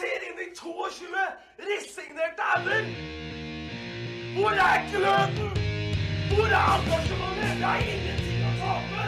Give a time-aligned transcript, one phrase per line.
[0.00, 1.24] ser inn i 22
[1.68, 2.84] resignerte ender.
[4.36, 5.50] Hvor er gløden?
[6.34, 7.52] Hvor er engasjementet?
[7.60, 9.04] Det har ingenting å tape.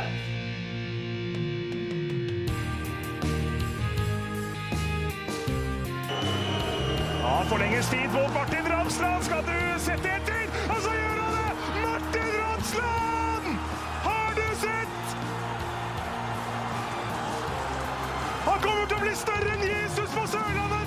[7.22, 9.24] Ja, forlenges tid på Martin Ramsland.
[9.24, 10.45] Skal du sette etter?
[10.68, 11.52] Og så gjør han det!
[11.86, 13.46] Martin Ramsland!
[14.09, 15.16] Har du sett?
[18.50, 20.82] Han kommer til å bli større enn Jesus på Sørlandet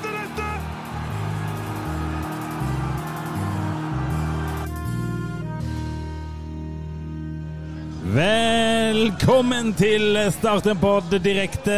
[8.15, 11.73] Velkommen til Start en pod direkte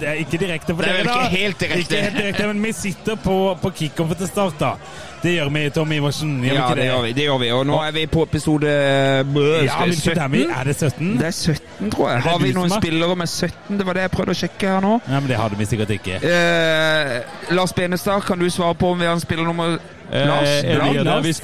[0.00, 1.24] Det Ikke direkte for Det er dere, da.
[1.26, 1.80] ikke helt direkte.
[1.82, 4.70] Ikke helt direkte, Men vi sitter på, på kickoffet til Start, da.
[5.22, 6.32] Det gjør vi, Tom Iversen.
[6.42, 7.12] Gjør vi Ja, ikke det gjør vi.
[7.12, 7.50] det gjør vi.
[7.54, 10.50] Og nå er vi på episode øh, Ja, hvilket er 17.
[10.50, 11.12] Er det 17?
[11.18, 12.22] Det er 17, tror jeg.
[12.22, 13.78] Har vi noen spillere med 17?
[13.78, 14.94] Det var det jeg prøvde å sjekke her nå.
[15.06, 16.18] Ja, men Det hadde vi sikkert ikke.
[16.24, 19.76] Eh, Lars Benestad, kan du svare på om vi har en spiller nummer
[20.12, 20.48] Lars?
[20.64, 20.88] Eh, Lars?
[20.88, 21.40] Elia Davis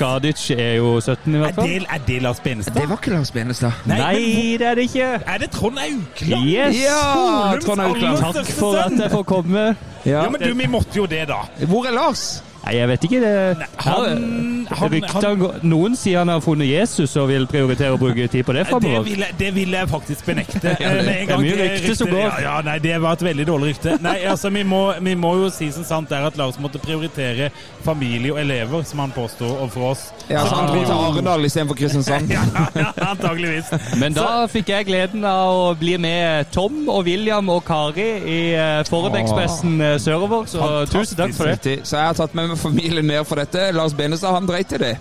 [0.50, 1.68] er jo 17 i Er hvert fall.
[1.68, 2.74] det, er det Lars Benestad?
[2.74, 3.72] Det var ikke Lars Benestad.
[3.86, 5.08] Nei, Nei, det er det ikke.
[5.26, 6.44] Er det Trond Aukland?
[6.48, 6.76] Yes!
[6.82, 8.18] Ja, Trond Aukland.
[8.18, 9.76] Takk for at jeg får komme.
[10.06, 11.40] Ja, men du, vi måtte jo det, da.
[11.66, 12.42] Hvor er Lars?
[12.68, 13.18] Nei, jeg vet ikke.
[13.22, 18.26] Det, Han, han, han Noen sier han har funnet Jesus og vil prioritere å bruke
[18.28, 19.06] tid på det det framover.
[19.06, 20.74] vil, jeg, det vil jeg faktisk benekte.
[20.78, 22.18] Ja, det- Eh, det er mye det rykte som går.
[22.26, 23.94] Ja, ja, nei, det var et veldig dårlig rykte.
[24.04, 27.48] Nei, altså, vi må, vi må jo si som sant er at Lars måtte prioritere
[27.84, 30.02] familie og elever, som han påsto overfor oss.
[30.28, 32.28] Ja, så Han dro til Arendal istedenfor Kristiansand.
[32.36, 32.42] Ja,
[32.76, 33.70] ja, antageligvis.
[33.98, 38.38] Men da fikk jeg gleden av å bli med Tom og William og Kari i
[38.58, 40.98] uh, Forhåndekspressen eh, sørover, så Fantastisk.
[40.98, 41.76] tusen takk for det.
[41.88, 43.70] Så jeg har tatt med meg familien ned for dette.
[43.72, 44.94] Lars Benestad han dreit i det.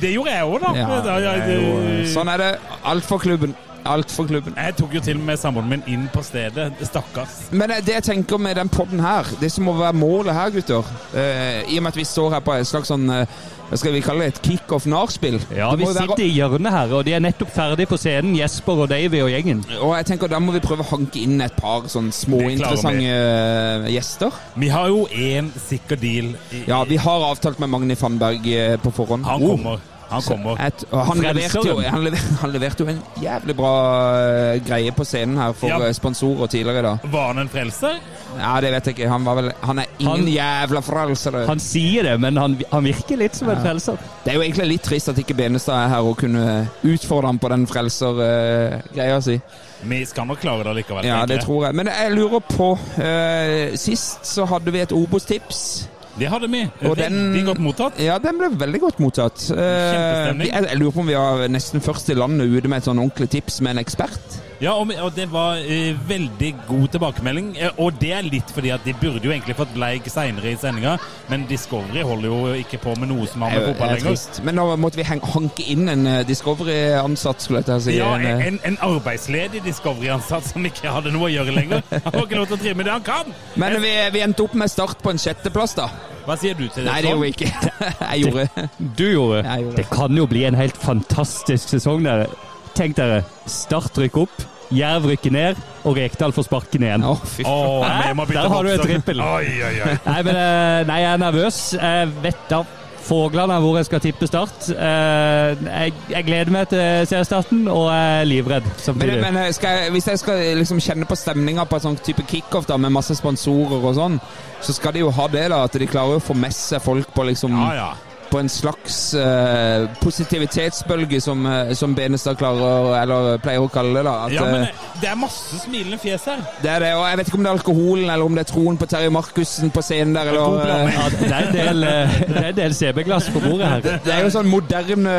[0.00, 0.72] Det gjorde jeg òg, da.
[0.76, 2.50] Ja, det er jo- sånn er det.
[2.84, 3.54] Alt for klubben.
[3.84, 4.54] Alt for klubben.
[4.56, 6.72] jeg tok jo til og med samboeren min inn på stedet.
[6.88, 7.50] Stakkars.
[7.52, 10.84] Men det jeg tenker med den podden her, det som må være målet her, gutter
[11.14, 13.26] eh, I og med at vi står her på et slags sånn eh,
[13.64, 14.34] Hva skal vi kalle det?
[14.34, 15.38] Et kickoff-nachspiel.
[15.56, 18.82] Ja, vi være- sitter i hjørnet her, og de er nettopp ferdig på scenen, Jesper
[18.84, 19.62] og Davy og gjengen.
[19.80, 23.08] Og jeg tenker Da må vi prøve å hanke inn et par sånn små interessante
[23.08, 24.32] eh, gjester.
[24.60, 26.34] Vi har jo én sikker deal.
[26.52, 29.24] I, Ja, Vi har avtalt med Magni Fannberg eh, på forhånd.
[29.24, 29.78] Han Oh.
[30.10, 30.60] Han kommer.
[30.66, 33.72] Et, han, leverte jo, han, leverte, han leverte jo en jævlig bra
[34.18, 35.80] eh, greie på scenen her for Ja.
[35.86, 37.08] eh, sponsorer tidligere i dag.
[37.14, 37.98] Var han en frelser?
[38.38, 39.08] Ja, det vet jeg ikke.
[39.10, 41.40] Han, var vel, han er ingen jævla frelser.
[41.48, 44.00] Han sier det, men han, han virker litt som en frelser.
[44.24, 46.44] Det er jo egentlig litt trist at ikke Benestad er her og kunne
[46.82, 49.38] utfordre ham på den frelser-greia si.
[49.84, 51.04] Vi skal nok klare det likevel.
[51.06, 51.76] Ja, det tror jeg.
[51.76, 55.88] Men jeg lurer på uh, Sist så hadde vi et Obos-tips.
[56.18, 56.62] Det hadde vi.
[56.86, 57.98] Og Veldig den- godt mottatt.
[57.98, 59.50] Ja, den ble veldig godt mottatt.
[59.50, 60.48] Eh, Kjempestemning.
[60.52, 62.98] jeg, jeg lurer på om vi var nesten først i landet ute med et sånn
[63.02, 64.40] ordentlig tips med en ekspert.
[64.62, 67.48] Ja, og, og det var uh, veldig god tilbakemelding.
[67.58, 70.58] Eh, og det er litt fordi at de burde jo egentlig fått bleik seinere i
[70.60, 70.94] sendinga,
[71.30, 74.14] men Discovery holder jo ikke på med noe som har med fotball er lenger.
[74.14, 74.40] trist.
[74.46, 77.96] Men da måtte vi hanke inn en eh, Discovery-ansatt, skulle jeg til å si.
[77.98, 81.82] Ja, En, en, en arbeidsledig Discovery-ansatt som ikke hadde noe å gjøre lenger.
[81.90, 83.34] Han får ikke lov til å drive med det han kan!
[83.60, 85.90] Men vi, vi endte opp med start på en sjetteplass, da.
[86.24, 86.88] Hva sier du til det?
[86.88, 87.50] Nei, det gjorde vi ikke.
[88.14, 89.42] Jeg gjorde Du gjorde.
[89.44, 89.76] Jeg gjorde.
[89.82, 92.06] Det kan jo bli en helt fantastisk sesong.
[92.06, 92.30] Dere.
[92.74, 93.22] Tenk dere.
[93.46, 97.04] Start rykker opp, Jerv rykker ned, og Rekdal får sparken igjen.
[97.06, 98.88] Oh, bytte Der har du et bokstav.
[98.88, 99.20] trippel.
[99.20, 99.98] Oi, oi, oi.
[100.08, 101.58] Nei, men, eh, nei, jeg er nervøs.
[101.78, 102.62] Jeg vet da
[103.04, 104.70] fuglene hvor jeg skal tippe Start.
[104.72, 109.20] Eh, Jeg, jeg gleder meg til seriestarten, og jeg er livredd Men, samtidig.
[109.20, 112.24] men eh, skal jeg, hvis jeg skal liksom kjenne på stemninga på en sånn type
[112.26, 114.16] kickoff da, med masse sponsorer og sånn,
[114.64, 115.62] så skal de jo ha det, da.
[115.68, 117.90] At de klarer å få med seg folk på liksom Ja, ja.
[118.34, 124.02] På en slags eh, positivitetsbølge, som, eh, som Benestad klarer, eller pleier å kalle det.
[124.08, 124.14] da.
[124.26, 126.42] At, ja, men eh, det er masse smilende fjes her.
[126.64, 128.50] det er det, og Jeg vet ikke om det er alkoholen eller om det er
[128.50, 130.32] troen på Terje Markussen på scenen der.
[130.32, 130.58] Eller...
[130.66, 133.86] eh, Ja, det er en del, eh, det er en del CB-glass på bordet her.
[134.04, 135.14] Det er jo sånn moderne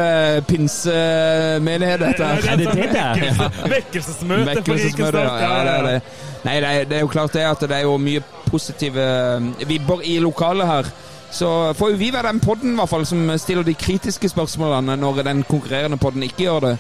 [0.51, 2.51] pinsemenighet, dette her.
[2.51, 3.49] Er det det det er?
[3.77, 5.19] Vekkelsesmøte på Rikestad.
[5.23, 5.39] ja.
[5.39, 5.97] ja, det er det.
[6.45, 8.21] Nei, det er, det er jo klart det at det er jo mye
[8.51, 10.91] positive eh, vibber i lokalet her.
[11.35, 15.17] Så får jo vi være den podden hvert fall som stiller de kritiske spørsmålene når
[15.27, 16.75] den konkurrerende podden ikke gjør det.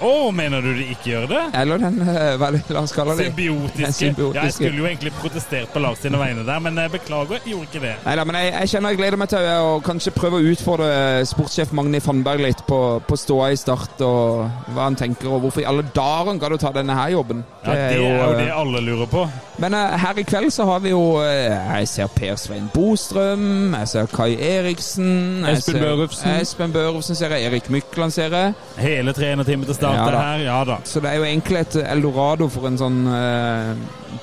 [0.00, 1.40] Å, mener du de ikke gjør det?
[1.60, 3.26] Eller den eh, Hva er det la oss kalle det?
[3.30, 3.80] Symbiotiske.
[3.84, 4.38] Den symbiotiske.
[4.38, 7.52] Ja, jeg skulle jo egentlig protestert på Lars sine vegne der, men jeg beklager, jeg
[7.54, 7.92] gjorde ikke det.
[8.06, 10.90] Neida, men jeg, jeg kjenner jeg gleder meg til å kanskje prøve å utfordre
[11.28, 15.64] sportssjef Magni Fannberg litt på, på ståa i start, og hva han tenker, og hvorfor
[15.64, 17.44] i alle dager han gadd å ta denne her jobben.
[17.64, 19.26] Ja, det er jo eh, det alle lurer på.
[19.60, 23.74] Men eh, her i kveld så har vi jo eh, Jeg ser Per Svein Bostrøm,
[23.76, 26.30] jeg ser Kai Eriksen Espen ser- Børufsen.
[26.40, 28.54] Espen Børufsen ser jeg, Erik Mykland ser jeg.
[28.80, 30.20] Hele trenerteamet til Ja, alt Ja da.
[30.26, 30.44] her.
[30.46, 30.76] Ja da.
[30.84, 33.74] Så det er jo egentlig et eldorado for en sånn eh,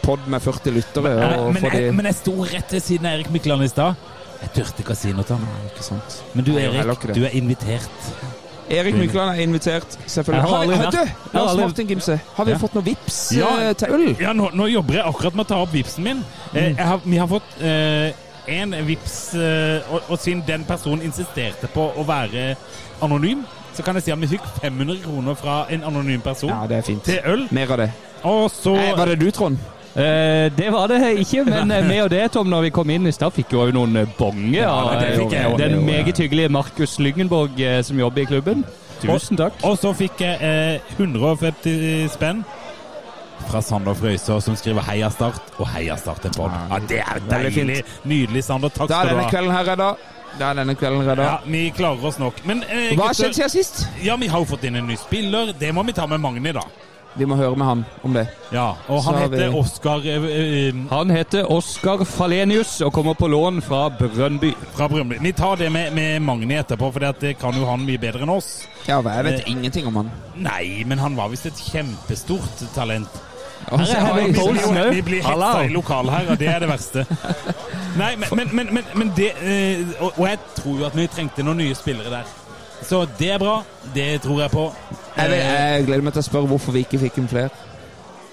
[0.03, 1.13] pod med 40 lyttere.
[1.19, 3.95] Men, Og men, jeg, men jeg sto rett ved siden av Erik Mykland i stad.
[4.41, 6.01] Jeg turte ikke å si noe til ham.
[6.37, 8.09] Men du Erik, du er invitert.
[8.69, 10.43] Erik Mykland er invitert, selvfølgelig.
[10.49, 12.57] Har aldri Har, du, Lars Martin Gimse, har vi Ja.
[12.59, 13.47] fått noe vips Ja.
[13.63, 14.15] eh, til øl?
[14.19, 16.23] Ja, nå, nå jobber jeg akkurat med å ta opp vipsen min.
[16.53, 16.75] Mm.
[16.75, 18.11] jeg har, vi har fått eh,
[18.59, 22.57] en vips, eh, og, og siden den personen insisterte på å være
[23.01, 23.45] anonym,
[23.77, 26.79] så kan jeg si at vi fikk 500 kroner fra en anonym person Ja, det
[26.81, 27.03] er fint.
[27.05, 27.47] til øl.
[27.53, 27.91] Mer av det.
[28.27, 29.57] Og så Nei, var det du, Trond?
[29.97, 33.07] Eh, det var det ikke, men eh, med og det, Tom, når vi kom inn
[33.09, 37.79] i stad, fikk jo noen bonger ja, av eh, den meget hyggelige Markus Lyngenborg eh,
[37.85, 38.65] som jobber i klubben.
[39.01, 39.57] Tusen takk.
[39.65, 42.43] Og så fikk jeg eh, 150 spenn
[43.47, 46.53] fra Sander Frøysaa, som skriver 'Heia Start' og 'Heia Start en pod'.
[46.71, 47.83] Ja, det er deilig.
[48.03, 48.69] Nydelig, Sander.
[48.69, 49.89] Takk Da er skal denne kvelden her redda.
[50.37, 51.23] Da er denne kvelden redda.
[51.23, 52.41] Ja, Vi klarer oss nok.
[52.45, 53.87] Men eh, Hva har skjedd siden sist?
[54.05, 55.53] Ja, vi har jo fått inn en ny spiller.
[55.57, 56.61] Det må vi ta med Magni, da.
[57.17, 58.27] Vi må høre med han om det.
[58.53, 60.25] Ja, Og Så han heter vi- Oskar eh,
[60.67, 64.53] eh, Han heter Oskar Falenius og kommer på lån fra Brønnby.
[64.75, 65.17] fra Brønnby.
[65.21, 68.29] Vi tar det med, med Magni etterpå, for det kan jo han mye bedre enn
[68.29, 68.67] oss.
[68.85, 69.51] Ja, jeg vet Eh.
[69.51, 70.11] ingenting om han.
[70.35, 73.09] Nei, men han var visst et kjempestort talent.
[73.71, 74.91] Er Henrik Vi Poulsen blir, også.
[74.95, 77.05] vi blir hetsa i lokalet her, og det er det verste.
[77.97, 81.57] Nei, men, men, men, men, det eh, og, jeg tror jo at vi trengte noen
[81.57, 82.29] nye spillere der.
[82.87, 83.57] Så det er bra.
[83.95, 84.67] Det tror jeg på.
[85.17, 87.49] jeg, vet- Eh, jeg gleder meg til å spørre hvorfor vi ikke fikk inn flere.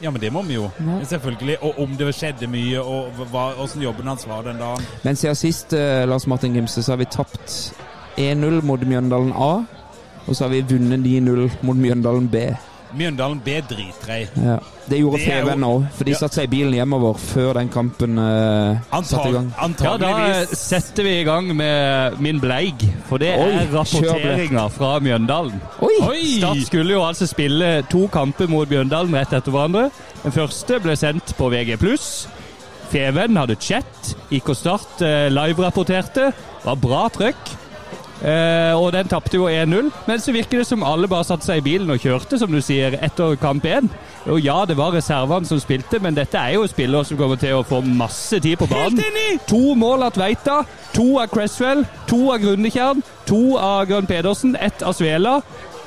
[0.03, 0.69] Ja, men det må vi jo.
[1.09, 1.57] Selvfølgelig.
[1.65, 4.85] Og om det skjedde mye, og hva, hvordan jobben hans var den dagen.
[5.03, 7.73] Men siden sist, eh, Lars Martin Gimse, så har vi tapt
[8.19, 9.65] 1-0 mot Mjøndalen A.
[10.27, 12.37] Og så har vi vunnet 9-0 mot Mjøndalen B.
[12.97, 14.25] Mjøndalen B drittrei.
[14.37, 14.59] Ja.
[14.89, 16.19] Det gjorde er òg, for de Ja.
[16.19, 19.49] satte seg i bilen hjemover før den kampen eh, satte i gang.
[19.81, 22.85] Ja, da setter vi i gang med min bleig.
[23.09, 25.61] For det Oi, er rapporteringa fra Mjøndalen.
[25.81, 25.97] Oi!
[26.03, 26.39] Oi!
[26.39, 29.91] Start skulle jo altså spille to kamper mot Mjøndalen rett etter hverandre.
[30.23, 31.79] Den første ble sendt på VG+.
[32.93, 34.15] Feven hadde chat.
[34.31, 36.33] IK Start eh, live-rapporterte.
[36.65, 37.57] Var bra trøkk.
[38.23, 39.91] Eh, og den tapte jo 1-0.
[40.07, 42.61] Men så virker det som alle bare satte seg i bilen og kjørte, som du
[42.65, 43.91] sier, etter kamp 1.
[44.31, 47.59] Og ja, det var reservene som spilte, men dette er jo spillere som kommer til
[47.59, 49.03] å få masse tid på banen.
[49.51, 50.63] To mål av Tveita,
[50.95, 55.41] to av Cresswell, to av Grundekjern, to av Grønn Pedersen, ett av Svela.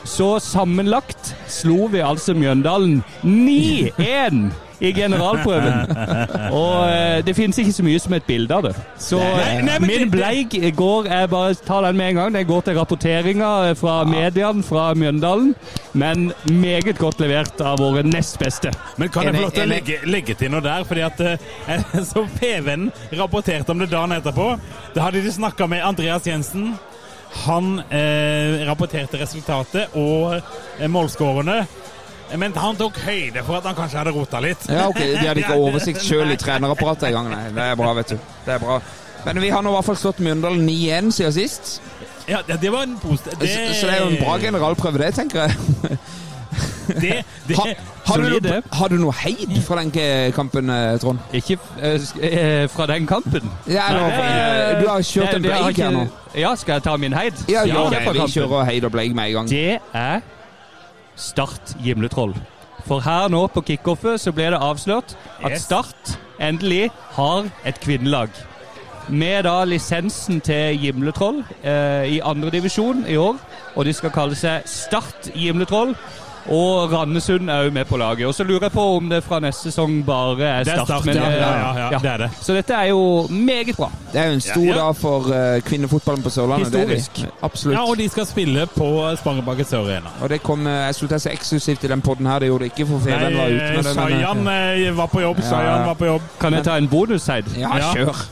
[0.08, 5.92] Så sammenlagt slo vi altså Mjøndalen 9-1 i generalprøven.
[6.62, 8.74] Og eh, det finnes ikke så mye som et bilde av det.
[9.02, 12.34] Så Nei, eh, nei, min bleik går Jeg bare tar den med en gang.
[12.36, 15.54] Den går til rapporteringa eh, fra mediene fra Mjøndalen.
[15.98, 18.74] Men meget godt levert av våre nest beste.
[18.98, 20.86] Men kan jeg få lov til å legge, legge til noe der?
[20.88, 24.52] Fordi at eh, som PV-en rapporterte om det dagen etterpå.
[24.94, 26.76] Da hadde de snakka med Andreas Jensen.
[27.48, 31.62] Han eh, rapporterte resultatet og eh, målskårene.
[32.36, 34.68] Men han tok høyde for at han kanskje hadde rota litt.
[34.68, 37.30] Ja, ok, De hadde ikke oversikt sjøl i trenerapparatet engang.
[37.32, 38.18] Nei, det er bra, vet du.
[38.46, 38.82] Det er bra.
[39.26, 41.72] Men vi har nå i hvert fall slått Mjøndalen 9-1 siden sist.
[42.28, 45.14] Ja, det, det var en positiv Så, så det er jo en bra generalprøve, det,
[45.16, 45.98] tenker jeg.
[46.88, 47.64] Det, det, Ha,
[48.08, 49.90] har, du noe, har du noe heid fra den
[50.32, 51.20] kampen, eh, Trond?
[51.36, 53.44] Ikke eh, eh, fra den kampen.
[53.68, 54.06] Ja, nå,
[54.80, 56.06] du har kjørt det- en det bleik her nå.
[56.40, 57.36] Ja, skal jeg ta min heid?
[57.52, 59.50] Ja, ja, okay, vi kjører heid og bleik med en gang.
[59.52, 60.24] Det er
[61.18, 62.36] Start Gimletroll.
[62.88, 65.58] For her nå på kickoffet så ble det avslørt at.
[65.60, 68.30] Start endelig har et kvinnelag.
[69.10, 73.40] Med da lisensen til Gimletroll eh, i andredivisjon i år.
[73.76, 75.96] Og de skal kalle seg Start Gimletroll.
[76.48, 78.28] Og Randesund er jo med på laget.
[78.28, 80.88] Og så lurer jeg på om det fra neste sesong bare er det er Start.
[80.88, 81.50] start, men, ja, eh, ja,
[81.80, 82.30] ja, ja, det er det.
[82.42, 83.92] Så dette er jo meget bra.
[84.14, 84.78] Det er jo en stor Ja, ja.
[84.78, 86.72] dag for uh, kvinnefotballen på Sørlandet.
[86.74, 86.96] det er.
[86.96, 87.34] Historisk.
[87.42, 87.78] Absolutt.
[87.78, 90.14] Ja, og de skal spille på Sparebanken Sør Arena.
[90.22, 92.64] Og det kom, uh, jeg skulle til så eksklusivt i den podden her, det gjorde
[92.64, 93.94] det ikke, for Feven var ute med det.
[93.94, 95.38] Sayan uh, eh, var på jobb.
[95.38, 95.50] Ja.
[95.50, 96.22] Shayan var på jobb.
[96.40, 97.44] Kan jeg ta en bonus, Heid?
[97.58, 97.78] Ja.
[97.94, 98.26] kjør.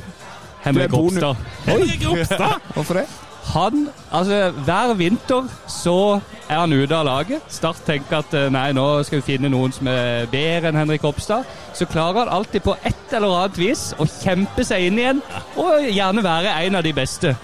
[0.66, 1.36] Henrik Du er Ropstad.
[1.66, 2.60] Henrik Ropstad!
[2.74, 3.06] Hvorfor det?
[3.54, 7.42] Han, altså Hver vinter så er han ute av laget.
[7.50, 11.04] Start tenker at eh, nei, nå skal vi finne noen som er bedre enn Henrik
[11.06, 11.46] Ropstad.
[11.78, 15.22] Så klarer han alltid på et eller annet vis å kjempe seg inn igjen,
[15.62, 17.36] og gjerne være en av de beste.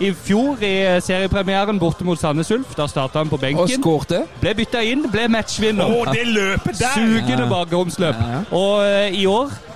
[0.00, 0.74] I fjor i
[1.04, 3.60] seriepremieren borte mot Sandnes Ulf, da starta han på benken.
[3.60, 4.40] Og skorte, skårte.
[4.40, 5.92] Ble bytta inn, ble matchvinner.
[5.92, 6.94] Å, det løpet der!
[6.96, 7.48] Sugende Ja.
[7.50, 8.16] bakromsløp.
[8.16, 8.40] Ja, ja.
[8.56, 9.66] Og uh, i år eh,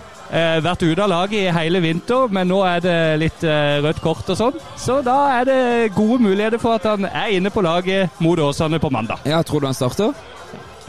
[0.65, 4.31] vært ute av laget i hele vinter, men nå er det litt eh, rødt kort
[4.33, 4.61] og sånn.
[4.81, 5.59] Så da er det
[5.97, 9.23] gode muligheter for at han er inne på laget mot Åsane på mandag.
[9.29, 10.15] Ja, tror du han starter?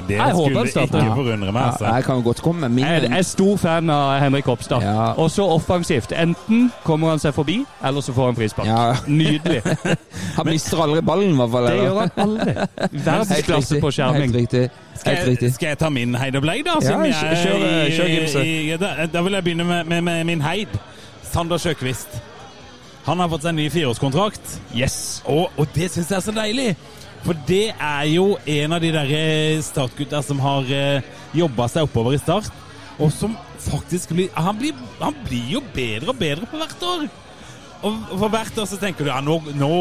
[0.08, 1.62] Det Jeg skulle ikke forundre meg.
[1.62, 1.86] Ja, altså.
[1.86, 2.86] jeg kan godt komme med min.
[2.86, 4.82] Jeg er stor fan av Henrik Hopstad.
[4.84, 5.14] Ja.
[5.18, 6.12] Også offensivt.
[6.12, 8.68] Enten kommer han seg forbi, eller så får han frispark.
[8.68, 8.96] Ja.
[9.08, 9.62] Nydelig.
[10.38, 11.68] Han mister aldri ballen, i hvert fall.
[11.70, 12.54] Det gjør han aldri.
[13.08, 14.22] Verdensklasse på skjerming.
[14.22, 14.64] Helt riktig.
[15.00, 15.54] Skal Helt jeg, riktig.
[15.56, 16.76] skal jeg ta min Heid og Bleik, da?
[16.82, 17.36] Ja, siden jeg er
[17.96, 20.68] kjør- kjør i- Da, da vil jeg begynne med, med, med min Heid.
[21.32, 22.20] Sander Sjøkvist.
[23.06, 24.60] Han har fått seg en ny fireårskontrakt.
[24.76, 25.22] Yes.
[25.30, 26.76] Og, og det syns jeg er så deilig!
[27.26, 31.88] For det er jo en av de der eh, startgutta som har uh, jobba seg
[31.88, 32.52] oppover i start,
[33.02, 33.34] og som
[33.66, 37.08] faktisk blir han, blir han blir jo bedre og bedre for hvert år.
[37.86, 39.72] Og for hvert år så tenker du ja, nå, nå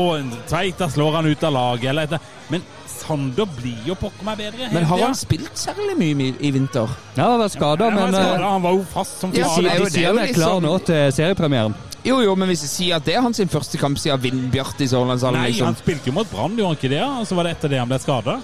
[0.50, 2.32] Tveita slår han ut av laget, eller et.
[2.52, 4.68] Men Sander blir jo pokker meg bedre.
[4.72, 6.90] Men har han spilt særlig mye i, i vinter?
[7.16, 10.20] Ja, han var skada, men eh, han var jo fast som Ja, de sier han
[10.24, 11.76] er klar sånn- nå til seriepremieren.
[12.04, 14.88] Jo, jo, men hvis jeg sier at det er hans første kamp siden Vindbjart i
[14.90, 15.70] Sørlandshallen Nei, liksom.
[15.70, 17.00] han spilte jo mot Brann, gjorde han ikke det?
[17.00, 18.34] Og så var det etter det han ble skada?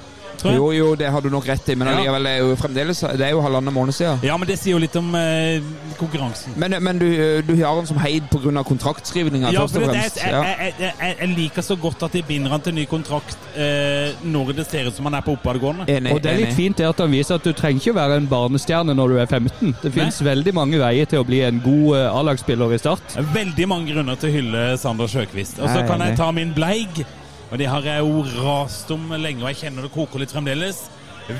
[0.44, 2.12] Jo, jo, det har du nok rett i, men Ja.
[2.18, 4.18] det er jo fremdeles Det er jo halvannen måned siden.
[4.24, 5.60] Ja, men det sier jo litt om eh,
[5.98, 6.52] konkurransen.
[6.56, 7.06] Men, men du,
[7.46, 8.62] du har han som heid pga.
[8.64, 10.16] kontraktskrivninga, Ja, først og fremst.
[10.22, 10.42] jeg, Ja.
[10.42, 14.12] jeg, jeg, jeg, jeg liker så godt at de binder han til ny kontrakt eh,
[14.24, 15.84] når det ser ut som han er på oppadgående.
[15.88, 16.12] Enig.
[16.14, 16.56] Og det er litt enig.
[16.56, 19.18] fint det at han viser at du trenger ikke å være en barnestjerne når du
[19.20, 19.76] er 15.
[19.82, 23.16] Det finnes veldig mange veier til å bli en god eh, A-lagsspiller i Start.
[23.34, 25.58] Veldig mange grunner til å hylle Sander Sjøkvist.
[25.60, 27.04] Og så er kan jeg ta min bleig,
[27.50, 30.84] og det har jeg jo rast om lenge, og jeg kjenner det koker litt fremdeles.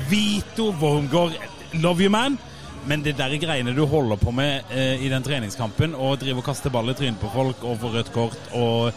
[0.09, 1.37] Vito Wormgård,
[1.79, 2.37] love you man.
[2.85, 6.47] Men det der greiene du holder på med eh, i den treningskampen, og driver og
[6.49, 8.91] kaster ball i trynet på folk og får rødt kort og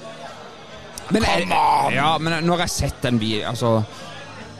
[1.12, 1.48] Men, jeg,
[1.92, 3.74] ja, men når jeg har sett den vi Altså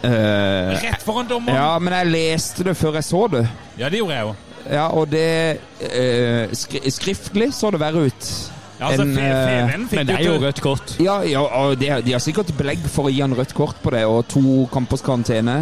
[0.05, 1.57] øh, Rett foran dommeren!
[1.57, 3.47] Ja, men jeg leste det før jeg så det.
[3.79, 4.35] Ja, det gjorde jeg jo.
[4.69, 8.29] Ja, og det øh, skri Skriftlig så det verre ut.
[8.79, 10.95] Ja, altså, En, eh, Feven fikk Men det er jo jo rødt kort.
[11.03, 13.95] Ja, ja og de, de har sikkert belegg for å gi han rødt kort på
[13.95, 15.61] det, og to kampers karantene.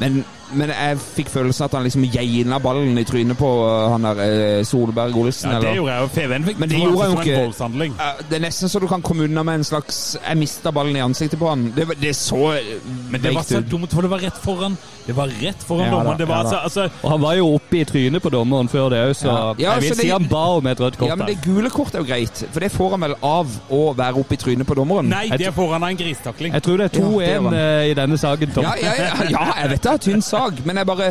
[0.00, 4.06] Men, men jeg fikk følelsen at han liksom geina ballen i trynet på uh, han
[4.08, 4.20] der
[4.60, 5.52] uh, Solberg Olsen.
[5.54, 6.10] Ja, det gjorde jeg jo.
[6.14, 8.26] Feven fikk Men det gjorde altså han jo ikke.
[8.30, 11.04] det er nesten så du kan komme unna med en slags Jeg mista ballen i
[11.04, 11.68] ansiktet på han.
[11.76, 12.72] Det, det så uh,
[13.10, 14.78] Men det var så dumt, for det var rett foran.
[15.06, 16.18] Det var rett foran Ja dommeren.
[16.18, 18.90] Det var ja altså, altså Og han var jo oppe i trynet på dommeren før
[18.94, 19.38] det òg, så Ja.
[19.58, 21.08] Ja, jeg vil så si han ba om et rødt kort.
[21.08, 23.80] Ja, men det gule kortet er jo greit, for det får han vel av å
[23.96, 25.10] være oppe i trynet på dommeren.
[25.10, 26.54] Nei, det får han av en gristakling.
[26.54, 28.64] Jeg tror det er 2-1 var- eh, i denne saken, Tom.
[28.64, 31.10] Ja, ja, ja, ja, jeg vet det er tynn sak, men jeg bare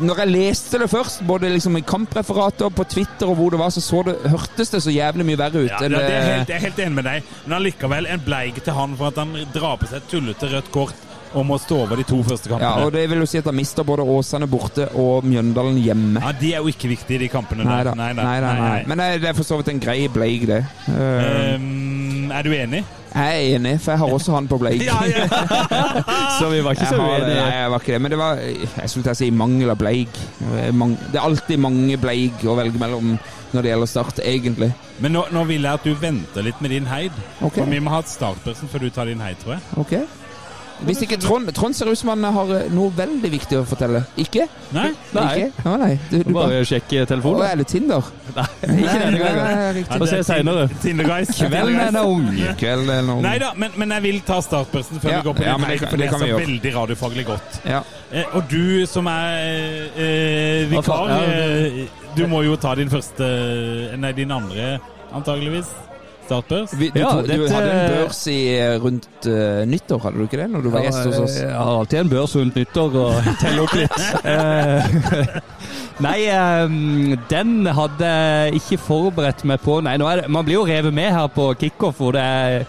[0.00, 3.58] Når jeg leste det først, både liksom i kampreferater og på Twitter og hvor det
[3.60, 5.70] var, så, så det, hørtes det så jævlig mye verre ut.
[5.70, 8.76] Ja, det er helt, jeg er helt enig med deg, men allikevel en bleig til
[8.76, 11.06] han for at han drar på seg et tullete rødt kort
[11.38, 12.66] om å stå over de to første kampene.
[12.66, 16.22] ja, og det vil jo si at han mister både Åsane borte og Mjøndalen hjemme.
[16.24, 17.94] Ja, De er jo ikke viktige, de kampene Nei da.
[17.94, 18.78] Nei, nei, nei.
[18.90, 20.64] Men det er for så vidt en grei bleig, det.
[20.90, 22.82] Ehm, er du enig?
[23.14, 24.84] Jeg er enig, for jeg har også han på bleik.
[24.90, 25.26] Ja, ja.
[26.38, 27.34] Så vi var ikke Jeg så uenige.
[27.34, 28.00] Nei, jeg var ikke det.
[28.00, 30.22] Men det var Jeg skulle til å si mangel av bleik.
[30.40, 33.18] Det er alltid mange bleik å velge mellom
[33.50, 34.70] når det gjelder Start, egentlig.
[35.02, 37.14] Men nå, nå vil jeg at du venter litt med din heid.
[37.40, 37.64] Okay.
[37.64, 39.64] For vi må ha et startperson før du tar din heid, tror jeg.
[39.82, 40.19] Ok.
[40.86, 44.00] Hvis ikke Trond, Trond ser ut som han har eh, noe veldig viktig å fortelle.
[44.20, 44.46] Ikke?
[44.72, 44.86] Nei?
[45.12, 45.24] Nei.
[45.36, 45.64] Ikke?
[45.66, 45.90] Ja, nei.
[46.10, 47.42] Du, du bare Bare sjekke Å, telefonen.
[47.50, 48.08] er det Tinder?
[48.30, 49.40] Ikke denne gangen.
[49.44, 49.98] Nei, riktig.
[50.00, 50.64] Få se seinere.
[50.82, 51.32] Tinder guys.
[51.36, 52.24] Kvelden er ung.
[52.60, 53.20] Kvelden er noe.
[53.26, 55.70] Nei da, men, men jeg vil ta startbørsen før Ja, vi går på ja, men
[55.74, 56.46] det kan- for det det er kan vi så gjøre.
[56.46, 57.60] veldig radiofaglig godt.
[57.68, 57.82] Ja.
[58.12, 61.12] Eh, og du som er eh, vikar.
[61.12, 63.28] Ja, eh, du må jo ta din første
[64.00, 64.78] Nei, din andre,
[65.14, 65.68] antageligvis.
[66.30, 66.74] Startbørs.
[66.78, 70.18] Vi, du, Ja, to- du dette- hadde en børs i eh, rundt uh, nyttår, hadde
[70.22, 70.48] du ikke det?
[70.54, 71.38] Når du var gjest hos oss?
[71.42, 73.98] Jeg har alltid en børs rundt nyttår og teller opp litt.
[74.24, 75.40] Eh,
[76.06, 76.70] Nei, eh,
[77.28, 79.80] den hadde jeg ikke forberedt meg på.
[79.84, 82.64] Nei, nå er det, Man blir jo revet med her på kickoff, hvor det er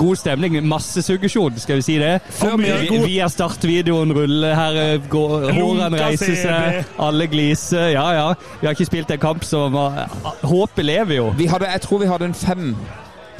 [0.00, 0.56] god stemning.
[0.70, 2.14] Masse suggesjon, skal vi si det.
[2.38, 4.80] Før vi- vi, vi har startvideoen ruller her.
[5.12, 7.90] Går, hårene reiser seg, alle gliser.
[7.92, 8.26] Ja, ja.
[8.62, 10.00] Vi har ikke spilt en kamp, så man-
[10.42, 11.28] håpet lever jo.
[11.36, 12.72] Vi hadde, jeg tror vi hadde en fem.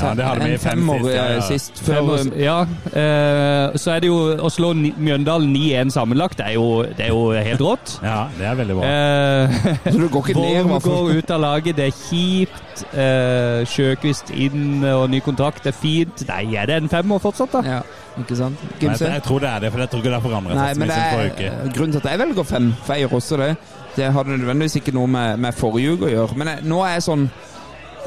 [0.03, 1.41] Ja, det hadde vi en fem femmer sist, ja, ja.
[1.47, 1.81] sist.
[1.83, 2.57] Fem Før, år- ja,
[2.93, 7.13] eh, så er det jo å slå Mjøndalen 9-1 sammenlagt, det er, jo, det er
[7.15, 7.95] jo helt rått.
[8.13, 8.91] Ja, det er veldig bra.
[8.91, 9.57] Eh,
[9.87, 10.93] så du går ikke ned, i Vorm hvert fall.
[11.13, 12.85] går ut av laget, det er kjipt.
[12.97, 16.25] Eh, Sjøkvist inn og ny kontrakt, det er fint.
[16.29, 17.61] Nei, er det en femmer fortsatt, da?
[17.69, 17.81] Ja,
[18.21, 18.63] ikke sant?
[18.81, 20.89] Nei, jeg tror det er det, for jeg tror ikke det har forandret Nei, men
[20.89, 21.75] det siden er forrige uke.
[21.77, 23.51] grunnen til at jeg velger fem, for jeg gjør også det.
[23.97, 26.37] Det hadde nødvendigvis ikke noe med, med forrige uke å gjøre.
[26.41, 27.29] Men jeg, nå er jeg sånn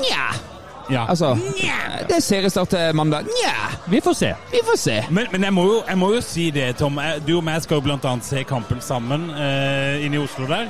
[0.01, 0.25] Nja.
[0.89, 1.05] Ja.
[1.09, 1.35] Altså,
[2.07, 3.29] det er seriestart til mandag.
[3.29, 3.53] Nja.
[3.89, 4.33] Vi får se.
[4.51, 4.97] Vi får se.
[5.09, 6.99] Men, men jeg, må jo, jeg må jo si det, Tom.
[7.27, 10.69] Du og meg skal jo blant annet se kampen sammen uh, inne i Oslo der.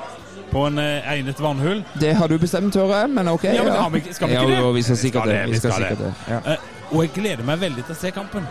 [0.52, 1.82] På en eh, egnet vannhull.
[2.00, 3.44] Det har du bestemt, jeg, men ok.
[3.44, 3.88] Ja, men ja.
[3.92, 4.60] vi skal vi ikke det?
[4.60, 5.40] Ja, vi skal Vi sikkert skal det.
[5.40, 6.14] det, Vi vi skal skal det.
[6.30, 6.40] Ja.
[6.54, 8.46] Eh, og jeg gleder meg veldig til å se kampen.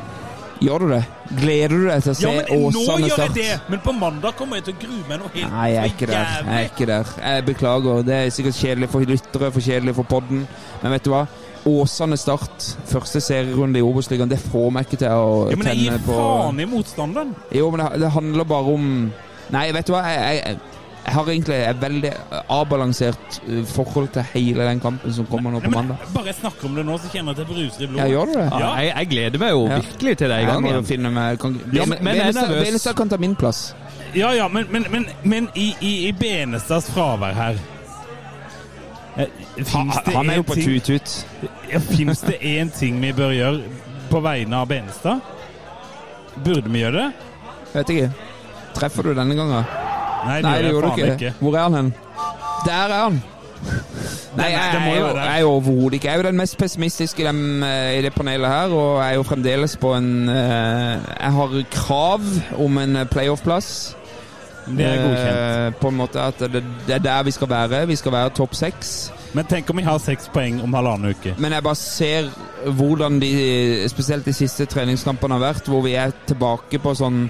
[0.65, 1.01] Gjør du det?
[1.39, 3.39] Gleder du deg til å se Ja, men nå Åsane gjør jeg Start?
[3.39, 3.73] det!
[3.73, 6.09] Men på mandag kommer jeg til å grue meg noe helt Nei, jeg er ikke
[6.11, 6.29] der.
[6.35, 7.15] Jeg er ikke der.
[7.23, 8.05] Jeg beklager.
[8.07, 10.45] Det er sikkert kjedelig for lyttere, for kjedelig for podden.
[10.83, 11.25] Men vet du hva?
[11.65, 15.79] Åsane Start, første serierunde i Obos-ligaen, det får meg ikke til å Ja, men jeg
[15.81, 17.35] tenne gir på faen i motstanderen.
[17.57, 18.89] Jo, men det, det handler bare om
[19.53, 20.01] Nei, vet du hva?
[20.09, 20.59] Jeg, jeg,
[21.05, 22.11] jeg har egentlig et veldig
[22.49, 26.07] avbalansert uh, forhold til hele den kampen som kommer nå på men mandag.
[26.15, 28.31] Bare jeg snakker om det nå, så kjenner jeg at jeg bruser i Ja, gjør
[28.31, 28.47] du det?
[28.49, 29.81] Ja, jeg, jeg gleder meg jo Ja.
[29.85, 32.67] virkelig til det i gang finne meg kan, Ja, men- jeg nervøs.
[32.69, 33.75] Venestad kan ta min plass.
[34.15, 37.57] Ja, ja, men, men, men, men i, i, i Benestads fravær her
[39.17, 41.27] eh, det Han er jo på tut-tut.
[41.73, 43.63] ja, Fins det én ting vi bør gjøre
[44.11, 45.21] på vegne av Benestad?
[46.45, 47.11] Burde vi gjøre det?
[47.75, 48.11] Vet ikke.
[48.75, 49.65] Treffer du denne gangen?
[50.25, 51.33] Nei, det Nei, det gjorde du ikke.
[51.41, 51.95] Hvor er han hen?
[52.67, 53.23] Der er han!
[54.35, 57.25] Nei, jeg, jeg, jeg er jo overhodet ikke Jeg er jo den mest pessimistiske i,
[57.25, 61.33] dem, eh, i det panelet her, og jeg er jo fremdeles på en eh, Jeg
[61.39, 62.27] har krav
[62.61, 63.71] om en playoff-plass.
[64.67, 65.39] Det er godkjent.
[65.67, 67.87] Eh, På en måte at det, det er der vi skal være.
[67.87, 69.13] Vi skal være topp seks.
[69.35, 71.35] Men tenk om vi har seks poeng om halvannen uke.
[71.39, 72.31] Men jeg bare ser
[72.65, 73.33] hvordan de,
[73.91, 77.27] spesielt de siste treningskampene har vært, hvor vi er tilbake på sånn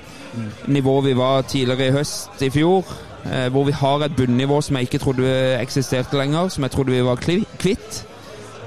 [0.69, 2.85] nivå vi var tidligere i høst i fjor.
[3.25, 6.93] Eh, hvor vi har et bunnivå som jeg ikke trodde eksisterte lenger, som jeg trodde
[6.93, 8.03] vi var kvitt.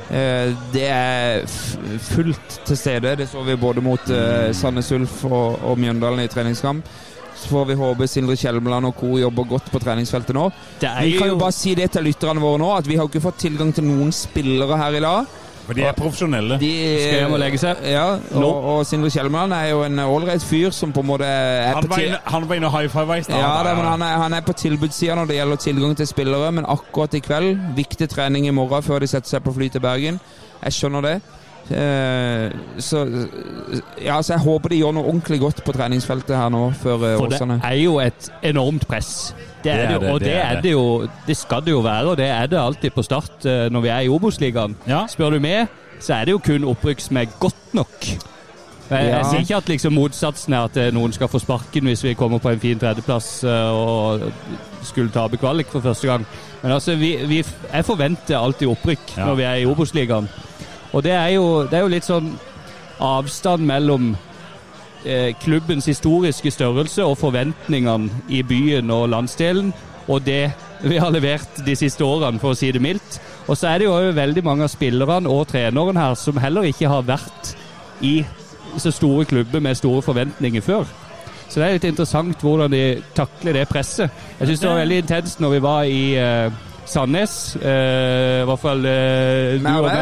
[0.09, 3.15] Eh, det er fullt til stede.
[3.19, 4.11] Det så vi både mot
[4.51, 6.89] Sandnes Ulf og Mjøndalen i treningskamp.
[7.47, 9.13] Får vi håpe Sindre Kjelmeland og co.
[9.21, 10.49] jobber godt på treningsfeltet nå.
[10.81, 13.07] Det er Vi kan jo bare si det til lytterne våre nå, at vi har
[13.07, 15.35] ikke fått tilgang til noen spillere her i dag.
[15.67, 16.55] For de er profesjonelle.
[16.61, 16.67] De,
[17.03, 17.81] Skal hjem og legge seg?
[17.91, 18.05] Ja,
[18.39, 21.83] og, og Sindre Kjelmeland er jo en ålreit fyr som på en måte er Han
[21.83, 23.35] på var inne, han var inne og high five i stad.
[23.35, 26.51] ja, det, men han er, han er på tilbudssida når det gjelder tilgang til spillere,
[26.55, 29.83] men akkurat i kveld Viktig trening i morgen før de setter seg på fly til
[29.83, 30.21] Bergen.
[30.63, 31.17] Jeg skjønner det.
[31.71, 33.01] Eh, så
[33.99, 37.17] Ja, så jeg håper de gjør noe ordentlig godt på treningsfeltet her nå før eh,
[37.19, 39.33] For det er jo et enormt press.
[39.63, 40.85] Det er det, jo, og det, er det jo
[41.27, 43.91] Det skal det jo være, og det er det alltid på start eh, når vi
[43.91, 44.77] er i Obos-ligaen.
[44.87, 45.03] Ja.
[45.11, 45.67] Spør du meg,
[45.99, 47.97] så er det jo kun opprykk som er godt nok.
[48.87, 49.23] Jeg, jeg Ja.
[49.27, 52.53] sier ikke at liksom motsatsen er at noen skal få sparken hvis vi kommer på
[52.53, 54.23] en fin tredjeplass og
[54.87, 56.23] skulle tape kvalik for første gang.
[56.63, 57.41] Men altså, vi, vi,
[57.73, 59.25] jeg forventer alltid opprykk Ja.
[59.25, 60.29] når vi er i Obos-ligaen.
[60.93, 62.31] Og det er, jo, det er jo litt sånn
[63.03, 64.13] avstand mellom
[65.05, 69.73] eh, klubbens historiske størrelse og forventningene i byen og landsdelen,
[70.07, 73.19] og det vi har levert de siste årene, for å si det mildt.
[73.47, 76.91] Og så er det jo veldig mange av spillerne og treneren her som heller ikke
[76.91, 77.55] har vært
[78.05, 78.21] i
[78.77, 80.85] så store klubber med store forventninger før.
[81.47, 82.83] Så det er litt interessant hvordan de
[83.15, 84.11] takler det presset.
[84.39, 87.55] Jeg syns det var veldig intenst når vi var i eh, Sandnes.
[87.61, 89.93] eh, I hvert fall eh, du og meg,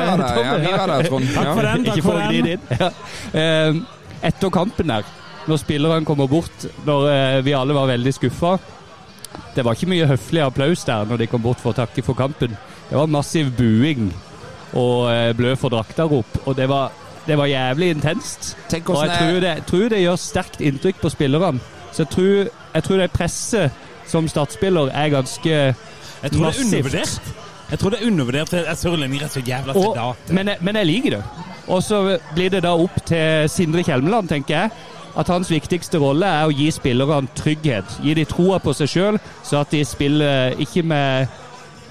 [0.46, 1.28] ja, vi var der, Trond.
[1.36, 1.86] Takk for den.
[1.90, 2.66] Takk for den.
[2.80, 2.90] Ja.
[3.34, 3.82] Eh,
[4.26, 5.06] Etter kampen der,
[5.46, 8.56] når spillerne kommer bort, når eh, vi alle var veldig skuffa
[9.54, 12.16] Det var ikke mye høflig applaus der når de kom bort for å takke for
[12.18, 12.56] kampen.
[12.90, 14.10] Det var massiv buing
[14.76, 16.92] og eh, blø for drakta-rop, og det var,
[17.28, 18.56] det var jævlig intenst.
[18.72, 21.62] Tenk Og jeg tror det, tror det gjør sterkt inntrykk på spillerne.
[21.96, 25.60] Så jeg tror, jeg tror det presset som startspiller er ganske
[26.26, 27.22] Jeg tror det er undervurdert.
[27.66, 30.34] Jeg tror det er undervurdert Jeg er sørlending rett og jævla Og, da.
[30.34, 31.24] men, men jeg liker det.
[31.68, 32.02] Og så
[32.36, 34.70] blir det da opp til Sindre Kjelmeland, tenker jeg.
[35.18, 37.98] At hans viktigste rolle er å gi spillerne trygghet.
[38.04, 41.32] Gi de troa på seg sjøl, så at de spiller ikke med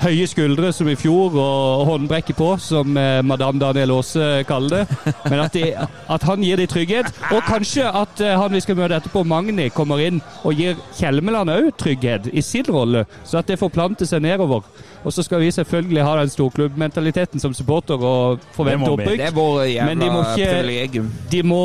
[0.03, 5.15] høye skuldre som i fjor og håndbrekket på, som eh, madame Daniel Aase kaller det.
[5.31, 5.73] Men at, de,
[6.17, 7.11] at han gir de trygghet.
[7.31, 11.53] Og kanskje at eh, han vi skal møte etterpå, Magni, kommer inn og gir Kjelmeland
[11.55, 14.67] òg trygghet i sin rolle, så at det forplanter seg nedover.
[15.05, 19.21] Og så skal vi selvfølgelig ha den storklubbmentaliteten som supporter og forvente opprykk.
[19.85, 21.05] Men de må ikke-.
[21.33, 21.65] De må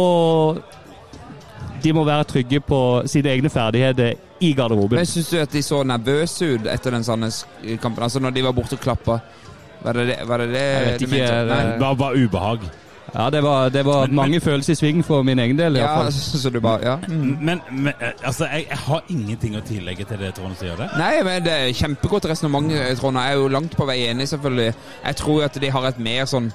[1.83, 4.95] de må være trygge på sine egne ferdigheter i garderoben.
[5.01, 8.03] Men Syns du at de så nervøse ut etter den Sandnes-kampen?
[8.03, 9.19] Altså når de var borte og klappa?
[9.83, 11.55] Var det det, var det, det Jeg vet ikke, mente?
[11.55, 12.59] det- var bare ubehag.
[13.15, 15.75] Ja, det var, det var Men- mange følelser i sving for min egen del.
[15.75, 16.11] i hvert Ja, fall.
[16.13, 16.95] så, så du bare Ja.
[17.07, 17.37] Mm.
[17.41, 20.89] Men, men eh, altså, jeg, jeg har ingenting å tillegge til det Trond sier det.
[20.97, 23.17] Nei, men det er kjempegodt resonnement, Trond.
[23.17, 24.73] Jeg er jo langt på vei enig, selvfølgelig.
[25.05, 26.53] Jeg tror at de har et mer sånn eh,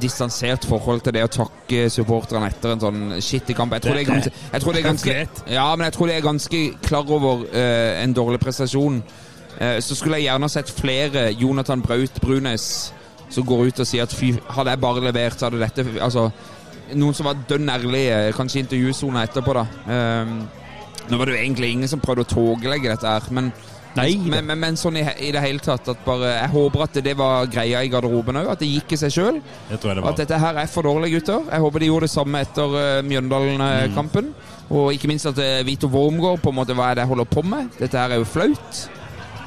[0.00, 3.74] distansert forhold til det å takke supporterne etter en sånn skittig kamp.
[3.76, 5.16] Jeg tror det er ganske, jeg tror det er ganske,
[5.52, 9.02] ja, men jeg tror det er ganske klar over uh, en dårlig prestasjon.
[9.60, 12.70] Uh, så skulle jeg gjerne sett flere Jonathan Braut Brunes
[13.28, 16.28] som går ut og sier at fy, hadde jeg bare levert, så hadde dette Altså,
[16.94, 19.64] noen som var dønn ærlige, kanskje intervjusona etterpå, da.
[19.90, 20.34] Eh,
[21.10, 23.50] nå var det jo egentlig ingen som prøvde å toglegge dette her, men
[23.96, 26.98] Nei Men, men, men sånn i, i det hele tatt at bare, Jeg håper at
[27.06, 28.50] det var greia i garderoben òg.
[28.52, 29.40] At det gikk i seg sjøl.
[29.70, 31.46] Det tror jeg det At dette her er for dårlig, gutter.
[31.50, 34.34] Jeg håper de gjorde det samme etter uh, Mjøndalen-kampen.
[34.66, 37.32] Og ikke minst at uh, Vito Wormgård på en måte Hva er det jeg holder
[37.32, 37.72] på med?
[37.80, 38.86] Dette her er jo flaut.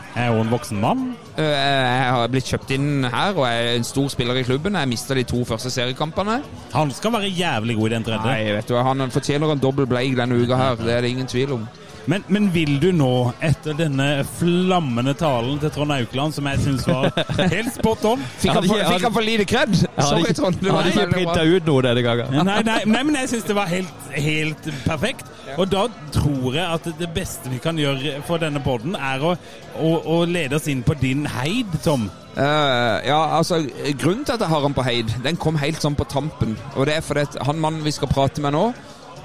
[0.10, 1.04] Jeg er jo en voksen mann.
[1.38, 4.80] Uh, jeg har blitt kjøpt inn her og er en stor spiller i klubben.
[4.80, 6.40] Jeg mista de to første seriekampene.
[6.74, 8.26] Han skal være jævlig god i den tredje.
[8.26, 10.82] Nei, vet du, Han fortjener en dobbel bleig denne uka her.
[10.82, 11.70] Det er det ingen tvil om.
[12.10, 16.88] Men, men vil du nå, etter denne flammende talen til Trond Aukland, som jeg syns
[16.90, 17.12] var
[17.54, 19.76] helt spot on Fikk han, for, fikk han for lite kred?
[20.00, 20.58] Sorry, Trond.
[20.58, 22.40] Du hadde ikke printa ut noe denne gangen.
[22.48, 25.30] Nei, nei, nei, men jeg syns det var helt, helt perfekt.
[25.58, 29.36] Og da tror jeg at det beste vi kan gjøre for denne podden, er å,
[29.78, 32.10] å, å lede oss inn på din heid, Tom.
[32.40, 33.58] Uh, ja, altså
[34.00, 36.58] Grunnen til at jeg har han på heid, den kom helt sånn på tampen.
[36.74, 38.70] Og det er fordi at han mannen vi skal prate med nå,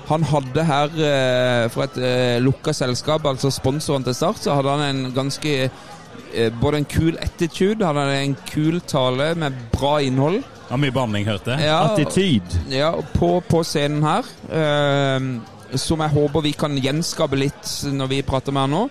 [0.08, 4.74] han hadde her eh, for et uh, lukka selskap, altså sponsoren til Start, så hadde
[4.76, 9.96] han en ganske eh, Både en kul attitude, han hadde en kul tale med bra
[10.04, 10.42] innhold.
[10.70, 11.66] Ja, mye banning, hørte jeg.
[11.68, 12.54] Ja, Attityd.
[12.72, 14.28] ja på, på scenen her.
[14.50, 18.82] eh, som jeg håper vi kan gjenskape litt når vi prater med han nå.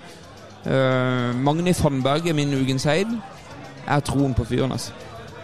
[0.65, 3.07] Eh, Magni Fannberg er min ukens heid.
[3.83, 4.91] Jeg har troen på fyren, altså.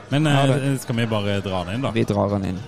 [0.09, 1.91] Men eh, skal vi bare dra den inn, da?
[1.95, 2.59] Vi drar han inn.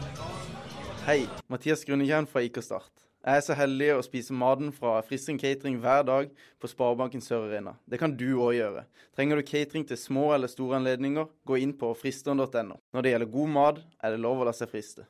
[1.11, 3.01] Hei, Mathias Grunnekjern fra IK Start.
[3.25, 7.49] Jeg er så heldig å spise maten fra Frisring Catering hver dag på Sparebanken Sør
[7.49, 7.73] Arena.
[7.83, 8.85] Det kan du òg gjøre.
[9.17, 12.77] Trenger du catering til små eller store anledninger, gå inn på fristeren.no.
[12.95, 15.03] Når det gjelder god mat, er det lov å la seg friste.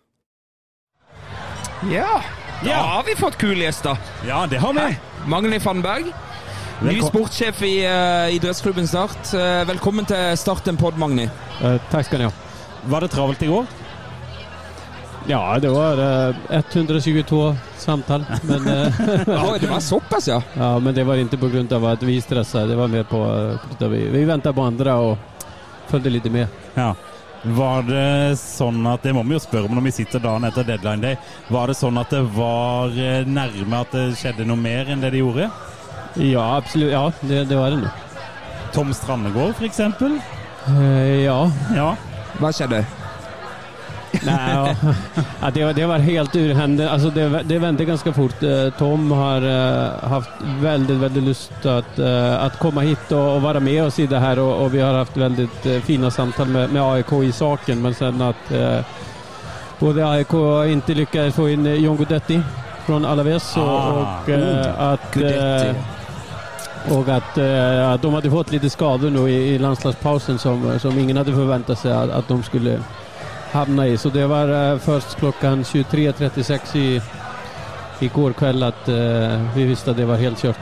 [1.92, 2.18] Ja,
[2.66, 4.02] da har vi fått kule gjester.
[4.26, 4.88] Ja, det har vi.
[5.30, 6.10] Magni Fannberg,
[6.82, 9.36] ny sportssjef i uh, idrettsklubben Start.
[9.38, 11.30] Uh, velkommen til Start en pod, Magni.
[11.62, 12.34] Uh, takk skal du ha.
[12.90, 13.70] Var det travelt i går?
[15.28, 15.98] Ja, det var
[16.30, 18.26] eh, 122 samtal.
[18.42, 18.94] Men, eh,
[19.28, 20.42] Ja, det var såpass, ja.
[20.54, 21.92] ja, men det var ikke pga.
[21.92, 22.68] at vi stressade.
[22.68, 23.22] Det var mer på
[23.82, 25.18] uh, vi, vi ventade på andre og
[25.88, 26.48] fulgte litt med.
[26.74, 26.96] Ja.
[27.42, 30.66] Var det sånn at Det må vi jo spørre om når vi sitter dagen etter
[30.66, 31.18] deadline day.
[31.50, 35.14] Var det sånn at det var eh, nærme at det skjedde noe mer enn det
[35.16, 35.50] de gjorde?
[36.22, 36.92] Ja, absolutt.
[36.94, 37.92] Ja, det, det var det nå.
[38.76, 40.20] Tom Strandegård, eksempel?
[40.70, 41.40] Eh, ja.
[41.76, 41.94] Ja.
[42.40, 42.86] Hva skjedde?
[44.26, 44.76] Nej,
[45.42, 45.52] ja.
[45.54, 46.90] Det, var, det var helt ur händerna.
[46.92, 48.44] Alltså det, det vände ganska fort.
[48.44, 50.30] Eh, Tom har eh, haft
[50.62, 54.20] väldigt, väldigt lust att, eh, att komma hit och, och vara med oss i det
[54.20, 57.82] här och, och vi har haft väldigt eh, fina samtal med, med AIK i saken.
[57.82, 58.52] Men sen att
[59.80, 60.34] både AIK
[60.68, 62.42] inte lyckades få in eh, John Guidetti
[62.86, 65.70] från Alaves och, Ah, och eh, att Guidetti.
[65.70, 65.76] eh,
[66.98, 71.18] och att, eh, de hade fått lite skador nu i, i landslagspausen som, som ingen
[71.18, 72.80] hade förväntat sig att, att de skulle
[73.52, 73.98] hamna i.
[73.98, 77.02] Så det var først först klockan 23.36 i,
[78.08, 80.58] går kväll att eh, vi visste att det var helt kört.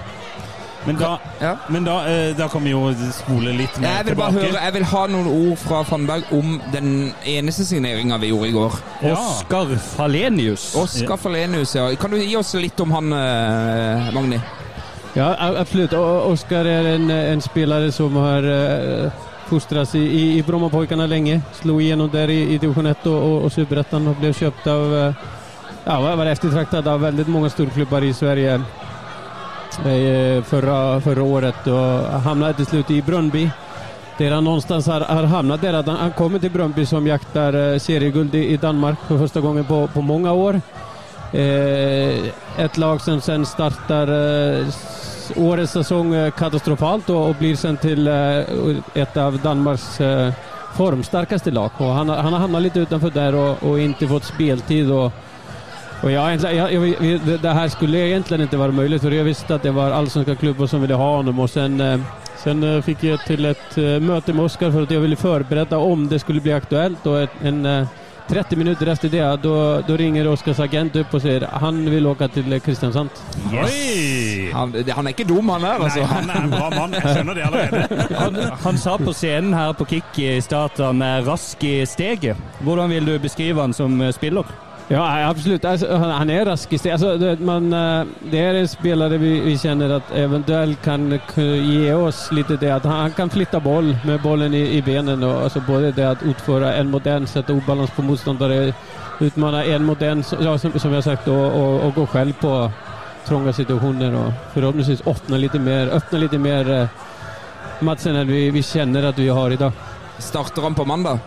[0.86, 1.58] Men da, Ja.
[1.67, 4.47] men da, eh, da kan vi jo spole litt mer Jeg vil bare tilbake.
[4.52, 8.52] høre, jeg vil ha noen ord fra Fannberg om den eneste signeringa vi gjorde i
[8.52, 8.80] går.
[9.04, 9.13] Ja.
[9.17, 10.75] Oskar Falenius.
[10.75, 11.95] Oskar Falenius, ja.
[11.95, 14.39] Kan du gi oss litt om han, eh, Magni?
[15.15, 15.93] Ja, absolutt.
[15.93, 19.12] Oskar er en, en spiller som har uh,
[19.50, 21.42] fostrats i, i, i Brommapojkarna länge.
[21.54, 24.98] Slog igenom där i, i division 1 och, och, och Superettan och blev köpt av,
[24.98, 25.14] eh,
[25.84, 28.54] ja, var eftertraktad av väldigt många storklubbar i Sverige
[29.86, 33.50] eh, förra, året och hamnade till slut i Brönnby.
[34.18, 37.74] Där han någonstans har, har hamnat där att han, han kommer till Brönnby som jaktar
[37.74, 40.62] eh, serieguld i, i Danmark för första gången på, på många år.
[41.34, 42.18] Eh,
[42.58, 44.66] ett lag som sen startar eh,
[45.38, 50.32] årets säsong eh, katastrofalt og, blir sen til et ett av Danmarks eh,
[50.78, 51.72] formstarkaste lag.
[51.80, 54.92] Og han, han har havnet litt utenfor der og, og ikke fått speltid.
[54.92, 55.12] og
[56.04, 59.63] och jag, jag, jag, det- här skulle egentligen inte vara möjligt för jag visste att
[59.63, 62.00] det var allsvenska klubbar som ville ha honom och sen, eh,
[62.44, 65.78] sen eh, fick jag till ett eh, möte med Oskar för att jag ville förbereda
[65.78, 67.88] om det skulle bli aktuellt och en eh,
[68.30, 72.28] 30 minuter efter det, då, då ringer Oskars agent upp och säger han vill åka
[72.28, 73.10] till eh, Kristiansand.
[73.54, 74.52] Oi!
[74.54, 76.00] Han, han er ikke dum, han her, altså.
[76.00, 76.94] Nei, han er en bra mann.
[76.94, 78.08] Jeg skjønner det allerede.
[78.20, 81.80] Han, han sa på scenen her på Kick i start at han er rask i
[81.89, 82.38] steget.
[82.62, 84.46] Hvordan vil du beskrive han som eh, spiller?
[84.91, 85.65] Ja, absolut.
[85.65, 86.91] Alltså, han, er rask i steg.
[86.91, 91.19] Alltså, man, eh, det är en spelare vi, vi känner att eventuellt kan
[91.73, 95.23] ge oss lite det att han, kan flytta boll med bollen i, i benen.
[95.23, 98.73] Och, både det att utföra en mot en, sätta obalans på motståndare,
[99.19, 102.71] utmana en mot en, ja, som, som jag sagt, och, och, och gå själv på
[103.25, 106.88] trånga situationer och förhoppningsvis öppna lite mer, öppna lite mer eh,
[107.80, 109.71] matchen än vi, vi känner att vi har idag.
[110.17, 111.19] Starter han på mandag?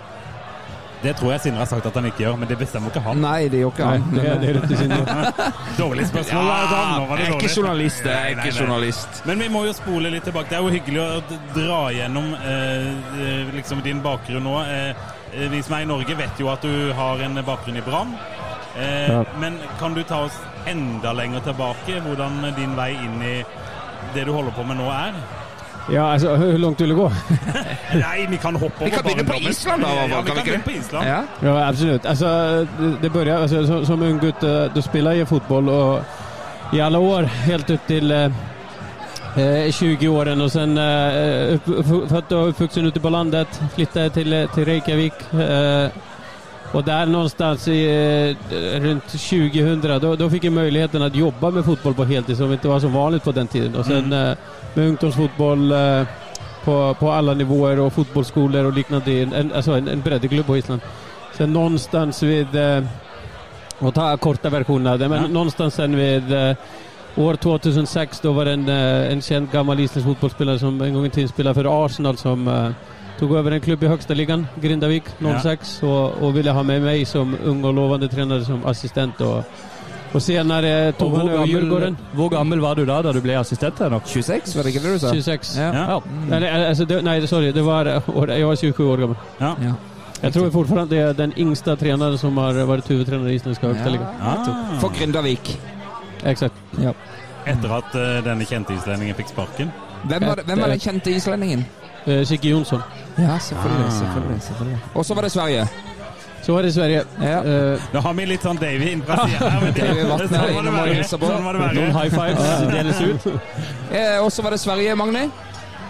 [1.03, 3.19] Det tror jeg Sindre har sagt at han ikke gjør, men det bestemmer ikke han.
[3.25, 4.13] Nei, det gjør ikke Nei, han.
[4.15, 5.17] det, det er rett til Sindre.
[5.83, 6.51] Dårlig spørsmål.
[6.53, 8.61] Ja, da, Nå var det jeg er ikke journalist, jeg er Nei, nei, ikke nei.
[8.63, 9.23] journalist.
[9.31, 10.49] Men vi må jo spole litt tilbake.
[10.53, 12.87] Det er jo hyggelig å dra gjennom eh,
[13.27, 14.55] eh, liksom din bakgrunn nå.
[14.63, 15.03] Eh,
[15.35, 18.15] eh, vi som er i Norge, vet jo at du har en bakgrunn i Brann.
[18.79, 19.25] Eh, Ja.
[19.43, 20.39] Men kan du ta oss
[20.71, 21.99] enda lenger tilbake?
[22.07, 23.35] Hvordan din vei inn i
[24.15, 25.19] det du holder på med nå, er?
[25.91, 27.09] Ja, altså, hvor langt vil du gå?
[28.05, 29.35] Nei, vi kan hoppe over Vi kan begynne på.
[29.51, 31.07] Island, da, Ja, kan vi kan begynne på Island.
[31.07, 31.21] Ja.
[31.43, 32.07] Ja, absolutt.
[32.07, 32.27] Altså,
[32.79, 34.41] det- det börjar, som, som ung gutt,
[34.75, 36.03] du spiller i fotball fotboll
[36.73, 38.31] i alle år, helt opp til eh,
[39.37, 41.59] eh, 20 åren och sen eh,
[42.09, 45.13] født og oppvokst ute på landet, flyttet til, til Reykjavik.
[45.33, 45.89] Eh,
[46.73, 51.65] och där någonstans i, rundt runt 2000 då, då fick jag möjligheten att jobba med
[51.65, 53.75] fotboll på heltid som inte var så vanligt på den tiden.
[53.75, 54.37] Och sen mm.
[54.75, 56.03] med ungdomsfotboll eh,
[56.65, 59.13] på, på alla nivåer och fotbollsskolor och liknande.
[59.13, 60.81] En, alltså en, en breddklubb på Island.
[61.37, 62.83] Sen någonstans vid, å
[63.87, 65.29] och ta korta versionen av det, men Ja.
[65.29, 66.57] någonstans sen vid eh,
[67.17, 71.07] år 2006 då var det en, eh, en känd gammal isländsk fotbollsspelare som en gång
[71.07, 72.71] i tiden spelade för Arsenal som eh,
[73.23, 75.03] tog över en klubb i högsta ligan, Grindavik
[75.43, 79.21] 06 och, och ville ha med mig som ung och lovande tränare som assistent.
[79.21, 79.45] Och,
[80.13, 81.97] og senere tog Og han gammel, Djurgården.
[82.13, 83.79] hvor gammel var du da da du ble assistent?
[83.79, 84.03] her nok?
[84.07, 85.13] 26, var det ikke det du sa?
[85.13, 85.57] 26.
[85.57, 85.73] Ja.
[85.73, 86.01] Ja.
[86.31, 86.39] Ja.
[86.41, 87.85] Nej, altså, det, nei, sorry, det var,
[88.29, 89.17] jeg var 27 år gammel.
[89.41, 89.53] Ja.
[89.63, 89.73] Ja.
[90.23, 93.91] Jeg tror fortsatt det er den yngste treneren som har vært hovedtrener i isländska högsta
[93.91, 94.01] Ja.
[94.21, 94.81] Ah.
[94.81, 95.59] For Grindavik.
[96.25, 96.55] Exakt.
[97.47, 99.71] Etter at uh, denne kjente islendingen fikk sparken?
[100.05, 101.65] Hvem var, det- hvem var den kjente islendingen?
[102.07, 102.81] Eh, Sigge Jonsson.
[103.19, 103.87] Ja, selvfølgelig.
[103.87, 103.93] Ah.
[103.93, 104.79] selvfølgelig, selvfølgelig.
[104.95, 105.69] Og så var det Sverige.
[106.43, 107.03] Så var det Sverige.
[107.23, 107.39] Ja.
[107.73, 110.99] Uh, Nå har vi litt sånn Davy innpå sida sånn var det verre.
[110.99, 111.07] og.
[111.13, 111.45] Sånn
[111.77, 113.27] Noen high fives deles ut.
[113.93, 115.29] Eh, og så var det Sverige, Magni.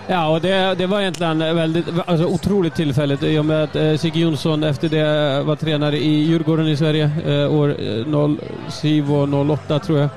[0.06, 3.96] ja, och det, det var egentligen väldigt, alltså otroligt tillfälligt i och med att eh,
[3.96, 8.36] Sigge Jonsson efter det var tränare i Djurgården i Sverige eh, år eh,
[8.70, 10.08] 07 och 08 tror jag.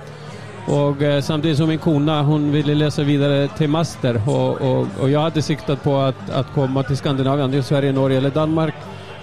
[0.67, 5.09] Och eh, samtidigt som min kona, hon ville läsa vidare till master och, och, och
[5.09, 8.73] jag hade siktat på att, att komma till Skandinavien, till Sverige, Norge eller Danmark.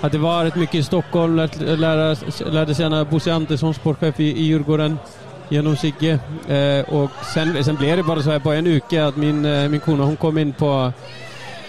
[0.01, 4.99] Hade varit mycket i Stockholm, lärt, lära, Bosse Andersson, sportchef i, i Djurgården
[5.49, 6.19] genom Sigge.
[6.49, 9.69] Eh, och sen, sen blev det bara så här på en uke att min, eh,
[9.69, 10.93] min kona hon kom in på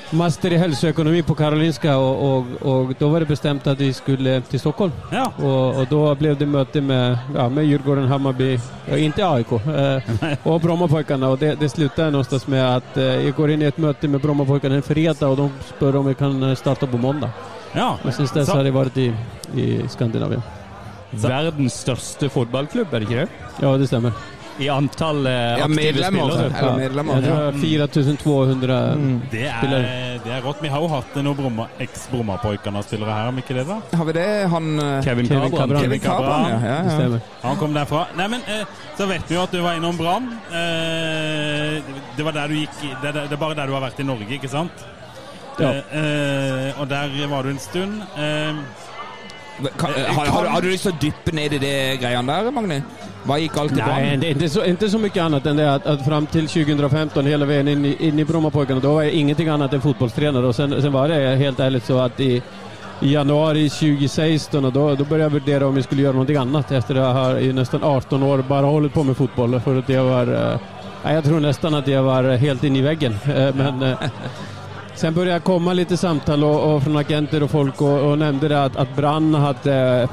[0.09, 4.41] master i hälsoekonomi på Karolinska och, och, och då var det bestämt att vi skulle
[4.41, 4.91] till Stockholm.
[5.11, 5.33] Ja.
[5.37, 10.01] Och, och då blev det möte med, ja, med Djurgården, Hammarby, ja, inte AIK, eh,
[10.43, 11.29] och Brommapojkarna.
[11.29, 14.21] Och det, det slutade någonstans med att eh, jag går in i ett möte med
[14.21, 17.29] Brommapojkarna en fredag och de spör om vi kan starte starta på måndag.
[17.73, 17.97] ja.
[18.03, 19.13] Men sen dess har jeg varit i,
[19.55, 20.41] i Skandinavien.
[21.11, 23.27] Verdens største fotballklubb, er det ikke det?
[23.61, 24.11] Ja, det stämmer.
[24.59, 26.29] I antall eh, Ja, aktive medlemmer.
[26.29, 26.61] spillere.
[26.61, 27.15] Ja, medlemmer.
[27.15, 27.21] Ja.
[27.21, 28.97] tror jag 4200
[29.31, 30.19] Det er, spillere.
[30.25, 30.57] det er rått.
[30.61, 33.65] Vi har jo hatt noen Bromma- eks-Brommapojkene-spillere her, om ikke det?
[33.67, 33.79] da?
[33.97, 34.27] Har vi det?
[34.53, 35.51] Han eh, Kevin Kevin.
[35.51, 35.81] Cabran.
[35.81, 36.19] Kevin ja.
[36.61, 37.19] ja, ja.
[37.41, 38.05] Han kom derfra.
[38.15, 38.65] Nei, men eh,
[38.97, 40.29] Så vet vi jo at du var innom Brann.
[40.53, 41.81] Eh,
[42.17, 44.05] det var der du gikk det, det, det er bare der du har vært i
[44.05, 44.85] Norge, ikke sant?
[45.59, 45.69] Ja.
[45.69, 48.01] Eh, eh, og der var du en stund.
[48.17, 48.53] Eh,
[49.77, 52.79] Kan, har, har, har du lyst til å dyppe ned i det greiene der, Magni?
[53.23, 55.73] Hva gick allt i Nej, det är inte så, inte så mycket annat än det
[55.73, 59.11] att, att fram till 2015 hela vägen in i, in i Brommapojkarna då var jag
[59.11, 60.47] ingenting annat än fotbollstränare.
[60.47, 62.41] Och sen, sen var det helt ärligt så att i,
[63.01, 66.71] i januari 2016 och då, då började jag värdera om jag skulle göra någonting annat
[66.71, 70.03] efter att ha i nästan 18 år bara hållit på med fotboll för att jag
[70.03, 70.27] var
[71.03, 73.15] eh, jag tror nästan att jag var helt in i väggen.
[73.25, 73.97] Eh, men eh,
[74.95, 78.47] Sen började jag komma lite samtal och, och från agenter och folk och, och nämnde
[78.47, 80.07] det att, att Brann hade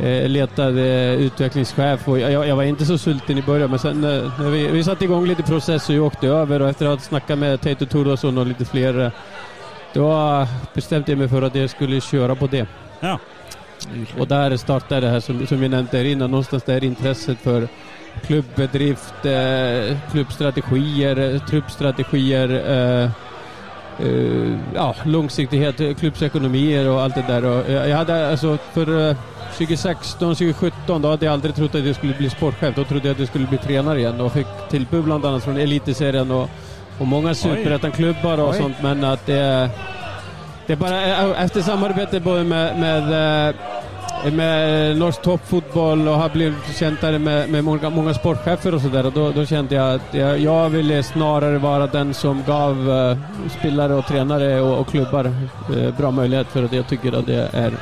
[0.00, 4.40] eh, letade utvecklingschef och jag, jag var inte så sulten i början men sen eh,
[4.40, 6.98] när vi, vi satte igång lite process och jag åkte över och efter att ha
[6.98, 9.10] snackat med Teito Turosson och lite fler eh,
[9.92, 12.66] då bestämde jag mig för att jag skulle köra på det.
[13.00, 13.18] ja.
[14.18, 17.68] Och där startade det här som, som vi nämnde här innan, någonstans där intresset för
[18.26, 23.10] klubbedrift, eh, klubbstrategier, eh, truppstrategier, eh,
[24.74, 27.44] ja, långsiktighet, eh, klubbsekonomier och allt det där.
[27.44, 29.16] Och jag, jag hade alltså för eh,
[29.52, 32.74] 2016, 2017 då hade jag aldrig trott att jag skulle bli sportchef.
[32.76, 35.56] Då trodde jag att jag skulle bli tränare igen och fick tillbud bland annat från
[35.56, 36.50] elitserien och,
[36.98, 38.56] och många superettan-klubbar och Oj.
[38.58, 38.76] sånt.
[38.82, 39.70] Men att det,
[40.66, 43.54] det är bara eh, efter samarbete både med, med, eh,
[44.32, 49.12] med norsk toppfotboll och har blivit kjent med, med många, många sportchefer och sådär.
[49.14, 53.16] Då, då kände jag att jag, jag ville snarare vara den som gav uh,
[53.58, 55.24] spelare och tränare och, och klubbar
[55.70, 57.72] uh, bra möjlighet för att jag tycker att det är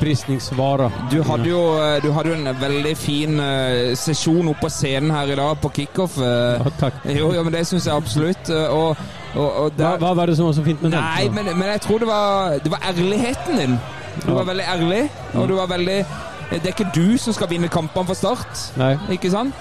[0.00, 0.92] prisningsvara.
[1.10, 5.10] Du hadde jo eh, du hadde jo en veldig fin uh, sesjon oppe på scenen
[5.10, 6.18] her i dag på kickoff.
[6.18, 6.94] Uh, Ja, takk.
[7.04, 8.50] Jo, ja, men det syns jeg absolutt.
[8.50, 8.96] Uh, Og,
[9.34, 9.84] og, og der...
[9.84, 11.00] hva, hva, var det som var så fint med den?
[11.00, 13.78] Nei, men, men jeg tror det var, det var ærligheten din
[14.22, 15.02] Du var veldig ærlig,
[15.34, 16.04] og du var veldig
[16.50, 18.92] Det er ikke du som skal vinne kampene for Start, Nei.
[19.16, 19.54] ikke sant?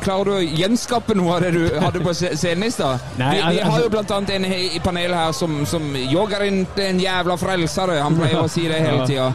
[0.00, 3.02] Klarer du å gjenskape noe av det du hadde på scenen i stad?
[3.16, 6.62] Vi, vi altså- har jo blant annet en i panelet her som, som jogger er
[6.62, 9.32] ikke en jævla frelser', han pleier å si det hele tida.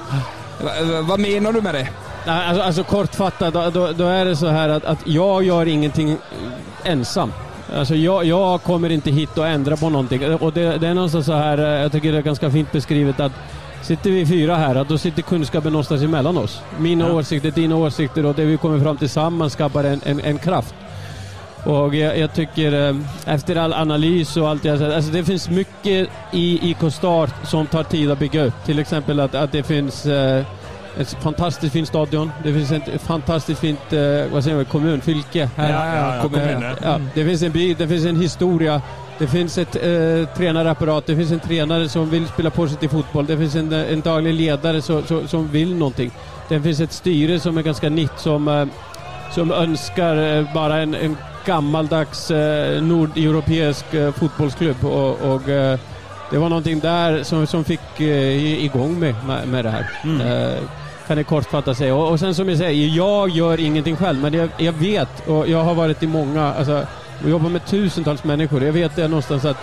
[0.61, 1.87] Hva, hva mener du med det?
[2.25, 5.65] Nei, altså, alltså kortfattat, då, då, då är det så här att, att jag gör
[5.65, 7.33] ingenting eh, ensam.
[7.77, 10.35] Alltså jag, jag kommer inte hit och endrer på någonting.
[10.35, 13.19] Och det, det är någonstans så här, Jeg jag tycker det är ganska fint beskrivet
[13.19, 13.31] att
[13.85, 16.61] sitter vi fyra här, da då sitter kunskapen någonstans emellan oss.
[16.79, 20.75] Mina åsikter, dina åsikter och det vi kommer fram tillsammans skapar en, en, en kraft.
[21.65, 22.95] Och jag, jag tycker eh,
[23.25, 27.67] efter all analys och allt jag sett, alltså det finns mycket i IK Start som
[27.67, 28.53] tar tid att bygga upp.
[28.65, 30.45] Till exempel att, att det finns eh,
[30.99, 32.31] ett fantastiskt fint stadion.
[32.43, 33.99] Det finns ett fantastiskt fint eh,
[34.31, 35.71] vad säger man, kommun, fylke här.
[35.71, 36.75] Ja, ja, ja, kommune.
[36.83, 38.81] Ja, det finns en by, det finns en historia.
[39.17, 43.25] Det finns ett eh, tränarapparat, det finns en tränare som vill spela positiv fotboll.
[43.25, 46.11] Det finns en, eh, en daglig ledare så, så, som vill någonting.
[46.49, 48.65] Det finns ett styre som är ganska nytt som, eh,
[49.31, 54.85] som önskar eh, bara en, en gammaldags eh, nordeuropeisk eh, fotbollsklubb.
[54.85, 55.79] Och, och eh,
[56.31, 59.85] det var någonting där som, som fick igång med, med, med det här.
[60.03, 60.63] Eh,
[61.07, 61.95] kan jag kortfattat säga.
[61.95, 65.49] Och, och sen som jag säger, jag gör ingenting själv, men jag, jag vet och
[65.49, 66.85] jag har varit i många, alltså,
[67.23, 68.63] och jobbar med tusentals människor.
[68.63, 69.57] Jag vet det någonstans att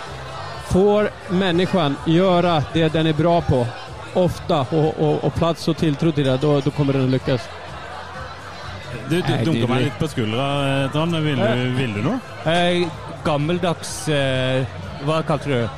[0.67, 3.67] får människan göra det den är bra på,
[4.13, 7.41] ofta och, och, och plats och tilltro till det, då, då kommer den att lyckas.
[9.09, 10.45] Du, du Nei, dunker meg litt på skuldra,
[10.83, 11.15] eh, Trond.
[11.25, 12.19] Vil du, vil du noe?
[12.45, 12.85] Eh,
[13.25, 14.63] gammeldags eh,
[15.03, 15.69] Hva kalte du det?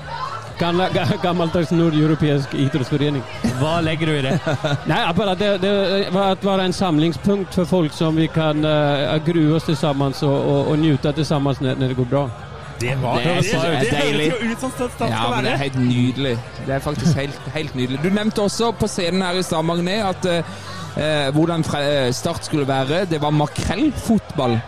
[0.59, 3.23] Gamla, ga- gammaldags nordeuropeisk idrettsforening.
[3.59, 4.35] Hva legger du i det?
[4.91, 5.71] Nei, bare det, det,
[6.15, 10.67] att være en samlingspunkt for folk som vi kan uh, grue oss tillsammans og, og,
[10.67, 12.29] och njuta sammen når, når det går bra.
[12.79, 14.25] Det var Det er det, så det, det deilig.
[14.31, 16.37] jo ut som Start skal Ja, men det er helt nydelig.
[16.67, 17.99] Det er faktisk helt, helt nydelig.
[18.03, 21.63] Du nevnte også på scenen her i Stavanger at uh, hvordan
[22.13, 23.05] Start skulle være.
[23.05, 24.59] Det var makrellfotball.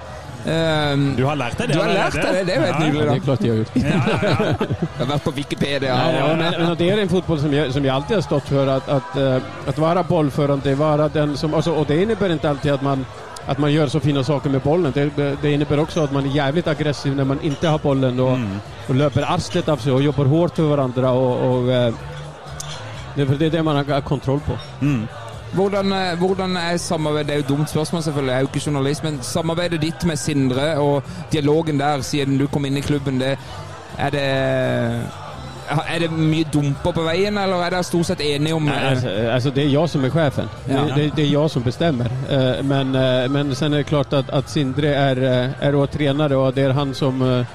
[0.48, 1.74] Eh, Du har lært deg det?
[1.76, 3.08] Du har lært deg det, det er jo helt Ja, nydelig.
[3.08, 3.76] Det er klart jeg har gjort.
[3.76, 4.68] Ja, ja, ja.
[4.82, 5.90] jeg har vært på Wikipedia.
[5.90, 8.22] Ja, og- ja, men, men det er en fotboll som jag, som jag alltid har
[8.22, 8.68] stått för.
[8.68, 11.54] Att, att, eh, att vara bollförande, vara den som...
[11.54, 13.06] Alltså, och det innebär inte alltid att man,
[13.46, 14.92] att man gör så fina saker med bollen.
[14.96, 18.38] Det, det innebär också att man är jävligt aggressiv när man inte har bollen och,
[18.88, 21.12] och löper arslet av sig och jobbar hårt för varandra.
[21.12, 21.94] Och, och, eh,
[23.16, 24.58] det, är- det är det man har kontroll på.
[25.54, 28.66] Hvordan, eh, hvordan er samarbeidet Det er jo dumt spørsmål, selvfølgelig, jeg er jo ikke
[28.66, 33.20] journalist, men samarbeidet ditt med Sindre og dialogen der siden du kom inn i klubben,
[33.20, 33.38] det,
[33.98, 34.26] er det
[35.68, 39.12] er det mye dumper på veien, eller er dere stort sett enige om Nei, altså,
[39.34, 40.50] altså, det er jeg som er chefen.
[40.70, 40.84] Ja.
[40.96, 42.12] Det, det, er jeg som bestemmer.
[42.30, 45.24] Eh, Men, eh, men sen er det klart at, at Sindre er,
[45.60, 47.46] er trener, og det er han som eh,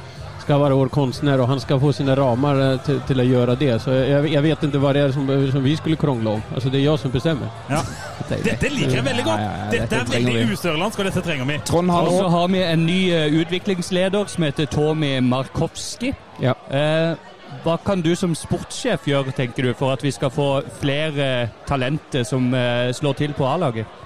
[0.43, 3.55] ska vara vår konstnär och han ska få sina ramar til till, till att göra
[3.55, 3.83] det.
[3.83, 6.43] Så jag, jeg vet inte vad det är som, som vi skulle krångla om.
[6.55, 7.49] Altså, det er jeg som bestemmer.
[7.69, 7.81] Ja.
[8.45, 9.41] Dette liker jeg veldig godt.
[9.41, 11.59] Ja, ja, ja, Dette dette er veldig usørlandsk, og dette trenger vi.
[11.67, 16.13] Trond har Og så har vi en ny eh, utviklingsleder som heter Tommy Markowski.
[16.43, 16.55] Ja.
[16.71, 17.15] Eh,
[17.63, 22.25] hva kan du som sportssjef gjøre, tenker du, for at vi skal få flere talenter
[22.25, 24.02] som eh, slår til på A-laget?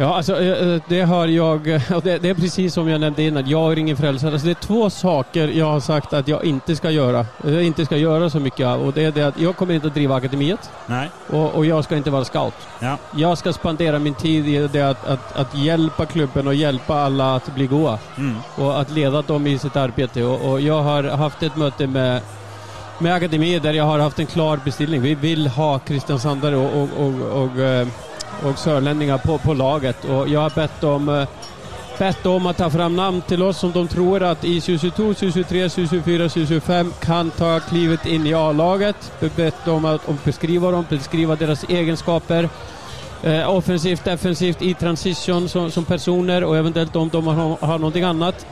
[0.00, 3.22] Ja, alltså eh, det har jag, eh, och det, det är precis som jag nämnde
[3.22, 4.32] innan, jag är ingen frälsare.
[4.32, 7.84] Alltså det är två saker jag har sagt att jag inte ska göra, jag inte
[7.86, 8.86] ska göra så mycket av.
[8.86, 10.70] Och det är det att jag kommer inte att driva akademiet.
[10.86, 11.10] Nej.
[11.26, 12.54] Och, och jag ska inte vara scout.
[12.78, 12.96] Ja.
[13.16, 17.34] Jag ska spendera min tid i det att, att, att hjälpa klubben och hjälpa alla
[17.36, 17.98] att bli goda.
[18.18, 18.36] Mm.
[18.56, 20.24] Och att leda dem i sitt arbete.
[20.24, 22.20] Och, och jag har haft ett möte med,
[22.98, 25.02] med akademiet där jag har haft en klar beställning.
[25.02, 27.86] Vi vill ha kristiansandare och, och, och, och,
[28.44, 30.04] och sörlänningar på, på laget.
[30.04, 31.28] Och jag har bett dem eh,
[32.00, 35.68] bett dem att ta fram namn till oss som de tror att i 2022, 2023,
[35.68, 39.12] 2024, 2025 kan ta klivet in i A-laget.
[39.36, 42.48] Bett dem å att beskriva dem, beskriva deras egenskaper.
[43.22, 48.04] Eh, offensivt, defensivt, i transition som, som personer och eventuellt om de har, har någonting
[48.04, 48.46] annat.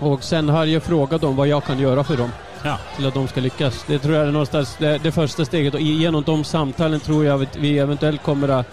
[0.00, 2.30] Och sen har jag frågat dem vad jag kan göra för dem
[2.62, 2.78] Ja.
[2.96, 3.84] till att de ska lyckas.
[3.86, 7.42] Det tror jag är någonstans det, det första steget och genom de samtalen tror jag
[7.42, 8.66] att vi eventuellt kommer att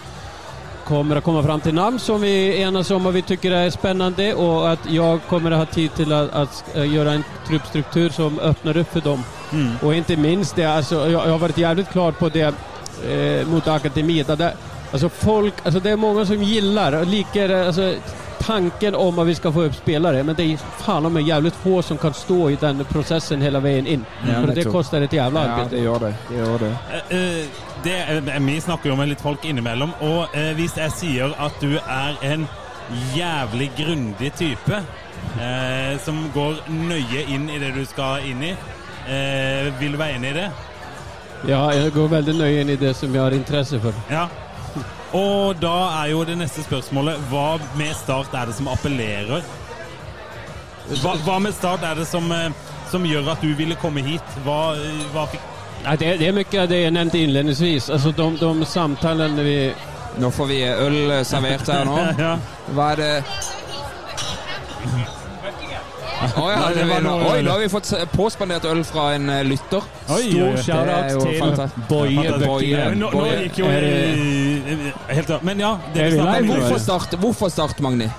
[0.84, 4.34] kommer att komma fram till namn som vi enas om och vi tycker är spännande
[4.34, 8.76] och att jag kommer att ha tid till att, att göra en truppstruktur som öppnar
[8.76, 9.24] upp för dem.
[9.52, 9.72] Mm.
[9.82, 12.54] Och inte minst det, alltså, jag, jag har varit jävligt klar på det
[13.10, 14.52] eh, mot Det,
[14.92, 17.94] alltså folk, alltså det är många som gillar och liker alltså,
[18.46, 21.82] tanken om at vi skal få opp spillere, men det er faen om jævlig få
[21.82, 24.04] som kan stå i den prosessen hele veien inn.
[24.26, 25.64] Ja, For det koster et jævla arbeid.
[25.64, 26.12] Ja, det gjør det.
[26.28, 26.72] Det gjør det.
[26.92, 31.34] Eh, eh, det, vi snakker jo med litt folk innimellom, og eh, hvis jeg sier
[31.40, 32.46] at du er en
[33.16, 34.82] jævlig grundig type,
[35.40, 38.54] eh, som går nøye inn i det du skal inn i,
[39.08, 40.48] eh, vil du være enig i det?
[41.48, 43.96] Ja, jeg går veldig nøye inn i det som jeg har interesse for.
[44.12, 44.28] Ja.
[45.14, 49.44] Og da er jo det neste spørsmålet Hva med Start er det som appellerer?
[51.00, 52.50] Hva, hva med Start er det som, eh,
[52.90, 54.38] som gjør at du ville komme hit?
[54.44, 55.50] Hva, eh, hva fikk
[55.84, 57.90] Ja, det, det er mye av det jeg nevnte innledningsvis.
[57.92, 59.58] Altså, de, de samtalene vi
[60.22, 61.96] Nå får vi øl servert her nå.
[62.26, 62.36] ja.
[62.70, 63.14] Hva er det
[66.36, 69.42] Å ja, det var noe- Oi, nå har vi fått påspandert øl fra en eh,
[69.44, 69.82] lytter.
[70.08, 70.56] Oi, Stor.
[70.56, 71.88] Det shout-out til fantastisk.
[71.88, 72.96] Boje Fantastisk.
[73.00, 75.42] Nå, nå gikk jo eh, Helt klart.
[75.42, 78.10] Men ja, det vi om Hvorfor start, hvorfor start Magni?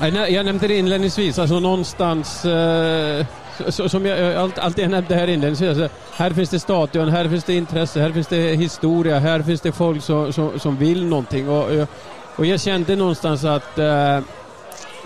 [0.00, 0.12] Jeg,
[0.46, 1.38] nevnte det innledningsvis.
[1.38, 3.26] Altså någonstans eh,
[3.58, 5.68] så- så, Som jeg alt, alt jeg nevnte her innledningsvis.
[5.68, 9.60] Altså, her finnes det stadion, her finnes det intresse, her finnes det historie, her finnes
[9.60, 11.26] det folk som, som, som vil noe.
[11.48, 11.86] Og,
[12.38, 14.22] og- jeg kjente någonstans at eh,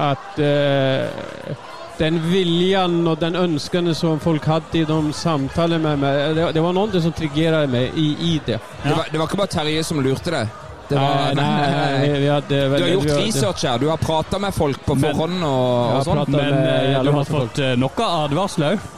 [0.03, 1.55] at eh,
[1.99, 6.63] den viljan og den ønskene som folk hadde i de samtalene med meg, det, det
[6.65, 8.59] var noe som triggeret meg i, i det.
[8.83, 10.61] Det, var, det var ikke bare Terje som lurte deg.
[10.85, 12.19] Det var, nei, nei, nei.
[12.21, 13.79] vi hadde Du har gjort vi hadde- research her.
[13.81, 16.21] Du har prata med folk på Men- forhånd og, og sånn.
[16.35, 17.55] Men eh, du har folk.
[17.55, 18.91] fått noe nok av advarsler òg.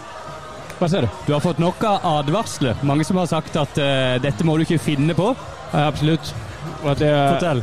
[0.76, 1.12] Hva sier du?
[1.28, 2.74] Du har fått nok av advarsler.
[2.84, 5.30] Mange som har sagt at uh, dette må du ikke finne på.
[5.70, 6.34] Ja, absolutt.
[6.82, 7.62] Og det, Fortell.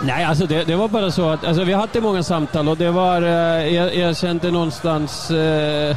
[0.00, 2.90] Nej, alltså det, det var bara så att alltså vi hade många samtal och det
[2.90, 5.96] var, eh, jag, jag kände någonstans eh,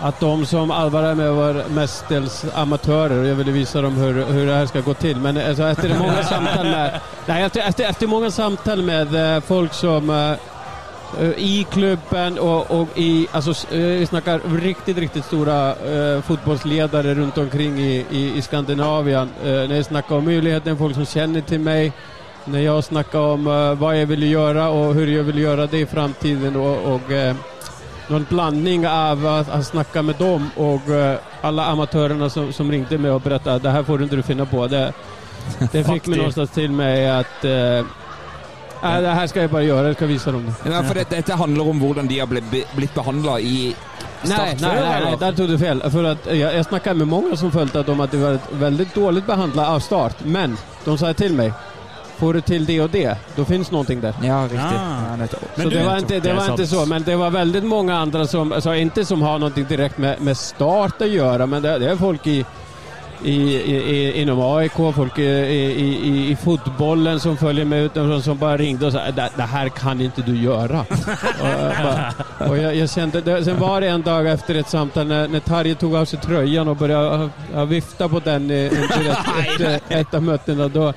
[0.00, 4.46] att de som arbetade med var mestadels amatörer och jag ville visa dem hur, hur
[4.46, 5.16] det här ska gå till.
[5.16, 9.72] Men alltså, efter många samtal med, nej, efter, efter, efter många samtal med eh, folk
[9.72, 10.30] som eh,
[11.20, 17.14] eh, i klubben och, och i, alltså eh, vi snackar riktigt, riktigt stora eh, fotbollsledare
[17.14, 19.30] runt omkring i, i, i Skandinavien.
[19.44, 21.92] Eh, när jag snackar om möjligheten, folk som känner till mig.
[22.48, 25.78] När jag snackar om uh, vad jag vill göra och hur jag vill göra det
[25.78, 27.34] i framtiden och, och uh,
[28.08, 32.98] någon blandning av att, att snacka med dem och uh, alla amatörerna som, som ringde
[32.98, 34.66] mig och berättade det här får du inte finna på.
[34.66, 34.92] Det,
[35.72, 37.84] det fick mig någonstans till mig att eh,
[38.82, 40.70] Nej, det här ska jag bara göra, jag ska visa dem det.
[40.70, 43.76] Ja, for det, dette handler om hvordan de har blitt, behandla i
[44.22, 45.06] Start Nej, nej, nej, eller?
[45.06, 45.90] nej, där tog du fel.
[45.90, 49.26] För att jag, jag snackade med många som følte at de det var väldigt dåligt
[49.26, 50.16] behandlat av start.
[50.24, 51.52] Men de sa till mig,
[52.16, 54.14] får du till det och det, då finns någonting där.
[54.22, 54.58] Ja, riktig.
[54.58, 55.16] Ah.
[55.18, 55.38] Ja.
[55.54, 58.52] Men det var, inte, det var inte så, men det var väldigt många andra som,
[58.52, 61.96] alltså inte som har någonting direkt med, med start att göra, men det, det är
[61.96, 62.44] folk i,
[63.24, 68.24] i, i, i, inom AIK, folk i, i, i, i fotbollen som följer med ut,
[68.24, 70.80] som bara ringde och sa det, det här kan inte du göra.
[72.38, 75.28] och och jag, jag kände, det, sen var det en dag efter ett samtal när,
[75.28, 79.82] när Tarje tog av sig tröjan och började ja, vifta på den Etter ett, ett,
[79.88, 80.68] ett av mötena.
[80.68, 80.92] Då,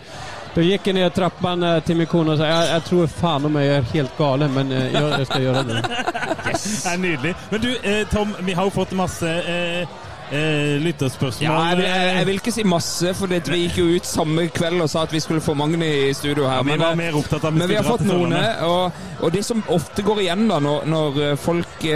[0.60, 3.45] då gick jag ner trappan eh, till min kone och sa jag, jeg tror fan
[3.45, 5.80] om jeg er helt galen, men eh, jeg, jeg skal gjøre det.
[5.88, 7.32] Det er nydelig.
[7.51, 9.88] Men du, eh, Tom, vi har jo fått masse eh,
[10.36, 11.45] eh, lytterspørsmål.
[11.47, 14.10] Ja, jeg, vil- jeg, jeg vil ikke si masse, for det, vi gikk jo ut
[14.12, 16.60] samme kveld og sa at vi skulle få Magni i studio her.
[16.68, 18.36] vi Men, var eh, mer opptatt av men vi har fått noen,
[18.68, 21.88] og, og det som ofte går igjen da, når, når folk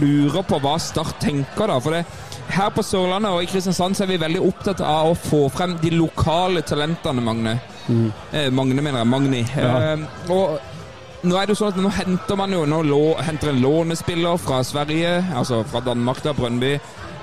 [0.00, 2.04] lurer på hva Start tenker da, for det,
[2.52, 5.76] her på Sørlandet og i Kristiansand så er vi veldig opptatt av å få frem
[5.82, 7.56] de lokale talentene, Magne.
[7.88, 9.42] Eh, Magne mener jeg, Magni.
[9.56, 13.52] Eh, og nå er det jo sånn at nå henter man jo nå lå, henter
[13.52, 16.74] en lånespiller fra Sverige, altså fra Danmark, da, Brøndby.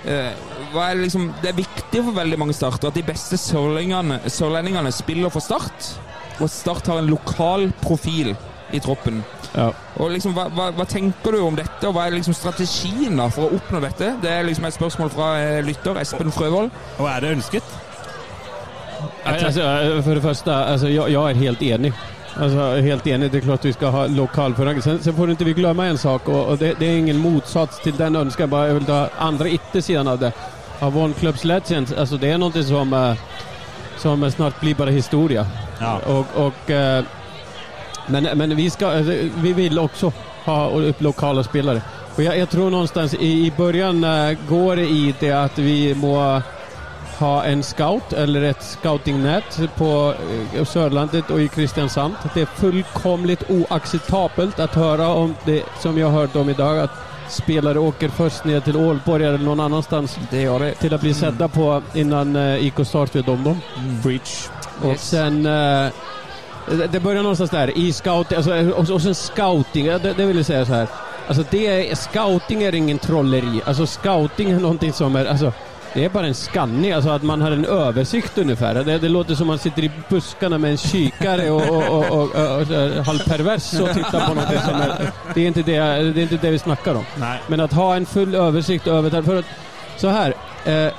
[0.06, 0.32] Eh,
[0.72, 4.94] er det, liksom, det er viktig for veldig mange starter at de beste sørlendingene, sørlendingene
[4.96, 5.92] spiller for Start.
[6.42, 8.34] Og Start har en lokal profil
[8.74, 9.22] i troppen.
[9.56, 9.72] Ja.
[10.00, 13.28] Og liksom, hva, hva, hva tenker du om dette, og hva er liksom strategien da
[13.34, 14.14] for å oppnå dette?
[14.24, 16.72] Det er liksom et spørsmål fra eh, lytter Espen Frøvold.
[17.00, 17.78] Og er det ønsket?
[19.26, 19.68] Nei, altså,
[20.06, 21.94] for det første, altså, jeg, jeg er helt enig.
[22.36, 24.82] Alltså, helt enig, det er klart vi skal ha lokal förankring.
[24.82, 27.82] Sen, sen får inte vi glemme en sak og, og det, det er ingen motsats
[27.84, 30.32] til den ønsken bara jeg vil ta andre yttersidan av det.
[30.82, 33.20] Av One Clubs Legends, alltså det er noe som, eh,
[34.02, 35.44] som snart blir bare historie.
[35.82, 35.98] Ja.
[36.08, 37.04] Og, og, eh,
[38.12, 38.90] men, men vi, ska,
[39.36, 40.12] vi vill också
[40.46, 41.82] ha upp lokala spelare.
[42.16, 45.96] Och jag, jag tror någonstans i, i början eh, går det i det att vi
[45.96, 46.42] må
[47.20, 50.14] ha en scout eller ett scoutingnät på
[50.54, 52.14] Sørlandet Sörlandet och i Kristiansand.
[52.34, 56.92] Det är fullkomligt oacceptabelt att höra om det som jag hört om idag att
[57.30, 60.72] spelare åker först ner till Ålborg eller någon annanstans Det gjør det.
[60.74, 63.58] till att bli sedda på innan eh, IK Start vet om dem.
[64.04, 64.48] Breach.
[64.82, 65.10] Och Yes.
[65.10, 65.46] sen...
[66.92, 67.78] det- börjar någonstans där.
[67.78, 70.88] I scouting, alltså, och, och sen scouting, det, det vill jag säga så här.
[71.28, 73.62] Alltså det är, scouting är ingen trolleri.
[73.66, 75.26] Alltså scouting är någonting som är...
[75.26, 75.54] Alltså,
[75.94, 78.84] det är bara en skanning, alltså att man har en översikt ungefär.
[78.84, 82.32] Det, det låter som man sitter i buskarna med en kikare och, och, och, och,
[82.62, 85.12] och, halvpervers och tittar på något som är...
[85.34, 85.80] Det är, inte det,
[86.14, 87.06] det är inte det vi snackar om.
[87.16, 87.40] Nej.
[87.48, 89.24] Men att ha en full översikt över det.
[89.24, 89.46] För att
[89.98, 90.34] Så här.
[90.66, 90.94] Eh,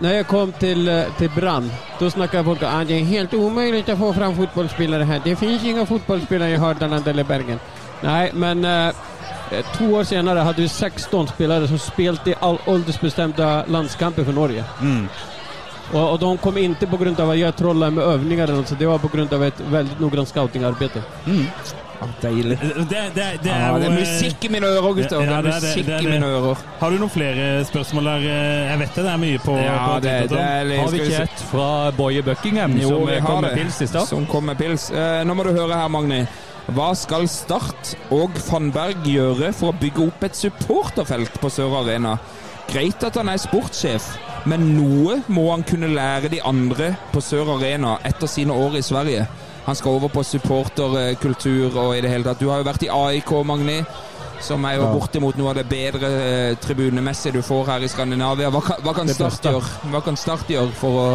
[0.00, 3.34] när jag kom till, eh, till Brann, då snackade folk om att det är helt
[3.34, 5.20] omöjligt att få fram fotbollsspelare här.
[5.24, 7.58] Det finns inga fotbollsspelare i Hordaland eller Bergen.
[8.00, 8.94] Nej, men eh,
[9.78, 14.64] to år senere hadde vi 16 spillere som spilte i all åldersbestämda landskamper for Norge.
[14.80, 15.08] Mm.
[15.92, 19.18] Og, og, de kom ikke på at av trolla med övningar så det var på
[19.18, 21.02] et av ett väldigt noggrant scoutingarbete.
[21.24, 21.32] Ja,
[22.22, 22.56] deilig.
[22.60, 25.20] Det, det, det er Ja, det er eh, musikk i mine ører, gutter.
[25.20, 26.62] Ja, Det er det, musikk det i mine ører.
[26.80, 28.26] Har du noen flere spørsmål der?
[28.30, 30.90] Eh, Jeg vet det, det er mye på, Ja, på det, det er litt- Har
[30.94, 34.06] vi ikke et fra Boje Buckingham Jo, som kom med pils i stad?
[34.08, 34.90] Som kom med pils.
[34.90, 36.22] Eh, nå må du høre her, Magni.
[36.70, 42.18] Hva skal Start og Fannberg gjøre for å bygge opp et supporterfelt på Sør Arena?
[42.70, 44.04] Greit at han er sportssjef,
[44.46, 48.82] men noe må han kunne lære de andre på Sør Arena etter sine år i
[48.86, 49.24] Sverige.
[49.64, 52.40] Han skal over på supporterkultur og i det hele tatt.
[52.40, 53.82] Du har jo vært i AIK, Magni.
[54.40, 58.48] Som er jo bortimot noe av det bedre eh, tribunemessige du får her i Skandinavia.
[58.48, 59.72] Hva hva kan Start gjøre?
[59.92, 61.08] Hva kan Start gjøre for å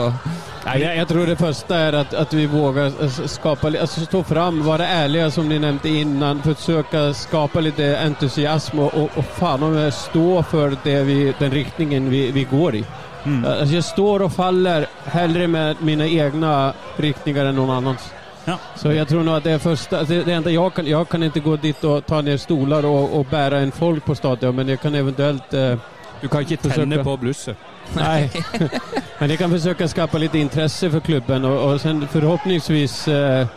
[0.66, 4.22] Nei, jeg, jeg, tror det første er at, at vi våger eh, skapa, altså stå
[4.30, 9.34] fram, være ærlige, som de nevnte innan, forsøke å skape litt entusiasme og, og, og
[9.40, 12.84] faen om stå for det vi, den riktningen vi, vi går i.
[13.26, 13.42] Mm.
[13.42, 16.54] Altså, jeg står og faller heller med mine egne
[17.02, 18.10] riktninger enn noen annans.
[18.46, 18.58] Ja.
[18.76, 21.24] Så jeg tror nå at det er første det, det enda jeg kan, jeg kan
[21.24, 24.70] ikke gå dit og ta ned stolar og, og bære en folk på stadion, men
[24.70, 25.78] jeg kan eventuelt eh,
[26.22, 27.04] Du kan ikke tenne forsøke.
[27.04, 27.56] på blusset.
[27.96, 28.30] Nei.
[29.20, 33.48] men jeg kan försöka skapa litt intresse for klubben og, og sen forhåpningsvis eh,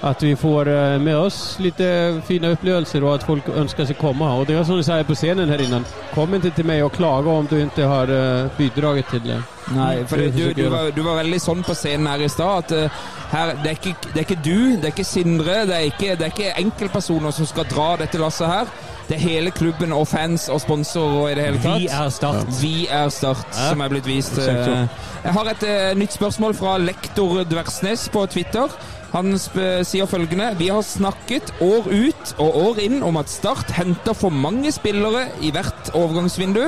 [0.00, 1.80] att vi får eh, med oss litt
[2.26, 4.24] fine opplevelser, og at folk önskar sig komme.
[4.24, 6.92] Og det er som du sier på scenen her innan, kom ikke til meg og
[6.92, 8.12] klage om du ikke har
[8.58, 9.42] bidraget til det.
[9.74, 12.28] Nei, for Det det, du, du, var, du var veldig sånn på scenen her i
[12.32, 13.00] stad at eh,
[13.32, 16.14] her, det, er ikke, det er ikke du, det er ikke Sindre, det er ikke,
[16.16, 18.70] det er ikke enkeltpersoner som skal dra dette lasset her.
[19.08, 21.80] Det er hele klubben og fans og sponsorer og i det hele tatt.
[21.80, 22.50] Vi er Start.
[22.60, 24.36] Vi er Start, som er blitt vist.
[24.40, 24.84] Eh.
[25.24, 28.76] Jeg har et uh, nytt spørsmål fra lektor Dversnes på Twitter.
[29.08, 34.16] Han sier følgende Vi har snakket år ut og år inn om at Start henter
[34.16, 36.66] for mange spillere i hvert overgangsvindu,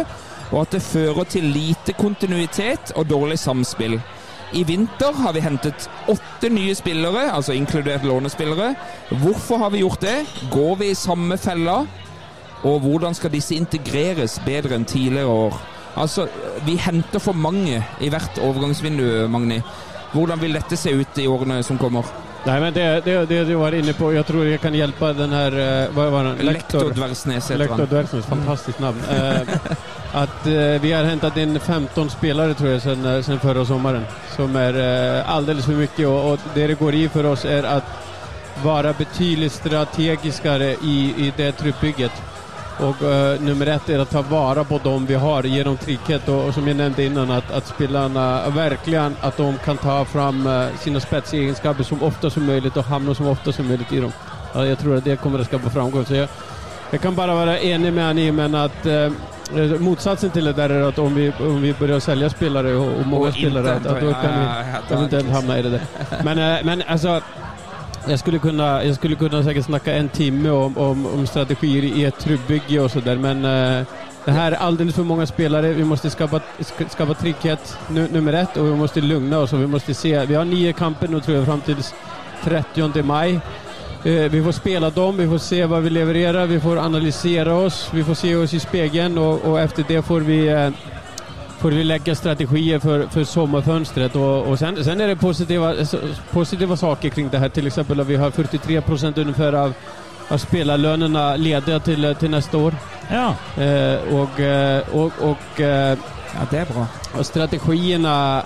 [0.51, 3.99] og at det fører til lite kontinuitet og dårlig samspill.
[4.53, 8.73] I vinter har vi hentet åtte nye spillere, altså inkludert lånespillere.
[9.23, 10.17] Hvorfor har vi gjort det?
[10.51, 11.85] Går vi i samme fella?
[12.67, 15.61] Og hvordan skal disse integreres bedre enn tidligere år?
[16.01, 16.27] Altså,
[16.67, 19.61] vi henter for mange i hvert overgangsvindu, Magni.
[20.13, 22.09] Hvordan vil dette se ut i årene som kommer?
[22.45, 25.33] Nej, men det, det, det du var inne på, jag tror jag kan hjälpa den
[25.33, 26.37] här, eh, vad var den?
[26.37, 27.87] Lektor Dversnes heter Lektor.
[27.87, 29.01] Dversnes, fantastiskt namn.
[29.09, 29.49] At
[30.13, 34.05] att eh, vi har hämtat in 15 spelare tror jag sen, forrige sen förra sommaren.
[34.37, 37.63] Som är uh, alldeles för mycket och, och det det går i för oss är
[37.63, 37.85] att
[38.65, 42.13] vara betydligt strategiskare i, i det truppbygget.
[42.83, 46.29] Och uh, nummer ett är att ta vara på dem vi har, gjennom dem trygghet
[46.29, 50.47] och, och som jag nämnde innan att, att spelarna verkligen att de kan ta fram
[50.47, 54.13] uh, sina spetsegenskaper som ofta som möjligt och hamna som ofta som möjligt i dem.
[54.57, 56.05] Uh, jag tror att det kommer att skapa framgång.
[56.05, 56.29] Så jag,
[56.91, 60.83] jag kan bara vara enig med Annie, men att eh, motsatsen till det där är
[60.83, 64.01] att om vi, om vi börjar sälja spelare och, och många Och spelare, att, att
[64.01, 64.47] då kan vi
[64.91, 65.83] ja, eventuellt hamna i det där.
[66.25, 67.21] Men, eh, men alltså,
[68.09, 72.05] jag skulle, kunna, jag skulle kunna säkert snacka en timme om, om, om strategier i
[72.05, 73.87] ett truppbygge och sådär, men uh,
[74.25, 75.73] det här är alldeles för många spelare.
[75.73, 79.53] Vi måste skapa, sk- skapa trygghet, nu, nummer ett, och vi måste lugna oss.
[79.53, 81.77] Och vi, måste se, vi har nio kamper nu tror jag fram till
[82.45, 83.41] 30 maj.
[84.05, 87.91] Eh, vi får spela dem, vi får se vad vi levererar, vi får analysera oss,
[87.93, 90.71] vi får se oss i spegeln och, och efter det får vi eh,
[91.61, 94.17] får vi lägga strategier för, för sommarfönstret.
[94.17, 95.75] Och, och sen, sen är det positiva,
[96.31, 97.49] positiva saker kring det här.
[97.49, 99.73] Till exempel att vi har 43 procent ungefär av,
[100.29, 102.75] av spelarlönerna lediga till, till nästa år.
[103.11, 103.63] Ja.
[103.63, 105.99] Eh, och, eh, och, och, eh,
[106.35, 106.87] Ja, det er bra.
[107.19, 108.43] och strategierna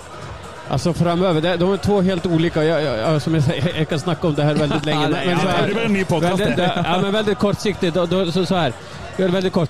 [0.69, 2.63] Alltså framöver, det, de är två helt olika.
[2.63, 5.09] Jag, jag, jag, som jag, säger, jag kan snacka om det här väldigt länge.
[5.09, 6.39] Men ja, det blir en ny podcast.
[6.41, 7.95] Väldigt, ja, men väldigt kortsiktigt.
[7.95, 8.73] Då, då, så, så här.
[9.17, 9.69] Gör det väldigt kort.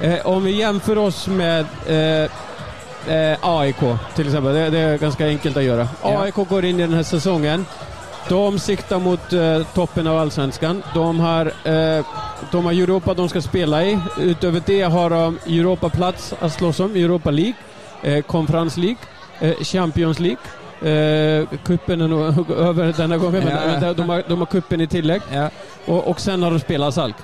[0.00, 2.30] Eh, om vi jämför oss med eh,
[3.08, 3.76] eh, AIK
[4.14, 4.54] till exempel.
[4.54, 5.88] Det, det är ganska enkelt att göra.
[6.02, 6.22] Ja.
[6.22, 7.66] AIK går in i den här säsongen.
[8.28, 10.82] De siktar mot eh, toppen av allsvenskan.
[10.94, 12.04] De har, eh,
[12.50, 13.98] de har Europa de ska spela i.
[14.20, 17.54] Utöver det har de Europaplats att slåss om, Europa League,
[18.02, 18.96] eh, Conference League,
[19.40, 20.38] eh, Champions League.
[20.82, 23.80] Eh, kuppen är nog över denna gången, men, Ja.
[23.80, 25.22] men de, har, de har kuppen i tillägg.
[25.32, 25.50] Ja.
[25.86, 27.16] Och, och sen har de spelat Salk.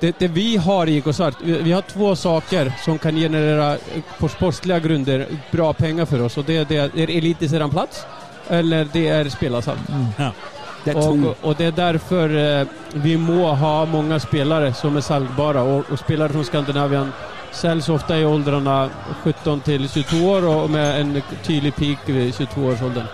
[0.00, 1.06] Det, det vi har i IK
[1.42, 6.22] vi, vi har två saker som kan generera eh, på sportsliga grunder bra pengar för
[6.22, 6.36] oss.
[6.36, 8.06] Och det, det är elitserieplats
[8.48, 10.06] eller det är spela Mm.
[10.16, 10.32] Ja.
[10.84, 10.96] Er.
[10.96, 15.90] Och, och det är därför eh, vi må ha många spelare som är salgbara och,
[15.90, 17.12] och spelare från Skandinavien
[17.52, 18.90] säljs ofta i åldrarna
[19.22, 23.06] 17 till 22 år och med en tydlig peak vid 22-årsåldern.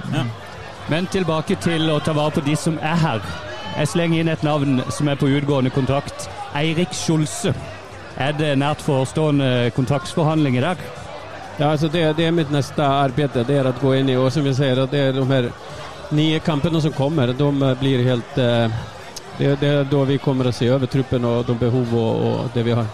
[0.86, 3.22] Men tilbake til å ta vare på de som er her.
[3.78, 6.28] Jeg slenger inn et navn som er på utgående kontrakt.
[6.54, 7.54] Eirik Skjolse.
[8.18, 10.84] Er det nært forestående kontraktsforhandlinger der?
[11.58, 13.34] Ja, altså det, det er mitt neste arbeid.
[13.34, 15.50] det er å gå inn i og som jeg sier, det er de her
[16.14, 18.38] nye kampene som kommer, de eh, blir helt...
[18.38, 18.82] Eh,
[19.38, 22.52] det, det er da vi kommer å se over truppen og de behov og, og
[22.54, 22.86] det vi har.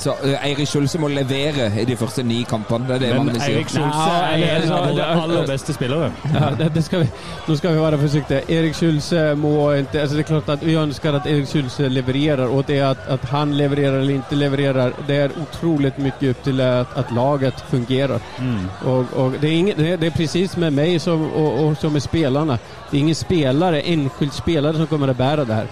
[0.00, 2.88] Så eh, Eirik Skjulse må levere i de første ni kampene.
[2.88, 3.36] Det er det Men.
[3.36, 6.10] Eirik Skjulse er en av våre aller beste spillere.
[6.34, 7.10] Ja, det, det skal vi,
[7.48, 8.42] nå skal vi være forsiktige.
[8.56, 12.46] Erik Skjulse må ikke altså det er klart at vi ønsker at Erik Skjulse leverer,
[12.48, 16.42] og det at, att, att han leverer eller ikke leverer, det er utrolig mye opp
[16.44, 18.18] til at, at laget fungerer.
[18.38, 18.64] Mm.
[18.84, 21.92] Og, og, det, er, ingen, det, det är precis med meg som, og, og, som
[21.92, 22.58] med spillerne.
[22.90, 25.70] Det er ingen spelare, enskild spelare som kommer å bære det her.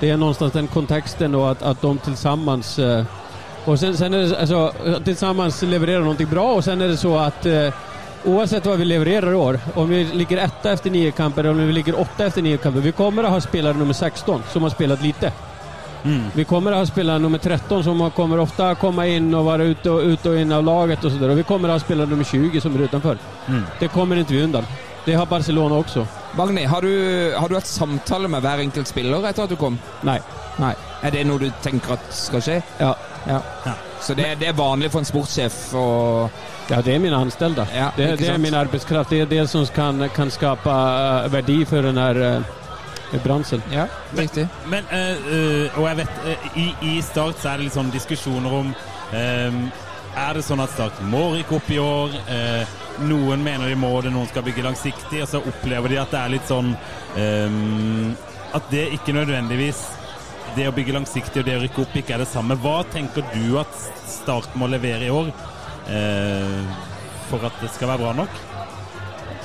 [0.00, 3.04] Det er någonstans den kontexten og at, at de tillsammans eh,
[3.66, 4.72] och sen, sen är det alltså,
[5.04, 7.68] tillsammans levererar någonting bra och sen är det så att eh,
[8.24, 11.66] oavsett vad vi levererar i år, om vi ligger etta efter nio kamper eller om
[11.66, 14.70] vi ligger åtta efter nio kamper, vi kommer att ha spelare nummer 16 som har
[14.70, 15.32] spelat lite.
[16.34, 19.62] Vi kommer att ha spelare nummer 13 som har- kommer ofta komma in och vara
[19.64, 21.28] ute och, ut och in av laget och sådär.
[21.28, 23.18] Och vi kommer att ha spelare nummer 20 som är utanför.
[23.78, 24.66] Det kommer inte vi undan.
[25.04, 26.06] Det har Barcelona också.
[26.36, 29.78] Magni, har du, har du hatt samtale med hver enkelt spiller etter at du kom?
[30.00, 30.20] Nej.
[30.56, 30.74] Nei.
[31.02, 32.62] Er det noe du tenker at skal skje?
[32.78, 32.94] Ja.
[33.26, 33.40] Ja.
[34.00, 35.86] Så det, det er vanlig for en sportssjef å
[36.70, 37.66] Ja, det er mine ansatte.
[37.74, 39.10] Ja, det, det er min arbeidskraft.
[39.10, 42.42] Det er det som kan, kan skape uh, värde för den uh,
[43.24, 43.62] branschen.
[43.72, 44.48] Ja, riktig.
[44.66, 47.90] Men, eh, eh, og jeg vet, eh, i, i Start så er det litt sånn
[47.94, 48.72] diskusjoner om
[49.14, 49.60] eh,
[50.16, 52.16] Er det sånn at Start må rykke opp i år?
[52.32, 52.74] Eh,
[53.06, 56.22] noen mener de må det, noen skal bygge langsiktig, og så opplever de at det
[56.22, 56.74] er litt sånn
[57.20, 57.60] eh,
[58.56, 59.84] At det ikke nødvendigvis
[60.54, 62.56] Det å bygge langsiktig og det å rykke opp ikke er det samme.
[62.60, 65.30] Hva tenker du at Start må levere i år
[65.92, 66.76] eh,
[67.30, 68.38] for at det skal være bra nok?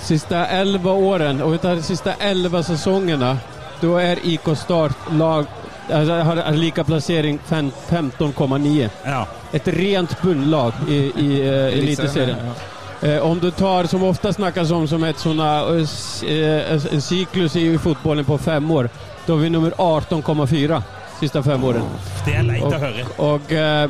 [0.02, 3.36] Siste 11 årene, og de siste 11 sesongene,
[3.82, 5.50] da er IK Start lag,
[5.90, 8.90] alltså, har har lika placering 15,9.
[9.06, 9.26] Ja.
[9.54, 12.54] Et rent bunnlag i, i uh, elitserien.
[13.02, 17.56] Eh, om du tar, som ofte snakkes om som et sånne, eh, eh, en syklus
[17.56, 18.90] i fotballen på fem år,
[19.26, 20.82] då er vi nummer 18,4
[21.20, 21.84] sista fem åren.
[22.26, 23.06] Det er leit Och, å høre.
[23.18, 23.90] och, eh,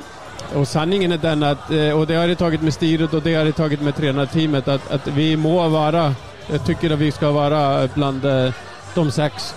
[0.56, 3.36] och sanningen är den att, eh, och det har jag tagit med styret och det
[3.36, 6.16] har jag tagit med tränarteamet, att, att vi må vara,
[6.52, 8.54] jag tycker att vi ska vara bland eh,
[8.96, 9.56] de sex.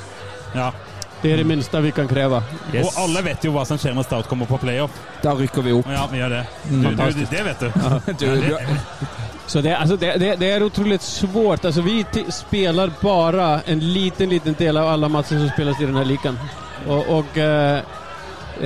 [0.55, 0.73] Ja.
[1.23, 2.43] Det er det minste vi kan kräva.
[2.83, 4.91] Og alle vet jo hva som skjer når Start kommer på playoff.
[5.23, 5.87] Da rykker vi opp.
[5.89, 6.43] Ja, vi gjør det.
[6.69, 7.71] Du, du, det vet du.
[8.19, 8.57] Du, du,
[9.47, 11.65] Så det, alltså det, det, det är otroligt svårt.
[11.65, 15.97] Alltså vi spelar bara en liten, liten del av alla matcher som spelas i den
[15.97, 16.39] här ligan.
[16.89, 17.81] Och, och eh,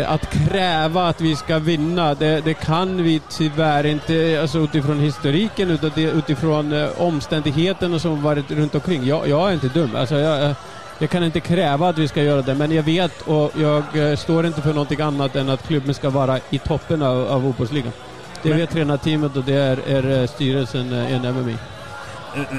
[0.06, 5.70] att kräva att vi ska vinna, det, det kan vi tyvärr inte alltså utifrån historiken
[5.70, 9.06] utan utifrån eh, omständigheterna som varit runt omkring.
[9.06, 9.96] Jag, jag är inte dum.
[9.96, 10.54] Alltså jag,
[10.98, 14.16] jag kan inte kräva att vi ska göra det, men jag vet och jag eh,
[14.16, 17.54] står inte för någonting annat än att klubben ska vara i toppen av, av.
[18.42, 21.58] Det vet trenerteamet, og det er, är eh, styrelsen eh, enig med meg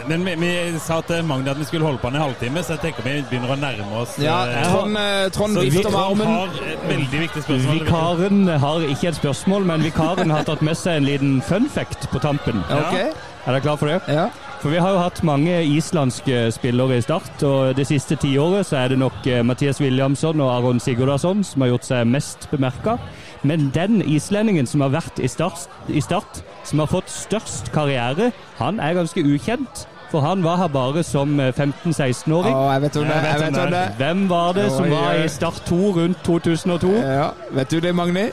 [0.07, 2.79] Men vi, vi sa til Magne at vi skulle holde på en halvtime, så jeg
[2.79, 4.17] tenker vi begynner å nærme oss.
[4.21, 6.27] ja, eh, Trond, eh, Trond så vifter med Trond armen.
[6.27, 7.79] har et veldig viktig spørsmål.
[7.79, 12.09] Vikaren har ikke et spørsmål, men vikaren har tatt med seg en liten fun fact
[12.11, 12.63] på tampen.
[12.69, 12.99] Ok.
[13.45, 14.01] Er dere klar for det?
[14.07, 14.29] Ja.
[14.59, 18.81] For vi har jo hatt mange islandske spillere i Start, og det siste tiåret så
[18.81, 22.97] er det nok eh, Mathias Williamson og Aron Sigurdarsson som har gjort seg mest bemerka.
[23.43, 28.33] Men den islendingen som har vært i start, i start, som har fått størst karriere,
[28.59, 29.85] han er ganske ukjent.
[30.09, 32.53] For han var her bare som eh, 15-16-åring.
[32.55, 33.17] Oh, jeg vet om det.
[33.29, 33.71] Jeg vet om det.
[33.77, 33.97] det.
[33.99, 36.93] Hvem var det som var i Start 2 rundt 2002?
[36.97, 38.29] Ja, Vet du det, Magni?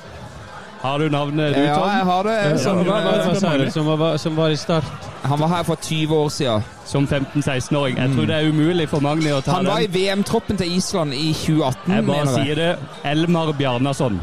[0.80, 2.60] Har du navnet du, Ja, jeg har det.
[2.60, 3.70] Som, var eh?
[3.70, 4.84] Som var, som var i start?
[5.26, 6.64] Han var her for 20 år siden.
[6.86, 7.96] Som 15-16-åring.
[7.98, 9.88] Jeg tror det er umulig for Magni å ta Han var i.
[9.90, 12.34] VM-troppen til Island i 2018, Jeg bare jeg.
[12.46, 12.68] sier det.
[13.10, 14.20] Elmar Bjarnason.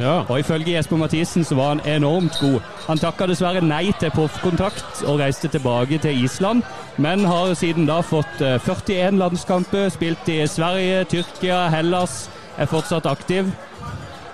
[0.00, 0.18] Ja.
[0.28, 2.60] Og ifølge Jesper Mathisen så var han enormt god.
[2.88, 6.62] Han takka dessverre nei til proffkontrakt og reiste tilbake til Island,
[6.98, 12.28] men har siden da fått eh, 41 landskamper, spilt i Sverige, Tyrkia, Hellas,
[12.58, 13.48] er fortsatt aktiv.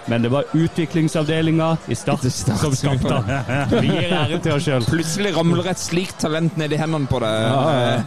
[0.09, 3.25] Men det var utviklingsavdelinga i Start som som skapte den.
[3.83, 4.87] Vi gir æren til oss sjøl.
[4.89, 7.99] Plutselig ramler et slikt talent ned i hendene på deg, ja, ja.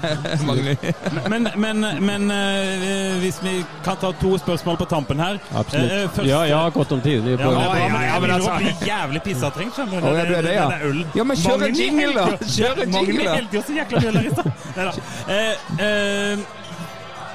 [1.31, 3.53] Men, men, men eh, hvis vi
[3.85, 5.37] kan ta to spørsmål på tampen her.
[5.55, 5.91] Absolutt.
[5.91, 7.23] Eh, første- Ja, jeg har gått om tid.
[7.23, 10.07] Det Ja, men, Ja, men ja, men altså- jævlig pissatrengt, skjønner du.
[10.33, 10.69] Det, det, ja.
[11.15, 12.25] Ja, men kjør en jingle, da!
[12.57, 13.37] Kjør en jingle, da!
[13.51, 14.51] jo så jækla mye her i stad.
[14.75, 14.91] Neida.
[15.27, 15.53] Eh,
[15.85, 16.39] eh,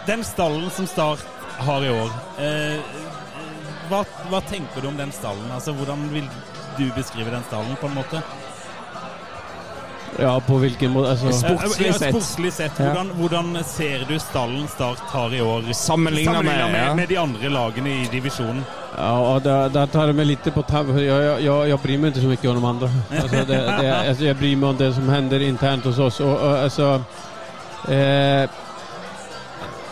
[0.07, 1.25] den stallen som Start
[1.67, 2.79] har i år, eh,
[3.91, 5.49] hva, hva tenker du om den stallen?
[5.55, 6.29] Altså, hvordan vil
[6.79, 8.23] du beskrive den stallen, på en måte?
[10.19, 12.15] Ja, på hvilken måte altså, Sportslig Ja, sett.
[12.15, 12.79] sportslig sett.
[12.79, 12.85] Ja.
[12.85, 15.73] Hvordan, hvordan ser du stallen Start har i år?
[15.73, 16.95] Sammenlignet med, med, ja.
[16.95, 18.65] med de andre lagene i divisjonen.
[18.99, 20.95] Ja, där, där tar jeg meg litt på tau.
[20.97, 22.91] Jeg, jeg, jeg, jag bryr meg ikke så mye om de andre.
[23.23, 26.21] Altså, det, det, alltså, jag bryr meg om det som hender internt hos oss.
[26.21, 26.95] Og, og altså
[27.93, 28.49] eh,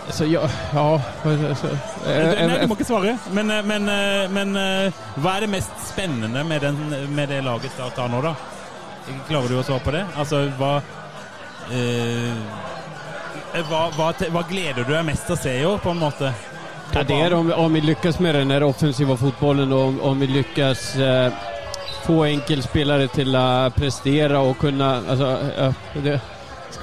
[0.06, 1.66] alltså, ja, ja, alltså,
[2.06, 3.16] en, Du, nei, eh, du må ikke svare.
[3.32, 6.80] Men, eh, men, eh, men eh, hva er det mest spennende med, den,
[7.14, 8.34] med det laget Start har nå, da?
[9.28, 10.04] Klarer du å svare på det?
[10.16, 10.76] Altså, hva
[11.72, 12.32] eh,
[13.68, 16.32] hva, hva, hva gleder du deg mest til å se i år, på en måte?
[16.94, 20.28] Ja, det er om, om vi lykkes med den offensive fotballen, fotbollen om, om vi
[20.30, 21.44] lykkes eh,
[22.04, 25.68] få enkeltspillere til å prestere og kunne altså, ja,
[26.04, 26.18] det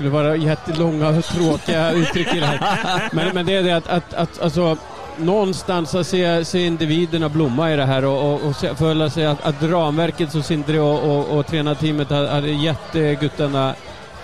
[0.01, 3.09] skulle vara jättelånga och tråkiga uttryck i det här.
[3.11, 4.77] Men, men det är det att, att, att alltså,
[5.17, 9.25] någonstans att se, se individerna blomma i det här och, och, och se, följa sig
[9.25, 13.75] att, att ramverket som Sindre och, och, och tränarteamet hade gett guttarna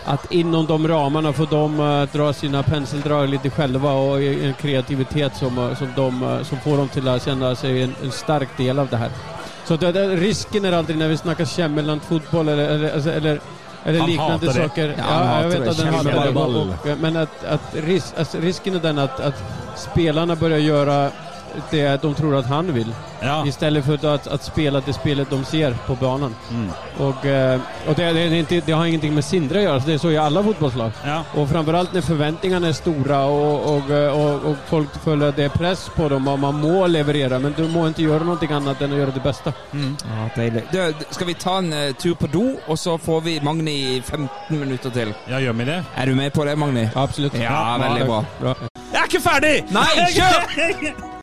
[0.06, 5.36] att inom de ramarna får de uh, dra sina penseldrag lite själva i- en kreativitet
[5.36, 8.58] som, eh, som, de, eh, som får dem till att känna sig en, en stark
[8.58, 9.10] del av det här.
[9.66, 13.40] Så det, det, risken är alltid när vi snackar Kämmerland-fotboll eller, eller, alltså, eller,
[13.88, 14.54] eller Han liknande det.
[14.54, 14.96] saker.
[14.98, 15.70] Ja, han hatar jag vet det.
[15.70, 15.88] att den
[16.92, 19.44] och- Men att, att ris, alltså, risken är den att, att
[19.76, 21.12] spelarna börjar göra
[21.72, 22.94] det de tror att han vill.
[23.20, 23.48] Ja.
[23.48, 26.36] Istället för att, att spela det spelet de ser på banan.
[26.52, 26.72] Mm.
[26.98, 29.94] Och, eh, och det, det, inte, det har ingenting med Sindre att göra, så det
[29.94, 30.92] är så i alla fotbollslag.
[31.06, 31.24] ja.
[31.36, 36.10] Och framförallt när förväntningarna är stora och, och, och, och folk följer det press på
[36.10, 39.12] dem och man må leverera, men du må inte göra någonting annat än att göra
[39.12, 39.54] det bästa.
[39.72, 40.64] Ja, deilig.
[40.72, 44.02] Du, skal vi ta en uh, tur på do, og så får vi Magni i
[44.02, 45.14] 15 minutter til?
[45.30, 45.84] ja, gjør vi det?
[45.96, 46.90] Er du med på det, Magni?
[46.96, 47.34] Absolutt.
[47.40, 48.24] Ja, veldig bra.
[48.40, 48.56] bra.
[48.94, 49.64] Jeg er ikke ferdig!
[49.72, 51.14] Nei, kjør!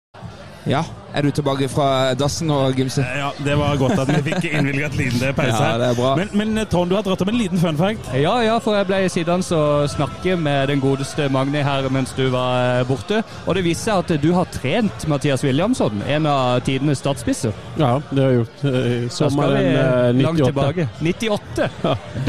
[0.65, 0.81] Ja,
[1.12, 3.05] er du tilbake fra dassen og gymset?
[3.19, 5.59] Ja, Det var godt at vi fikk innvilget liten pause.
[5.61, 6.12] Ja, det er bra.
[6.17, 8.09] Men, men eh, Trond, du har dratt opp en liten fun fact.
[8.17, 12.23] Ja, ja, for jeg ble sittende og snakke med den godeste Magni her mens du
[12.33, 13.21] var eh, borte.
[13.45, 17.53] Og det viser seg at du har trent Mathias Williamson, en av tidenes startspisser.
[17.77, 18.65] Ja, det har jeg gjort.
[18.65, 20.49] Eh, vi eh, langt 98.
[20.49, 20.89] tilbake.
[21.05, 21.69] 98?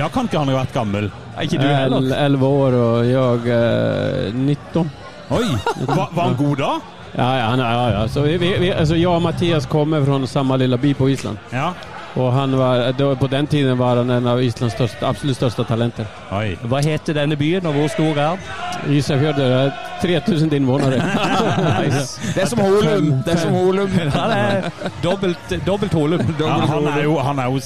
[0.01, 1.07] Da kan ikke han ha vært gammel.
[1.35, 2.03] Er ikke du heller?
[2.03, 4.91] El- 11 år og jeg eh, 19.
[5.35, 5.45] Oi!
[5.87, 6.73] Var, var han god da?
[7.17, 8.07] Ja, ja, ja, ja.
[8.07, 11.37] Så vi, vi, vi, alltså jag och Mattias kommer från samma lilla by på Island.
[11.49, 11.73] Ja.
[12.13, 15.63] Och han var, då, på den tiden var han en av Islands största, absolut största
[15.63, 16.05] talenter.
[16.31, 16.57] Oi.
[16.63, 18.93] Hva heter denne byen, og hvor stor er den?
[18.95, 21.01] Isafjord er 3000 invånare.
[22.35, 23.09] Det er som Holum.
[23.25, 23.89] Det er som Holum.
[24.13, 24.69] han er
[25.03, 26.23] dobbelt, dobbelt Holum.
[26.39, 27.59] Ja, han er jo, han er jo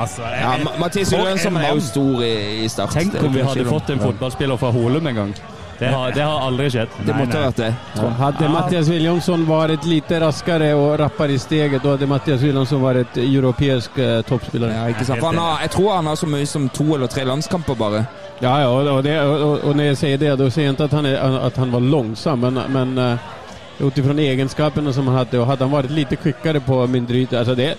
[0.00, 2.90] altså, jeg- Ja, Ma- Mathias Wilhelmsen er jo stor i, i start.
[2.92, 5.34] Tenk om vi hadde fått en fotballspiller fra Holum en gang.
[5.78, 6.94] Det har, det har aldri skjedd.
[6.98, 7.68] Det Nei, måtte ha vært det.
[7.94, 12.82] Ja, hade Mattias Williamson vært lite raskere og rappere i steget, da hadde Mattias Williamson
[12.82, 14.74] vært europeisk uh, toppspiller.
[14.74, 15.22] Ja, ikke sant?
[15.22, 18.02] For han har, jeg tror han har så mye som to eller tre landskamper bare.
[18.40, 20.90] Ja, ja og, och, det, og, og, når jeg sier det, da sier jeg ikke
[20.90, 23.30] at han, er, at han var långsam, men, men eh,
[23.78, 27.54] utifrån egenskapene som han hadde, og hadde han vært lite kvikkere på mindre yte altså
[27.58, 27.72] det,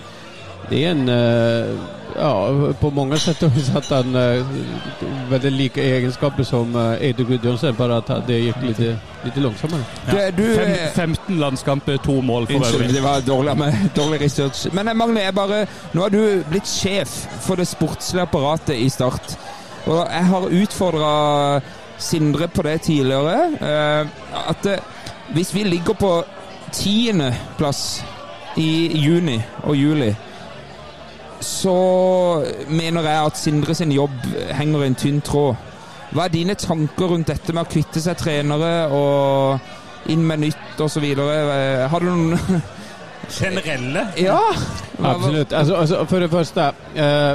[0.68, 1.08] det är en...
[1.08, 1.76] eh,
[2.16, 2.48] Ja,
[2.80, 4.46] på många sätt har vi hade han eh,
[5.30, 8.78] väldigt lika egenskaper som uh, Edu Gudjonsen, bare at det gikk litt,
[9.24, 9.84] litt langsommere.
[10.10, 10.30] Ja.
[10.30, 12.94] Du, du Fem, eh, 15 landskamper, to mål for Unnskyld, øvrig.
[12.94, 14.66] det var dårlig, med, dårlig research.
[14.74, 15.60] Men eh, Magne, jeg bare,
[15.92, 17.12] nå har du blitt sjef
[17.46, 19.36] for det sportslige apparatet i Start.
[19.86, 21.12] Og jeg har utfordra
[21.98, 23.36] Sindre på det tidligere.
[23.60, 24.06] eh,
[24.50, 24.82] At eh,
[25.32, 26.10] hvis vi ligger på
[26.72, 28.02] tiendeplass
[28.56, 30.10] i juni og juli,
[31.40, 31.74] så
[32.68, 34.16] mener jeg at Sindre sin jobb
[34.56, 35.68] henger i en tynn tråd.
[36.10, 40.82] Hva er dine tanker rundt dette med å kvitte seg trenere og inn med nytt
[40.82, 41.06] osv.?
[41.92, 42.62] Har du noen
[43.38, 44.08] Generelle?
[44.18, 44.40] Ja!
[44.98, 45.52] Absolutt.
[45.52, 46.66] Altså, altså, for det første
[46.98, 47.34] eh,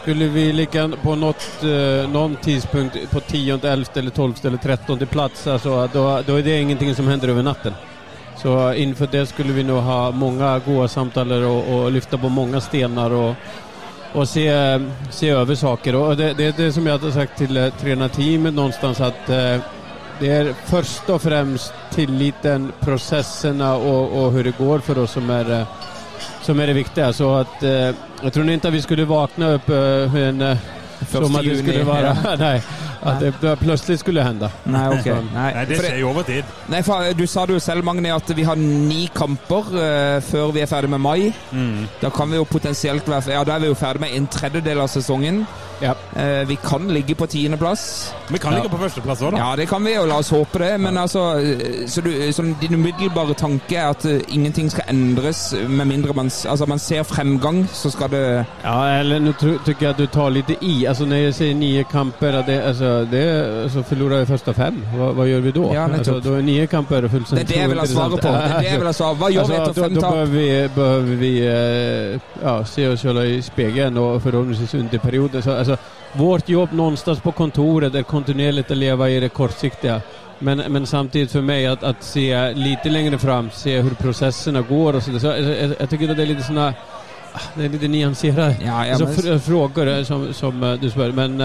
[0.00, 5.06] skulle vi like på något, eh, noen tidspunkt på tionde, elfte eller tolfte eller trettonde
[5.06, 7.76] plats, altså, da er det ingenting som hender over natten.
[8.36, 12.60] Så inför det skulle vi nog ha många gode samtaler og, og lyfta på mange
[12.60, 13.34] stenar og,
[14.14, 14.48] og se,
[15.10, 15.96] se over saker.
[15.96, 19.60] Og det, det det som jeg har sagt til trenerteamet tränarteamet någonstans att eh,
[20.20, 25.30] det er først og fremst tilliten, prosessene og, og hvordan det går for oss som
[25.30, 25.66] är, eh,
[26.42, 27.12] som er det viktige.
[27.12, 30.56] Så at, eh, jag tror ikke att vi skulle våkne upp eh, en, eh,
[31.10, 32.60] som at det skulle være ja.
[33.04, 34.50] nej, det, det plutselig skulle hende.
[34.64, 35.10] Nei, ok.
[35.34, 36.54] Nei, det skjer jo over tid.
[36.72, 40.54] Nei, for Du sa det jo selv, Magni, at vi har ni kamper uh, før
[40.54, 41.32] vi er ferdig med mai.
[41.52, 41.84] Mm.
[42.02, 44.80] Da kan vi jo potensielt være Ja, da er vi jo ferdig med en tredjedel
[44.84, 45.44] av sesongen.
[45.82, 45.94] Ja.
[46.16, 48.14] Uh, vi kan ligge på tiendeplass.
[48.28, 49.42] Vi kan ligge på førsteplass òg, da.
[49.42, 50.72] Ja, det kan vi, og la oss håpe det.
[50.80, 55.54] Men altså, eh, så du, så din umiddelbare tanke er at uh, ingenting skal endres
[55.68, 58.24] med mindre man, altså, man ser fremgang, så skal det
[58.64, 60.84] Ja, eller nå syns jeg at du tar litt i.
[60.86, 65.14] Altså, når jeg sier nye kamper, det, alltså, det, så förlorar vi första fem, vad,
[65.14, 65.70] vad gör vi då?
[65.74, 68.28] Ja, alltså, då är nio kamper Det är det jeg vil ha svaret på.
[68.28, 69.30] Det er det jeg vil ha svar.
[69.30, 71.38] gjør vi Alltså, etter då, fem då behöver vi, behöver vi
[72.14, 75.42] eh, ja, se oss själva i spegeln och förhoppningsvis under perioden.
[75.42, 75.76] Så, alltså,
[76.12, 80.00] vårt jobb någonstans på kontoret är kontinuerligt att leva i det kortsiktiga.
[80.38, 84.96] Men, men samtidigt för mig att, att se lite längre fram, se hur processerna går
[84.96, 86.74] och så, så jag, jag, jag tycker att det är lite såna
[87.32, 90.90] ah, det är lite nyanserade Ja, ja, men- fr- frågor eh, som, som eh, du
[90.90, 91.12] spør.
[91.12, 91.40] Men,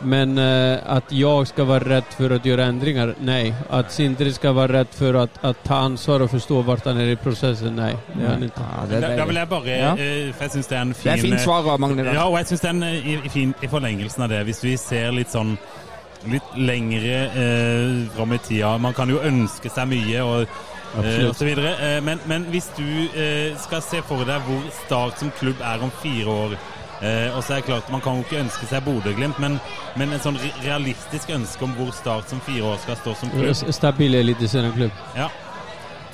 [0.00, 3.54] men uh, att jag ska vara rädd för att göra ändringar, nej.
[3.70, 7.08] Att Sindre ska vara rädd för att, att ta ansvar og forstå vart han er
[7.14, 7.76] i prosessen?
[7.76, 7.92] Nei.
[8.12, 8.60] Det han inte.
[8.60, 9.92] Ja, det, Da, er da vil jeg bare Ja.
[9.92, 12.04] uh, For jeg syns det er en fin det er fint svar av Magne.
[12.12, 14.44] Ja, og jeg syns det er en, eh, i, i, fin, i forlengelsen av det,
[14.44, 15.56] hvis vi ser litt sånn
[16.26, 20.48] litt lengre eh, fram i tida Man kan jo ønske seg mye og,
[20.98, 21.76] eh, og så videre.
[21.80, 25.82] Eh, men, men hvis du eh, skal se for deg hvor Start som klubb er
[25.86, 26.56] om fire år
[27.02, 29.58] eh, og så er det klart Man kan jo ikke ønske seg Bodø-Glimt, men,
[29.96, 33.74] men en sånn realistisk ønske om hvor Start som fire år skal stå som klubb.
[33.74, 35.02] Stabil eliteserieklubb.
[35.16, 35.28] Ja.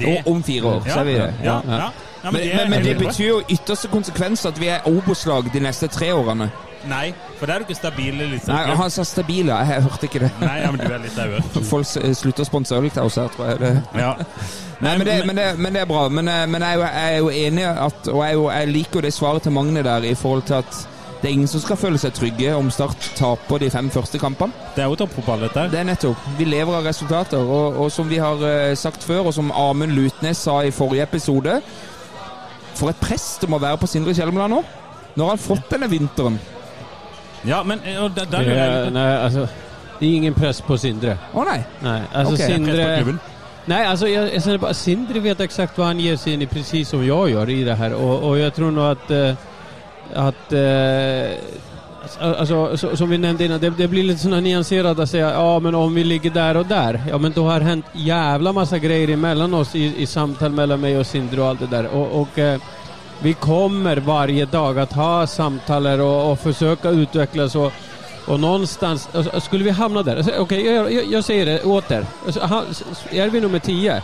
[0.02, 0.94] Og om fire år, ja.
[0.94, 1.34] ser vi det.
[1.42, 1.60] Ja, Ja.
[1.66, 1.78] ja.
[1.84, 1.90] ja.
[2.30, 6.12] Men, men, men det betyr jo ytterste konsekvens at vi er Obos-lag de neste tre
[6.14, 6.50] årene.
[6.90, 9.54] Nei, for da er du ikke stabil Nei, han sa stabile.
[9.54, 10.30] Jeg hørte ikke det.
[10.42, 11.58] Nei, ja, men du er litt dauet.
[11.72, 13.60] Folk slutter å sponse øl til oss her, tror jeg.
[13.62, 13.72] Det.
[14.02, 14.14] Ja.
[14.82, 16.06] Nei, men det, men, det, men det er bra.
[16.10, 18.72] Men, eh, men jeg, er jo, jeg er jo enig at, og jeg, jo, jeg
[18.72, 20.80] liker jo det svaret til Magne der i forhold til at
[21.22, 24.50] det er ingen som skal føle seg trygge om Start taper de fem første kampene.
[24.74, 25.68] Det er jo toppfotball, dette.
[25.70, 26.24] Det er nettopp.
[26.34, 27.38] Vi lever av resultater.
[27.38, 31.06] Og, og som vi har eh, sagt før, og som Amund Lutnes sa i forrige
[31.06, 31.60] episode
[32.74, 34.64] For et press det må være på Sindre Kjelmeland nå.
[35.14, 36.40] Han har fått denne vinteren.
[37.42, 39.46] Ja, men eh, og da, da Det er, Nei, altså
[40.02, 41.14] det er ingen press på Sindre.
[41.32, 41.60] Å nei.
[41.80, 42.00] nei.
[42.12, 42.46] Altså, okay.
[42.46, 43.18] Sindre...
[43.70, 46.88] Nej, alltså jag, jag bara Sindre vet exakt vad han ger sig in i precis
[46.88, 47.94] som jag gör i det här.
[47.94, 49.10] Och, och jag tror nog att...
[49.10, 49.34] Eh,
[50.14, 51.38] att eh,
[52.20, 55.58] Alltså, så, som vi nämnde innan, det, det blir lite sådana nyanserat att säga ja
[55.58, 59.08] men om vi ligger där och där, ja men då har hänt jävla massa grejer
[59.08, 61.86] emellan oss i, i samtal mellan mig och Sindre och allt det där.
[61.86, 62.60] Och, och eh,
[63.22, 67.72] vi kommer varje dag att ha samtal og och, och försöka utvecklas och,
[68.26, 69.08] och någonstans,
[69.42, 72.06] skulle vi hamna där, alltså, okej jag, jag, jag det åter,
[73.10, 74.02] är vi nummer 10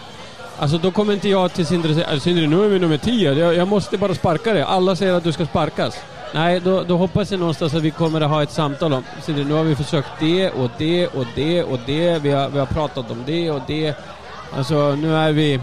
[0.61, 3.33] Alltså då kommer inte jag till Sindre sier, "Alltså, Sindre nu är vi nummer 10,
[3.33, 4.63] jag, jag måste bara sparka dig.
[4.63, 5.97] Alla säger att du ska sparkas.
[6.35, 9.45] Nej, då, då hoppas jag någonstans att vi kommer att ha ett samtal om Sindre,
[9.45, 12.23] nu har vi försökt det och det och det och det.
[12.23, 13.95] Vi har, vi har pratat om det och det.
[14.57, 15.61] Alltså nu är vi...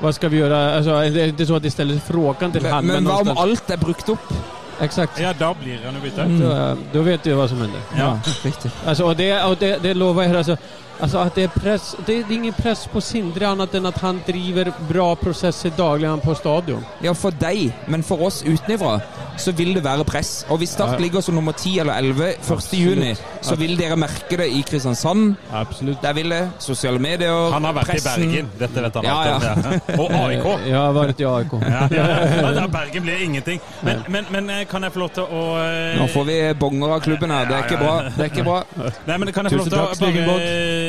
[0.00, 0.76] Vad ska vi göra?
[0.76, 3.38] Alltså, det är inte så att de ställer frågan till han, Men, men hva om
[3.38, 4.32] alt er brukt opp?
[4.80, 5.20] Exakt.
[5.20, 6.22] Ja, da blir han jo bytta.
[6.22, 6.28] ut.
[6.28, 6.48] Mm.
[6.48, 7.80] Da, da vet du hva som hender.
[7.98, 8.18] Ja.
[8.44, 8.70] riktig.
[8.86, 10.36] Altså, og det, og det, det lover jeg.
[10.36, 10.56] Alltså,
[11.00, 11.96] alltså att det är press.
[12.06, 16.20] Det, det är ingen press på Sindre annat än att han driver bra processer dagligen
[16.20, 16.84] på stadion.
[17.02, 19.00] Ja, for deg, men for oss utenfra,
[19.36, 20.46] så vil det være press.
[20.48, 22.72] Og hvis Start ligger som nummer 10 eller 11 1.
[22.72, 25.34] Juni, så vil dere merke det i Kristiansand.
[25.52, 25.98] Absolut.
[26.02, 26.50] Der vil det.
[26.58, 28.22] Sosiale medier, Han har vært pressen.
[28.22, 28.50] i Bergen.
[28.58, 29.72] Dette vet han Ja, alt om.
[29.88, 29.98] Ja.
[30.02, 30.46] Og AIK.
[30.74, 31.52] Jag har varit i AIK.
[31.52, 32.06] Ja, ja,
[32.54, 32.66] ja.
[32.66, 33.60] Bergen blir ingenting.
[33.80, 36.96] Men, men, men eh, kan jeg få lov til å eh, Nå får vi bonger
[36.96, 37.46] av klubben her.
[37.50, 37.94] Det er ikke bra.
[38.16, 38.62] Det er ikke bra.
[39.06, 40.83] Nei, men kan jeg få lov Tusen til å bare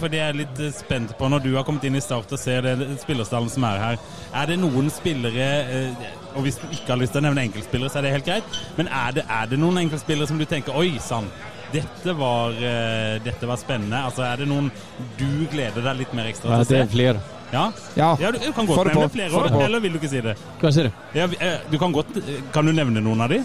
[0.00, 2.32] For det er jeg litt eh, spent på når du har kommet inn i Start
[2.32, 4.00] og ser det spillerstallen som er her.
[4.36, 7.92] Er det noen spillere eh, Og hvis du ikke har lyst til å nevne enkeltspillere,
[7.92, 8.60] så er det helt greit.
[8.78, 11.28] Men er det, er det noen enkeltspillere som du tenker Oi sann,
[11.74, 14.00] dette var, eh, dette var spennende.
[14.10, 14.70] Altså, er det noen
[15.18, 16.74] du gleder deg litt mer ekstra til det se?
[16.78, 17.22] Det er flere.
[17.50, 17.64] Ja?
[17.98, 18.10] Ja.
[18.20, 20.36] ja, du, du kan godt nevne flere år, eller vil du ikke si det?
[20.60, 21.00] Hva sier du?
[21.18, 22.14] Ja, eh, du kan godt
[22.54, 23.40] Kan du nevne noen av de?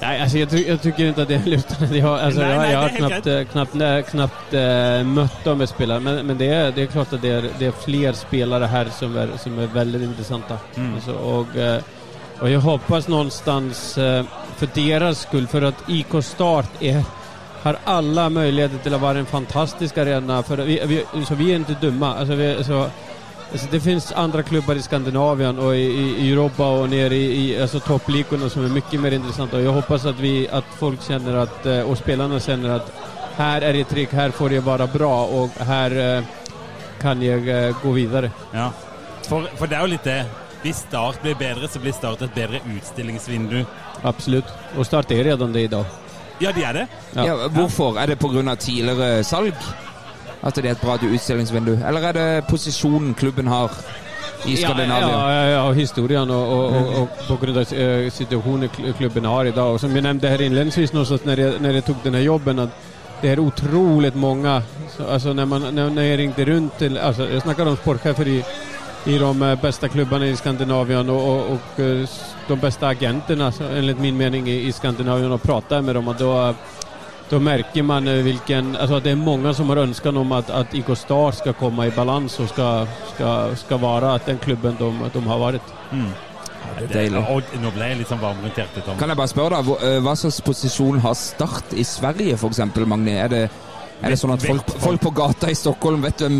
[0.00, 1.98] Nej, alltså jag, ty jag tycker inte att det är lyftande.
[1.98, 5.44] Jag, alltså, Nej, jag, nej, jag har det är knappt, eh, knappt, knappt äh, mött
[5.44, 6.00] dem med spelare.
[6.00, 8.88] Men, men det, är, det är klart att det är, det är fler spelare här
[8.98, 10.58] som är, som är väldigt intressanta.
[10.76, 10.94] Mm.
[10.94, 11.80] Alltså, och, eh,
[12.40, 14.24] och jag hoppas någonstans eh,
[14.56, 17.04] för deras skull, för att IK Start är,
[17.62, 20.42] har alla möjligheter till att vara en fantastisk arena.
[20.42, 22.14] För vi, vi, så vi är inte dumma.
[22.14, 22.86] Alltså, vi, så,
[23.52, 27.50] Alltså det finns andra klubbar i Skandinavien och i, i, i Europa och nere i,
[27.50, 29.56] i alltså toppligorna som är mycket mer intressanta.
[29.56, 32.92] Och jag hoppas att, vi, att folk känner att, eh, och spelarna känner att
[33.36, 36.24] här är det trick, här får det vara bra och här eh,
[37.00, 38.30] kan jag eh, gå vidare.
[38.52, 38.72] Ja.
[39.28, 40.24] For, for det er jo litt det.
[40.62, 43.64] Hvis Start blir bedre, så blir Start et bedre utstillingsvindu.
[44.02, 44.44] Absolut.
[44.76, 45.84] Och Start är redan det idag.
[46.38, 46.86] Ja, de er det.
[47.12, 47.26] Ja.
[47.26, 47.98] Ja, hvorfor?
[48.00, 48.56] Er det pga.
[48.56, 49.54] tidligere salg?
[50.42, 51.78] At det er et bra utstillingsvindu?
[51.86, 53.70] Eller er det posisjonen klubben har?
[54.44, 55.08] i Skandinavia.
[55.08, 59.52] Ja, ja, ja, ja historien og, og, og, og på eh, situasjonen klubben har i
[59.52, 59.74] dag.
[59.74, 62.68] Og som vi nevnte her innledningsvis når jeg, når jeg tok denne jobben, at
[63.20, 67.40] det er utrolig mange så, altså når, man, når, jeg ringte rundt til altså Jeg
[67.40, 68.38] snakker om sportchefer i,
[69.06, 72.08] i de beste klubbene i Skandinavien og, og, og eh,
[72.48, 76.08] de beste agentene, altså, min mening, i, i Skandinavien og pratar med dem.
[76.08, 76.52] Og da,
[77.30, 80.74] da merker man eh, vilken, alltså det är många som har önskan om att, att
[80.74, 84.98] IK Star ska komma i balans och ska, ska, ska være att den klubben de,
[85.12, 85.62] de har varit.
[86.78, 87.20] Det er deilig.
[87.28, 89.82] Og nå ble jeg litt sånn varm rundt hjertet, Kan jeg bare spørre deg, hvor-
[89.84, 93.16] eh, hva slags posisjon har Start i Sverige, f.eks., Magni?
[93.18, 93.40] Er det,
[94.02, 96.38] er det sånn at folk, folk på gata i Stockholm vet hvem,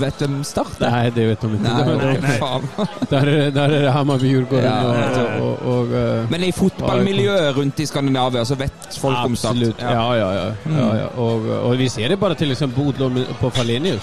[0.00, 0.90] vet hvem Start er?
[0.90, 1.62] Nej, det vet de ikke.
[1.62, 2.62] Nei, nei, nei, de- faen.
[3.10, 5.42] Där, är, där det Hammarby, Djurgården Ja, og, og, ja.
[5.42, 9.50] och, och, och, eh, Men i fotballmiljøet rundt i Skandinavia så vet folk om Start?
[9.50, 9.80] Absolutt.
[9.80, 10.44] Ja, ja, ja.
[10.78, 11.06] ja, ja.
[11.16, 14.02] Og, og, vi ser det bare til exempel Bodlund på Falenius.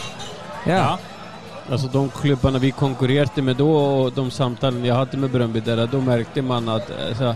[0.68, 0.98] Ja.
[1.72, 5.88] Alltså de klubbarna vi konkurrerte med då och de samtalen jag hade med Brøndby där,
[5.92, 7.36] då märkte man att alltså, alltså,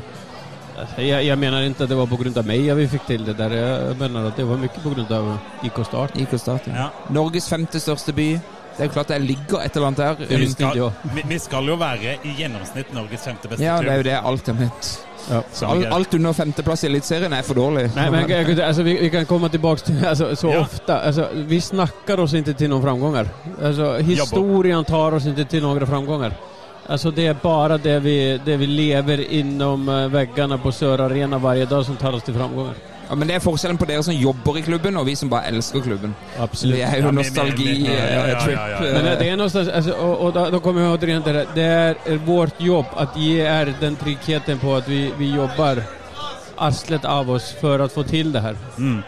[0.98, 3.38] jag, jag menar inte att det var på grund av mig vi fikk til det
[3.38, 3.52] der.
[3.56, 6.18] Jeg mener at det var mye på grund av IK Start.
[6.18, 6.74] IK Start, ja.
[6.76, 6.90] Ja.
[7.10, 8.40] Norges femte største by.
[8.78, 10.38] Det er jo klart det ligger et eller annet der.
[10.38, 14.00] Vi skal, vi, vi skal jo være i gjennomsnitt Norges femte beste Ja, det er
[14.00, 14.92] jo det alt er ment.
[15.30, 15.42] Ja.
[15.54, 17.90] Så alt, alt under femteplass i Eliteserien er for dårlig.
[17.96, 18.32] Nei, men
[18.64, 20.62] alltså, vi, vi kan komme tilbake til altså, så Ja.
[20.64, 20.96] ofte.
[20.96, 23.30] Altså, vi snakker oss ikke til noen framganger.
[23.62, 26.34] Alltså, historien tar oss ikke til noen framgångar.
[26.88, 31.38] Alltså, det är bara det vi, det vi lever inom eh, väggarna på Sör Arena
[31.38, 32.74] varje dag som tar oss till framgångar.
[33.10, 35.50] Ja, men det er forskjellen på dere som jobber i klubben, og vi som bare
[35.52, 36.14] elsker klubben.
[36.40, 36.78] Absolutt.
[36.78, 38.56] Det er jo nostalgi men- ja, ja, ja, trip.
[38.60, 38.94] ja, ja, ja.
[38.94, 39.86] Men det er någonstans,
[40.34, 41.46] då, då kommer jeg återigen till det.
[41.56, 45.84] Det är, är vårt jobb å ge er den tryggheten på at vi, vi jobber
[46.56, 48.56] arslet av oss for å få til det her.
[48.78, 49.04] Mm.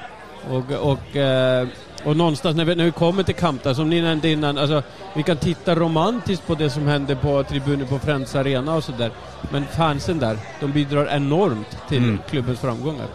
[0.52, 1.68] Og, og eh,
[2.06, 4.84] och någonstans när vi, när vi kommer till Kamta, som ni nämnde innan, alltså,
[5.16, 9.12] vi kan titta romantiskt på det som hände på tribunen på Friends Arena och sådär.
[9.52, 12.20] Men fansen där, de bidrar enormt till Mm.
[12.30, 13.06] klubbens framgångar.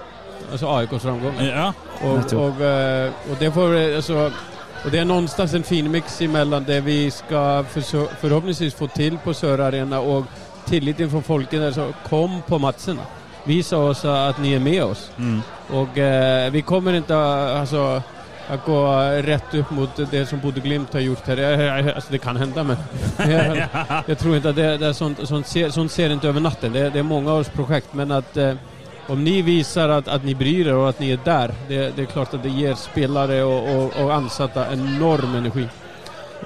[0.53, 1.45] Alltså AIKs framgångar.
[1.45, 1.73] Ja.
[2.09, 4.31] Och, och, eh, och det får eh, alltså,
[4.85, 7.81] och det är någonstans en fin mix emellan det vi ska för,
[8.21, 10.25] förhoppningsvis få till på Sör Arena och
[10.65, 11.63] tilliten från folket.
[11.63, 13.03] Alltså, kom på matcherna.
[13.45, 15.11] Visa oss att ni är med oss.
[15.19, 15.41] Mm.
[15.71, 18.03] Och eh, vi kommer inte alltså,
[18.49, 18.81] att gå
[19.23, 22.37] rett opp mot det som Bodø Glimt har gjort her jeg, jeg, altså det kan
[22.37, 22.77] hända men
[23.19, 23.69] jeg,
[24.07, 26.73] jeg tror ikke at det, det er sånt, sånt, ser, sånt ser ikke over natten.
[26.73, 28.55] Det, det mange många års prosjekt, men at eh,
[29.09, 32.05] om ni viser at, att ni bryr dere og at ni er der, det, det
[32.05, 35.67] er klart at det gir spillere og, og, og ansatte enorm energi.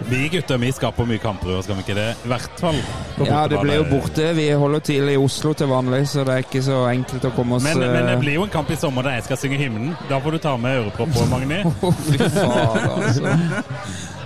[0.08, 2.06] Vi gutter vi skaper mye kamper i år, skal vi ikke det?
[2.24, 2.78] I hvert fall
[3.26, 4.28] Ja, det blir jo borte.
[4.36, 7.56] Vi holder til i Oslo til vanlig, så det er ikke så enkelt å komme
[7.58, 9.60] oss Men, men det eh, blir jo en kamp i sommer der jeg skal synge
[9.62, 9.94] hymnen.
[10.10, 11.62] Da får du ta med ørepropp på, Magni.
[12.10, 13.34] Fy faen, altså.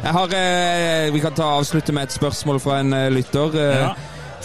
[0.07, 3.57] Jeg har, eh, vi kan ta avslutte med et spørsmål fra en eh, lytter.
[3.63, 3.95] eh, Ja.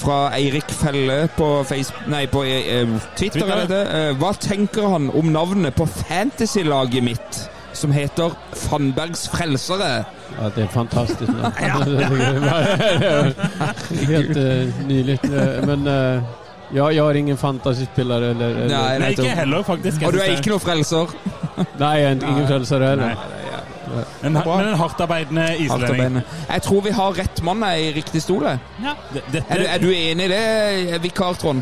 [0.02, 2.88] Fra Eirik Felle på, Facebook, nei, på eh,
[3.20, 3.42] Twitter.
[3.44, 3.52] Twitter.
[3.52, 3.82] Er det det?
[4.00, 7.42] Eh, hva tenker han om navnet på fantasy-laget mitt,
[7.82, 10.06] som heter Fannbergs Frelsere?
[10.40, 11.32] Ja, det är fantastiskt.
[14.08, 15.24] Helt uh, nyligt.
[15.24, 16.24] eh, Men uh,
[16.74, 18.50] ja, jeg är ingen fantasyspelare eller...
[18.50, 20.02] eller Nei, Nei, ikke heller, faktisk.
[20.06, 21.06] Og du er ikke noen frelser?
[21.80, 23.06] Nei, jeg er ingen frelser heller.
[23.12, 23.16] Nei.
[24.24, 26.22] En, men en hardtarbeidende islending.
[26.48, 28.44] Jeg tror vi har rett mann i riktig stol.
[28.48, 28.56] Ja.
[29.18, 31.62] Er, du- er du enig i det, vikar Trond?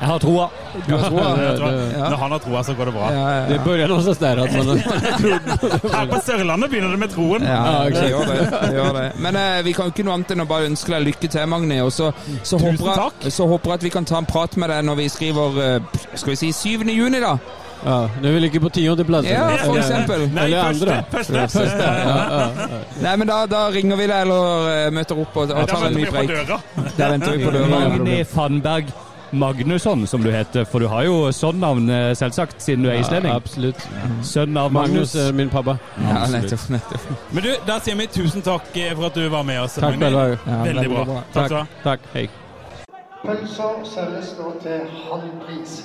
[0.00, 0.48] Jeg har troa.
[0.86, 1.28] Du har troa?
[1.42, 2.08] Jeg det, Det, Ja.
[2.10, 3.08] Når han har troa, så går det bra.
[3.48, 4.78] det börjar någonstans där att man...
[5.92, 7.42] Her på Sørlandet begynner det med troen.
[7.42, 8.50] Ja, Ja, det gjør det.
[8.62, 9.12] det, gjør det.
[9.18, 11.46] Men eh, vi kan jo ikke noe annet enn å bare ønske deg lykke til,
[11.50, 11.80] Magni.
[11.82, 13.22] Og så, så, Tusen håper takk.
[13.24, 15.62] jeg, så håper jeg at vi kan ta en prat med deg når vi skriver
[15.64, 16.86] eh, Skal vi si 7.
[16.94, 17.38] juni, da?
[17.84, 19.26] Ja, nu är vi ligger på tiendeplass.
[19.26, 20.28] Ja, for eksempel.
[20.34, 20.86] Nei, Eller første.
[20.86, 21.04] andre.
[21.10, 21.48] første.
[21.48, 22.78] Första, ja, ja, ja.
[23.02, 25.94] Nei, men da, da ringer vi deg eller eh, møter opp og, og tar en
[25.94, 26.32] ny preik.
[26.96, 27.68] Der venter vi på døra.
[27.70, 28.90] Magne Magni Fannberg
[29.32, 30.64] Magnusson, som du heter.
[30.64, 33.02] For du har jo sånn navn, eh, selvsagt, siden du er ja
[33.34, 33.76] absolutt.
[33.76, 34.26] absolut.
[34.26, 35.32] Sønn av Magnus Magnus.
[35.34, 35.78] min pappa.
[36.00, 36.68] Ja, nettopp.
[36.70, 37.00] nettopp.
[37.32, 39.74] Men du, da sier vi tusen takk eh, for at du var med oss.
[39.74, 40.04] Takk Magni.
[40.04, 40.38] själva.
[40.46, 41.22] Ja, Veldig bra.
[41.32, 41.48] Takk
[41.82, 42.00] takk.
[42.10, 42.28] skal du ha.
[43.26, 45.84] Pølser selges nå til halv pris.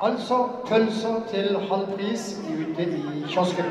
[0.00, 0.36] Altså
[0.68, 3.64] pølser til halv pris ute i kiosken.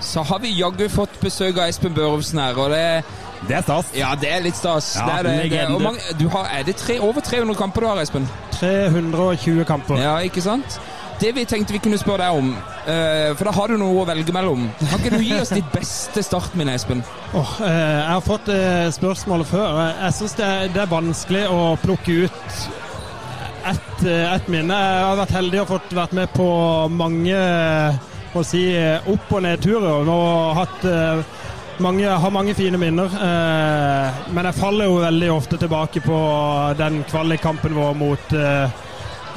[0.00, 3.04] Så har vi jaggu fått besøk av Espen Børufsen her, og det
[3.46, 3.90] Det er stas.
[3.94, 4.96] Ja, det er litt stas.
[4.98, 5.50] Ja, det er, det.
[5.52, 8.26] det er, mange, du har, er det tre, over 300 kamper du har, Espen?
[8.58, 10.00] 320 kamper.
[10.02, 10.80] Ja, ikke sant?
[11.18, 14.06] Det vi tenkte vi kunne spørre deg om, uh, for da har du noe å
[14.06, 14.68] velge mellom.
[14.78, 17.00] Kan ikke du gi oss ditt beste startminne, Espen?
[17.34, 19.80] Oh, uh, jeg har fått uh, spørsmålet før.
[20.04, 22.60] Jeg syns det, er- det er vanskelig å plukke ut
[23.68, 24.72] ett eh, ett minne.
[24.78, 26.46] Jeg har vært heldig og fått vært med på
[26.94, 27.34] mange
[28.38, 28.62] å si,
[29.10, 30.08] opp- og nedturer.
[30.08, 30.86] Og hatt
[31.82, 33.12] mange, har mange fine minner.
[33.14, 36.18] Eh, men jeg faller jo veldig ofte tilbake på
[36.78, 38.70] den kvalikkampen vår mot, eh,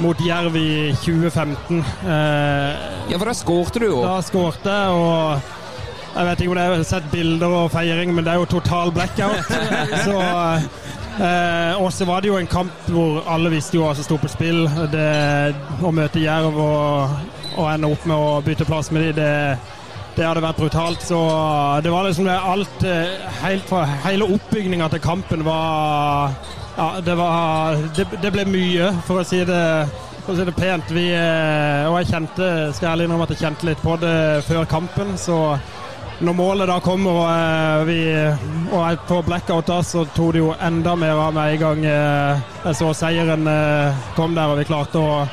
[0.02, 1.82] mot Jerv i 2015.
[2.06, 2.76] Eh,
[3.12, 4.02] Ja, for da skårte du jo.
[4.06, 5.42] da skårte jeg, og
[6.16, 8.92] jeg vet ikke om dere har sett bilder og feiring, men det er jo total
[8.92, 9.52] blackout.
[10.06, 10.16] Så,
[11.22, 14.16] eh, og så var det jo en kamp hvor alle visste jo hva som sto
[14.20, 14.64] på spill.
[14.92, 15.06] Det,
[15.82, 17.16] å møte Jerv og,
[17.56, 19.32] og ende opp med å bytte plass med de, det,
[20.16, 21.04] det hadde vært brutalt.
[21.04, 21.18] Så
[21.84, 26.34] det var liksom alt eh, Helt fra hele oppbygninga til kampen var
[26.76, 29.66] Ja, det var Det, det ble mye, for å si det
[30.22, 30.90] for å si det pent.
[30.94, 34.68] Vi, eh, og jeg kjente, skal ærlig innrømme at jeg kjente litt på det før
[34.70, 35.16] kampen.
[35.18, 35.34] Så
[36.22, 37.98] når målet da kommer og, eh, vi,
[38.70, 41.82] og jeg får blackout, da, så tok det jo enda mer av meg en gang
[41.88, 43.50] jeg så seieren
[44.14, 45.24] kom der og vi klarte å,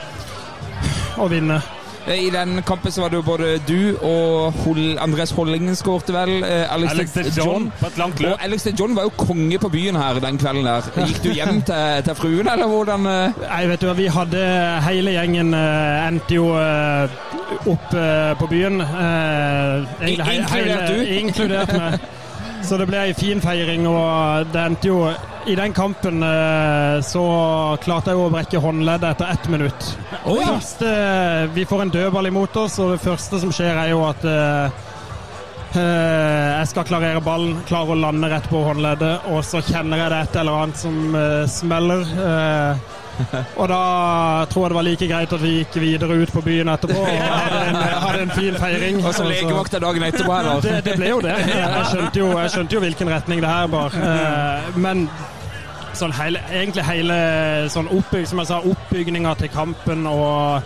[1.22, 1.62] å vinne.
[2.10, 6.43] I den kampen så var det jo både du og Hol Andres Hollingen skårte vel.
[6.43, 8.32] eh, Alex, Alex de John på et langt løp.
[8.34, 10.82] Og Alex de John var jo konge på byen her den kvelden der.
[11.05, 13.05] Gikk du hjem til, til fruen, eller hvordan?
[13.05, 13.39] eh?
[13.45, 14.43] Nei, vet du hva, vi hadde
[14.88, 17.18] Hele gjengen eh, endte jo eh,
[17.70, 18.82] opp eh, på byen.
[18.82, 21.03] Eh, egentlig he- Inkludert du?
[21.20, 21.99] Inkludert meg.
[22.70, 24.97] Så det ble ei fin feiring, og det endte jo
[25.46, 27.24] I den kampen eh, så
[27.84, 29.88] klarte jeg å brekke håndleddet etter ett minutt.
[30.26, 30.44] Oi!
[30.44, 30.92] Første,
[31.56, 34.80] vi får en dødball imot oss, og det første som skjer, er jo at eh,
[35.80, 40.14] eh, jeg skal klarere ballen, klarer å lande rett på håndleddet, og så kjenner jeg
[40.14, 42.16] det et eller annet som eh, smeller.
[43.55, 43.80] Og da
[44.51, 47.09] tror jeg det var like greit at vi gikk videre ut på byen etterpå og
[47.09, 49.01] hadde en, hadde en fin feiring.
[49.05, 50.55] Og så Og legevakta dagen etterpå her, da.
[50.67, 51.36] det, det ble jo det.
[51.49, 53.95] Jeg skjønte jo, jeg skjønte jo hvilken retning det her bar.
[53.99, 55.05] Eh, Men
[55.99, 57.15] sånn hele, egentlig hele
[57.74, 60.61] sånn oppbygg, som jeg sa, oppbygninga til kampen og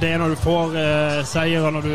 [0.00, 1.92] det er når du får eh, seier og du,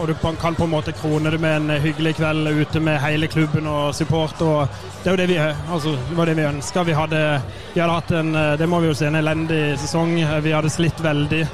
[0.00, 3.28] og du kan på en måte krone det med en hyggelig kveld ute med hele
[3.28, 4.40] klubben og support.
[4.42, 4.68] og
[5.02, 6.82] Det er jo det vi, altså, det var det vi ønska.
[6.82, 10.16] Vi vi hadde hatt en eh, det må vi jo si, en elendig sesong.
[10.42, 11.44] Vi hadde slitt veldig.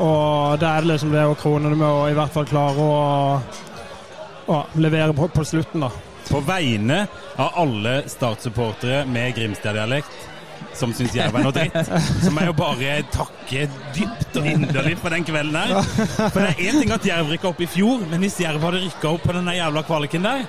[0.00, 2.84] Og det er det liksom det å krone det med å i hvert fall klare
[2.84, 3.40] å,
[4.52, 5.90] å levere på, på slutten, da.
[6.30, 7.06] På vegne
[7.40, 10.29] av alle Start-supportere med Grimstad-dialekt
[10.78, 11.76] som syns jeg er noe dritt,
[12.22, 13.66] så må jeg jo bare takke
[13.96, 15.80] dypt og inderlig for den kvelden her.
[16.30, 18.84] For det er én ting at Jerv rykka opp i fjor, men hvis Jerv hadde
[18.86, 20.44] rykka opp på denne jævla kvaliken der,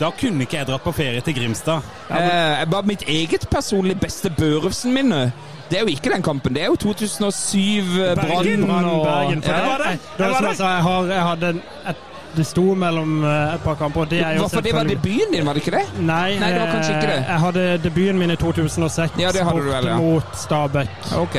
[0.00, 1.84] da kunne ikke jeg dratt på ferie til Grimstad.
[2.10, 5.24] Eh, bare mitt eget personlig beste Børufsen-minne.
[5.70, 6.54] Det er jo ikke den kampen.
[6.56, 9.42] Det er jo 2007 eh, Bergen, Brann og Bergen.
[9.44, 9.92] For Ja, det var det.
[9.92, 10.58] Det Det var var det.
[10.58, 11.62] jeg jeg, jeg hadde en,
[11.92, 12.02] et,
[12.36, 15.44] det sto mellom eh, et par kamper, det er jo Hvorfor det var debuten din,
[15.46, 15.84] var det ikke det?
[16.00, 17.18] Nei, Nei, det var kanskje ikke det.
[17.18, 19.96] eh, Jeg hadde debuten min i 2006 Ja, det hadde du vel, ja.
[20.00, 20.88] mot Stabæk.
[21.18, 21.36] Ok.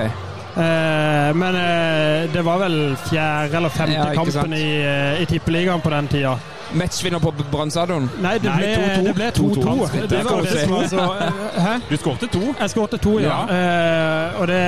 [0.54, 2.76] Eh, men eh, det var vel
[3.10, 6.36] fjerde eller femte Ja, kampen i, eh, i Tippeligaen på den tida.
[6.74, 8.06] Matchvinner på Brann stadion.
[8.22, 9.04] Nei, det ble 2-2.
[9.08, 9.92] det ble 2-2.
[9.94, 11.74] Det Det var det som var så eh, Hæ?
[11.90, 12.42] Du skårte to.
[12.60, 13.40] Jeg skårte to, ja.
[13.50, 14.62] Eh, og det,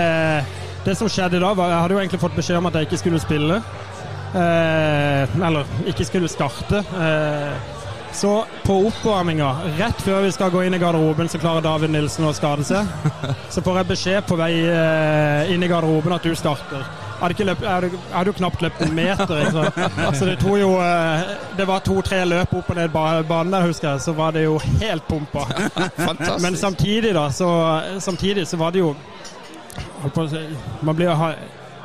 [0.86, 2.97] det som skjedde da, var Jeg hadde jo egentlig fått beskjed om at jeg ikke
[3.03, 3.61] skulle spille.
[4.36, 6.81] Eh, eller ikke skulle starte.
[6.99, 7.53] Eh,
[8.15, 12.27] så på oppvarminga, rett før vi skal gå inn i garderoben, så klarer David Nilsen
[12.27, 12.88] å skade seg.
[13.51, 16.86] Så får jeg beskjed på vei eh, inn i garderoben at du starter.
[17.15, 17.89] Jeg hadde,
[18.27, 19.45] jo knapt løpt en meter.
[19.51, 19.61] Så
[20.07, 20.71] altså, det tok jo
[21.55, 24.03] Det var to-tre løp opp og ned ba- banen der, husker jeg.
[24.03, 25.45] Så var det jo helt pumpa.
[26.07, 26.43] Fantastisk.
[26.43, 27.49] Men samtidig, da, så,
[28.03, 28.93] samtidig så var det jo
[30.83, 31.15] Man blir jo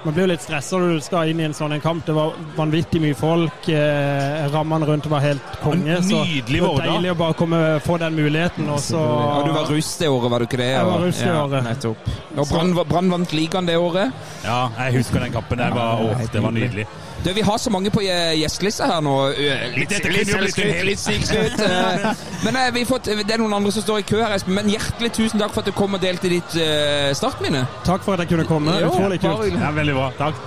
[0.05, 2.05] man blir jo litt stressa når du skal inn i en sånn en kamp.
[2.07, 3.68] Det var vanvittig mye folk.
[3.68, 5.98] Eh, rammene rundt var helt konge.
[6.07, 8.70] Så det var deilig å bare komme, få den muligheten.
[8.72, 10.72] Og så ja, du var russ det året, var du ikke det?
[10.72, 11.68] Jeg var russ det ja, året.
[11.68, 12.11] Nettopp.
[12.40, 14.16] Og Brann vant ligaen det året.
[14.46, 15.61] Ja, jeg husker den kampen.
[15.61, 16.88] Det var, åh, det var nydelig.
[17.24, 19.14] Du, Vi har så mange på eh, gjestelista her nå.
[19.36, 21.60] Eh, Litt, litt, snikskryt.
[21.60, 22.06] eh,
[22.46, 24.56] Men eh, vi fått, det er noen andre som står i kø her, Espen.
[24.56, 27.66] Men hjertelig tusen takk for at du kom og delte ditt uh, startminne.
[27.84, 28.78] Takk for at jeg kunne komme.
[28.80, 29.52] Jo, Utrolig kult.
[29.52, 30.08] Ja, veldig bra.
[30.16, 30.40] Takk.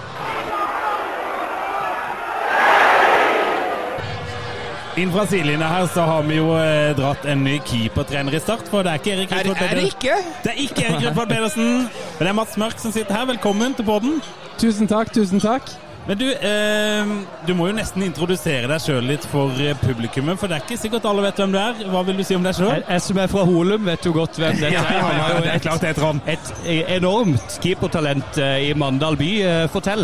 [5.01, 8.67] Inn fra sidelinja her så har vi jo eh, dratt en ny keepertrener i start.
[8.69, 9.63] For det er ikke Erik Er, Pedersen.
[9.69, 10.17] er det ikke?
[10.43, 13.25] Det er ikke Erik Rudolf Pedersen, men det er Mats Mørk som sitter her.
[13.33, 14.19] Velkommen til podden.
[14.61, 15.73] Tusen takk, tusen takk.
[16.07, 17.11] Men du, eh,
[17.47, 20.75] du må jo nesten introdusere deg sjøl litt for eh, publikummet, for det er ikke
[20.81, 21.77] sikkert alle vet hvem du er.
[21.93, 22.73] Hva vil du si om deg sjøl?
[22.75, 24.99] Jeg, jeg som er fra Holum, vet jo godt hvem dette er.
[24.99, 26.19] Han er jo det er klart det er Trond.
[26.27, 26.51] et
[26.97, 29.29] enormt keepertalent eh, i Mandal by.
[29.47, 30.03] Eh, Fortell.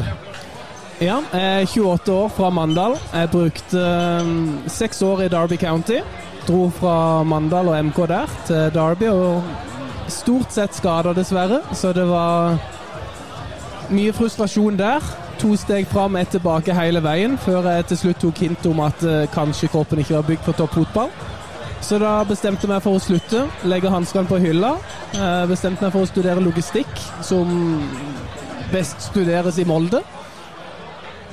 [1.03, 2.95] Ja, jeg er 28 år fra Mandal.
[3.11, 4.33] Jeg brukte eh,
[4.71, 5.99] seks år i Derby County.
[6.47, 6.95] Dro fra
[7.27, 9.43] Mandal og MK der til Derby, og
[10.09, 11.59] stort sett skada, dessverre.
[11.75, 12.55] Så det var
[13.91, 15.03] mye frustrasjon der.
[15.39, 19.03] To steg fram, ett tilbake hele veien, før jeg til slutt tok hint om at
[19.07, 21.13] eh, kanskje kroppen ikke var bygd for toppfotball.
[21.81, 24.73] Så da bestemte jeg meg for å slutte, legge hanskene på hylla.
[25.15, 26.91] Eh, bestemte meg for å studere logistikk,
[27.23, 27.79] som
[28.73, 30.03] best studeres i Molde.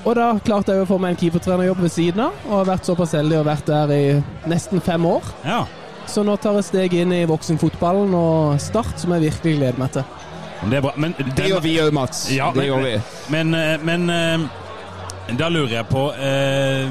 [0.07, 2.87] Og da klarte jeg å få meg en keepertrenerjobb ved siden av, og har vært
[2.87, 4.05] såpass heldig og vært der i
[4.47, 5.35] nesten fem år.
[5.43, 5.65] Ja.
[6.07, 9.97] Så nå tar jeg steg inn i voksenfotballen og Start, som jeg virkelig gleder meg
[9.99, 10.07] til.
[10.65, 10.93] Det er bra.
[10.97, 12.31] Men Det gjør vi òg, Mats.
[12.33, 12.95] Ja, det men, gjør vi.
[13.35, 16.89] Men, eh, men eh, da lurer jeg på eh,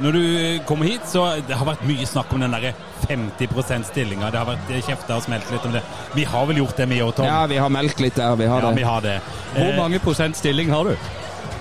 [0.00, 0.22] Når du
[0.68, 2.74] kommer hit, så det har vært mye snakk om den derre
[3.08, 4.28] 50% stillinga.
[4.30, 5.80] Det har vært kjefta og smelt litt om det.
[6.14, 7.24] Vi har vel gjort det, vi òg, Tom?
[7.28, 8.36] Ja, vi har meldt litt der.
[8.36, 8.76] Vi har Ja, det.
[8.76, 9.14] vi har det.
[9.54, 10.96] Hvor mange prosent stilling har du?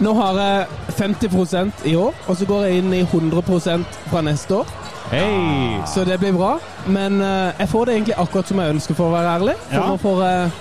[0.03, 0.67] Nå har jeg
[0.97, 4.67] 50 i år, og så går jeg inn i 100 fra neste år.
[5.11, 5.79] Hey.
[5.87, 6.57] Så det blir bra.
[6.87, 9.55] Men jeg får det egentlig akkurat som jeg ønsker, for å være ærlig.
[9.69, 9.87] For Ja.
[9.87, 10.51] nå får jeg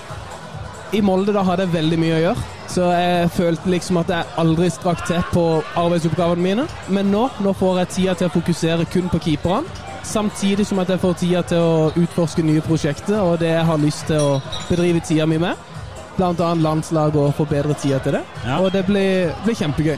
[0.94, 4.30] I Molde da hadde jeg veldig mye å gjøre, så jeg følte liksom at jeg
[4.38, 5.42] aldri strakk til på
[5.80, 6.66] arbeidsoppgavene mine.
[6.94, 9.82] Men nå, nå får jeg tida til å fokusere kun på keeperne.
[10.04, 13.80] Samtidig som at jeg får tida til å utforske nye prosjekter og det jeg har
[13.80, 14.36] lyst til å
[14.68, 15.58] bedrive tida mi med.
[16.14, 18.22] Blant annet landslag og få bedre tida til det.
[18.44, 18.60] Ja.
[18.60, 19.96] Og det blir, blir kjempegøy.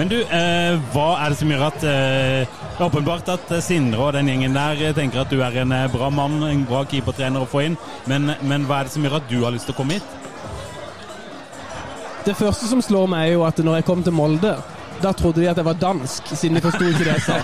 [0.00, 4.14] Men du, eh, hva er det som gjør at eh, Åpenbart at eh, Sindre og
[4.16, 7.44] den gjengen der eh, tenker at du er en eh, bra mann, en bra keepertrener
[7.44, 7.76] å få inn.
[8.10, 10.21] Men, men hva er det som gjør at du har lyst til å komme hit?
[12.26, 14.56] Det første som slår meg, er jo at når jeg kom til Molde
[15.02, 17.38] da trodde de at jeg var dansk, siden de forsto ikke det jeg sa.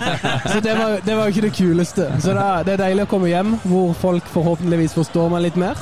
[0.53, 2.05] Så det var, det var jo ikke det kuleste.
[2.23, 5.81] Så da, det er deilig å komme hjem hvor folk forhåpentligvis forstår meg litt mer.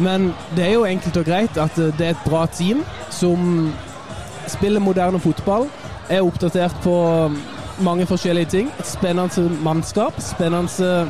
[0.00, 2.80] Men det er jo enkelt og greit at det er et bra team
[3.12, 3.68] som
[4.48, 5.68] spiller moderne fotball,
[6.08, 6.96] er oppdatert på
[7.84, 8.70] mange forskjellige ting.
[8.80, 11.08] Et spennende mannskap, spennende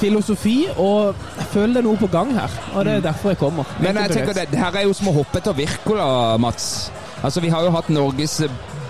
[0.00, 2.50] filosofi, og jeg føler det er noe på gang her.
[2.74, 3.64] Og det er derfor jeg kommer.
[3.80, 6.10] Men jeg tenker det, det her er jo som å hoppe etter Wirkola,
[6.40, 6.90] Mats.
[7.22, 8.40] Altså, Vi har jo hatt Norges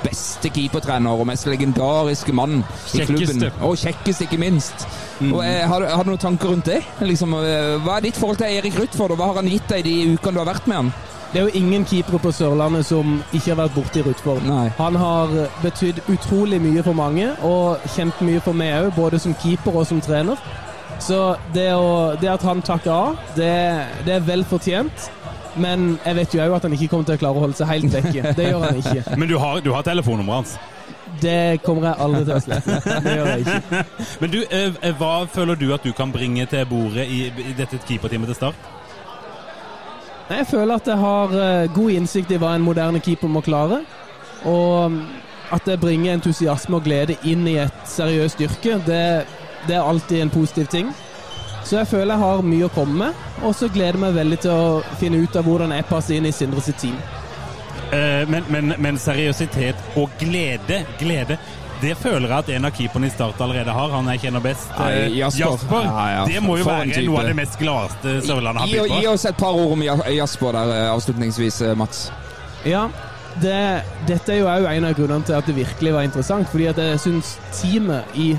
[0.01, 2.63] beste keepertrener og mest legendariske mann
[2.97, 3.43] i klubben.
[3.61, 4.87] Og kjekkeste, ikke minst.
[5.21, 6.79] Og, eh, har, du- har du noen tanker rundt det?
[7.01, 9.85] Liksom, eh, hva er ditt forhold til Erik Rutford, og hva har han gitt deg
[9.85, 10.93] de ukene du har vært med han?
[11.33, 14.43] Det er jo ingen keepere på Sørlandet som ikke har vært borti Rutford.
[14.49, 14.69] Nei.
[14.79, 15.29] Han har
[15.63, 19.87] betydd utrolig mye for mange, og kjent mye for meg òg, både som keeper og
[19.87, 20.37] som trener.
[21.01, 21.21] Så
[21.55, 23.53] det, å, det at han takker av, det,
[24.07, 25.09] det er vel fortjent.
[25.61, 27.71] Men jeg vet jo òg at han ikke kommer til å klare å holde seg
[27.73, 28.35] helt vekke.
[28.37, 29.03] Det gjør han ikke.
[29.21, 30.59] Men du har, du har telefonnummeret hans.
[31.21, 32.77] Det kommer jeg aldri til å slette.
[32.87, 33.81] Det gjør jeg ikke.
[34.23, 37.81] Men du, eh, hva føler du at du kan bringe til bordet i, i dette
[37.89, 38.71] keeperteamet til start?
[40.31, 43.83] Jeg føler at jeg har eh, god innsikt i hva en moderne keeper må klare.
[44.47, 45.01] Og
[45.51, 49.27] at det bringer entusiasme og glede inn i et seriøst yrke, det,
[49.69, 50.93] det er alltid en positiv ting.
[51.65, 54.39] Så jeg føler jeg har mye å komme med, og så gleder jeg meg veldig
[54.43, 56.97] til å finne ut av hvordan jeg passer inn i Sindre sitt team.
[57.93, 61.37] Eh, men, men, men seriøsitet og glede, glede
[61.81, 63.93] det føler jeg at en av keeperne i Start allerede har.
[63.95, 64.69] Han jeg kjenner best.
[64.77, 65.47] Nei, Jasper.
[65.47, 65.87] Jasper.
[65.87, 68.81] Ja, ja, Det må jo for være noe av det mest gladeste Sørlandet har Gi,
[68.83, 68.99] på.
[69.01, 72.03] gi oss et par ord om Jasper der eh, avslutningsvis, eh, Mats.
[72.69, 72.83] Ja,
[73.41, 73.57] det,
[74.11, 76.51] dette er jo òg en av grunnene til at det virkelig var interessant.
[76.53, 77.33] Fordi at jeg syns
[77.63, 78.35] teamet i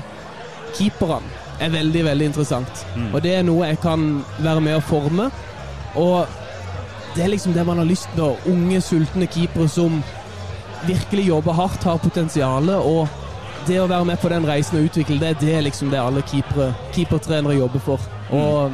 [0.76, 2.84] keeperne er veldig, veldig interessant.
[3.12, 4.06] Og det er noe jeg kan
[4.42, 5.30] være med å forme.
[6.00, 6.26] Og
[7.14, 8.36] det er liksom det man har lyst til.
[8.50, 10.00] Unge, sultne keepere som
[10.88, 12.78] virkelig jobber hardt, har potensialet.
[12.82, 13.08] Og
[13.68, 16.24] det å være med på den reisen og utvikle det, det er liksom det alle
[16.26, 18.10] keepere, keepertrenere jobber for.
[18.34, 18.72] Og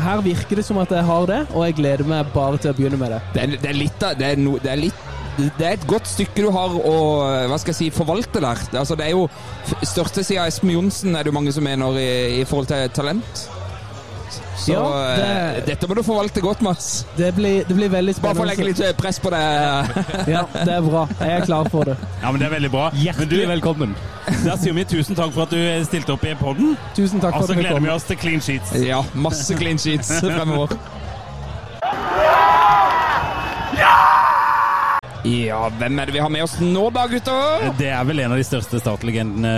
[0.00, 2.76] her virker det som at jeg har det, og jeg gleder meg bare til å
[2.78, 3.20] begynne med det.
[3.34, 5.08] Det er, det er litt av det er, no, det er litt
[5.38, 6.96] det er et godt stykke du har å
[7.48, 8.60] hva skal jeg si, forvalte der.
[8.70, 9.28] Det, altså, det er jo
[9.82, 12.10] Største siden av Espen Johnsen er det jo mange som mener i,
[12.42, 13.48] i forhold til talent.
[14.62, 14.82] Så Ja,
[15.16, 17.04] det- eh, dette må du forvalte godt, Mats.
[17.16, 18.56] Det blir, det blir veldig Bare for å spennende.
[18.56, 19.40] legge litt eh, press på det.
[20.34, 21.06] Ja, det er bra.
[21.20, 21.96] Jeg er klar for det.
[22.22, 22.90] Ja, men Det er veldig bra.
[22.92, 23.94] Hjertelig du, velkommen.
[24.44, 26.76] da sier vi tusen takk for at du stilte opp i podden.
[26.94, 28.72] Tusen takk for så Og så gleder vi oss til clean sheets.
[28.86, 30.76] Ja, masse clean sheets fremover.
[35.22, 37.68] Ja, hvem er det vi har med oss nå da, gutter?
[37.78, 39.52] Det er vel en av de største startlegendene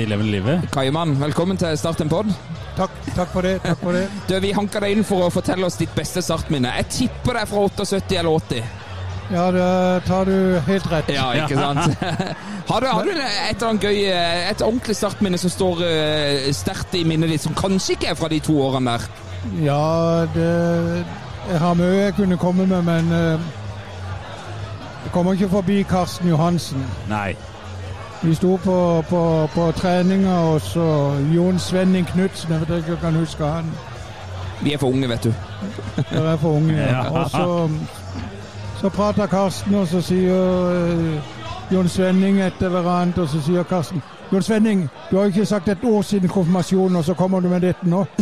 [0.00, 0.62] i levende livet.
[0.72, 2.30] Kaiman, velkommen til Start en pod.
[2.78, 3.58] Takk, takk for det.
[3.60, 4.06] takk for det.
[4.30, 6.72] Du, Vi hanka deg inn for å fortelle oss ditt beste startminne.
[6.80, 8.72] Jeg tipper det er fra 78 eller 80.
[9.32, 9.68] Ja, det
[10.08, 10.34] tar du
[10.70, 11.12] helt rett.
[11.12, 12.08] Ja, ikke sant?
[12.72, 16.50] Har du, har du et eller annet gøy, eh, et ordentlig startminne som står uh,
[16.54, 19.06] sterkt i minnet ditt, som kanskje ikke er fra de to årene der?
[19.66, 19.80] Ja,
[20.32, 20.46] det
[21.50, 23.10] Jeg har mye jeg kunne komme med, men
[25.04, 26.84] jeg kommer ikke forbi Karsten Johansen.
[27.08, 27.34] Nei.
[28.22, 32.92] Vi sto på, på, på treninger, og så Jon Svenning Knutsen, jeg vet ikke om
[32.92, 33.70] jeg kan huske han.
[34.62, 35.32] Vi er for unge, vet du.
[36.10, 36.76] Dere er for unge.
[36.76, 37.04] Ja.
[37.04, 37.10] Ja.
[37.10, 37.70] Og så,
[38.80, 41.32] så prater Karsten, og så sier eh,
[41.72, 45.68] Jon Svenning etter hverandre, og så sier Karsten Jon Svenning, du har jo ikke sagt
[45.68, 48.04] et år siden konfirmasjonen, og så kommer du med dette nå.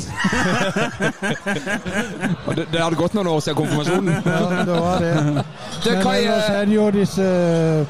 [2.56, 4.14] Det, det hadde gått noen år siden konfirmasjonen.
[4.24, 5.12] Ja, det var det.
[5.84, 7.86] Det Men kan jeg- ellers er det jo disse eh,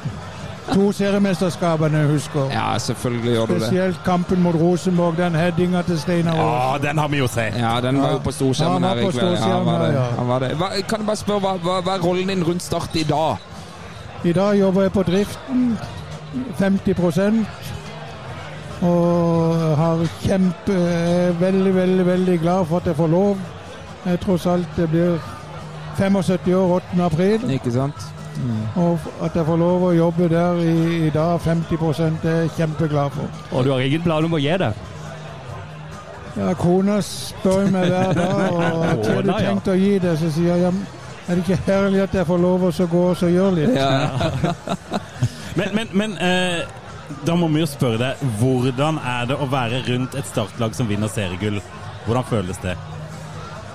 [0.73, 2.51] to seriemesterskapene jeg husker.
[2.53, 3.61] Ja, selvfølgelig gjør du det.
[3.65, 6.81] Spesielt kampen mot Rosenborg, den headinga til Steinar Aas.
[6.83, 7.57] Ja, den har vi jo sett.
[7.59, 9.33] Ja, den var jo på storskjermen her i kveld.
[9.33, 10.05] Ja, han var det.
[10.19, 10.51] Han var det.
[10.61, 13.35] Hva, kan jeg bare spørre, hva, hva, hva er rollen din rundt Start i dag?
[14.23, 15.77] I dag jobber jeg på driften,
[16.59, 17.45] 50
[18.81, 20.77] og har kjempe,
[21.39, 23.37] veldig, veldig, veldig glad for at jeg får lov.
[24.05, 25.19] Jeg tross alt det blir
[25.97, 27.03] 75 år 8.
[27.05, 27.51] april.
[27.51, 28.07] Ikke sant?
[28.75, 30.75] Og at jeg får lov å jobbe der i,
[31.07, 31.77] i dag, 50
[32.23, 33.27] det er jeg kjempeglad for.
[33.51, 34.87] Og du har ingen plan om å gi deg?
[36.39, 40.15] Ja, Kona spør meg hver dag og har du tenkt å gi det.
[40.17, 40.71] Så sier jeg ja,
[41.27, 43.77] er det ikke herlig at jeg får lov å gå og så gjøre litt?
[45.51, 46.61] Men, men, men eh,
[47.25, 50.89] da må vi jo spørre deg, hvordan er det å være rundt et startlag som
[50.89, 51.61] vinner seriegull?
[52.05, 52.75] Hvordan føles det?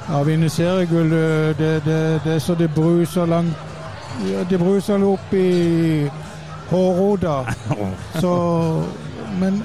[0.07, 3.55] Ja, vinne seriegull, det, det, det, det er så det bruser langt
[4.51, 6.09] Det bruser opp i
[6.71, 7.45] hårroda.
[8.23, 8.33] Så
[9.41, 9.63] Men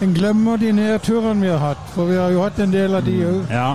[0.00, 3.02] en glemmer de nedturene vi har hatt, for vi har jo hatt en del av
[3.02, 3.50] de òg.
[3.50, 3.72] Ja.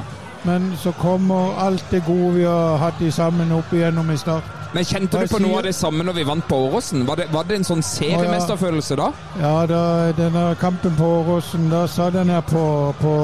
[0.48, 4.63] Men så kommer alt det gode vi har hatt i sammen opp igjennom i start.
[4.74, 7.06] Men Kjente du på noe av det samme når vi vant på Åråsen?
[7.06, 9.12] Var det, var det en sånn seriemesterfølelse da?
[9.38, 9.82] Ja, da,
[10.18, 12.64] denne kampen på Åråsen, da satt jeg her på,
[13.02, 13.16] på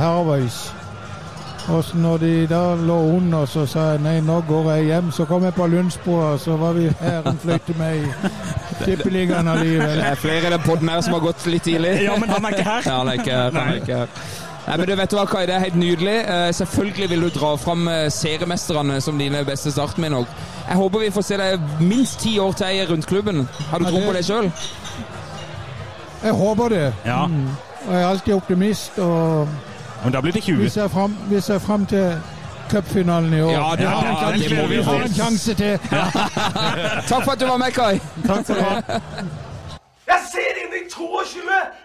[0.00, 0.66] Herveis.
[1.72, 5.10] Og så når de da lå under, så sa jeg nei, nå går jeg hjem.
[5.16, 8.32] Så kom jeg på Lundsbroa, så var vi her en fløyte med i
[8.84, 9.96] Tippeligaen allikevel.
[9.96, 11.94] Det er flere i den poden her som har gått litt tidlig.
[12.04, 12.90] Ja, men han er ikke her.
[12.90, 13.12] Ja, han
[13.64, 14.43] er ikke her.
[14.66, 16.14] Nei, men du vet du hva, Kai, Det er helt nydelig.
[16.28, 20.24] Eh, selvfølgelig vil du dra fram eh, seriemesterne som dine beste startminner.
[20.68, 23.48] Jeg håper vi får se deg minst ti år til i rundt klubben.
[23.70, 24.48] Har du Ja, tro på deg sjøl?
[26.24, 26.94] Jeg håper det.
[27.04, 27.26] Ja.
[27.26, 27.48] Mm.
[27.90, 28.98] Jeg er alltid optimist.
[28.98, 29.48] Og
[30.04, 30.56] Men da blir det 20.
[30.62, 32.16] vi ser fram, vi ser fram til
[32.70, 33.50] cupfinalen i år.
[33.50, 34.94] Ja, det- ja, sjanse- det må vi vi ha.
[35.02, 35.78] en sjanse til.
[37.08, 38.00] Takk for at du var med, Kai.
[38.26, 38.74] Takk skal du ha.
[40.08, 41.40] Jeg ser inn i 22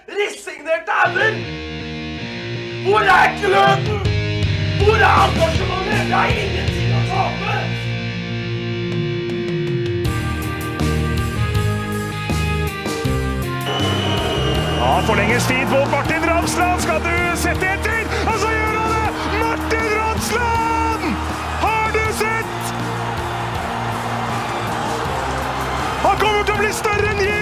[0.08, 1.99] resignerte ender!
[2.86, 3.98] Hvor er ekkelheten?
[4.84, 6.10] Hvor er engasjementet?
[6.10, 7.56] Jeg har ingenting å tape!
[14.80, 16.82] Ja, forlenges tid på Martin Ramsland.
[16.82, 18.08] Skal du sette etter?
[18.32, 19.10] Og så gjør han det!
[19.44, 21.04] Martin Ramsland!
[21.66, 22.74] Har du sett?
[26.08, 27.39] Han kommer til å bli større enn Jim!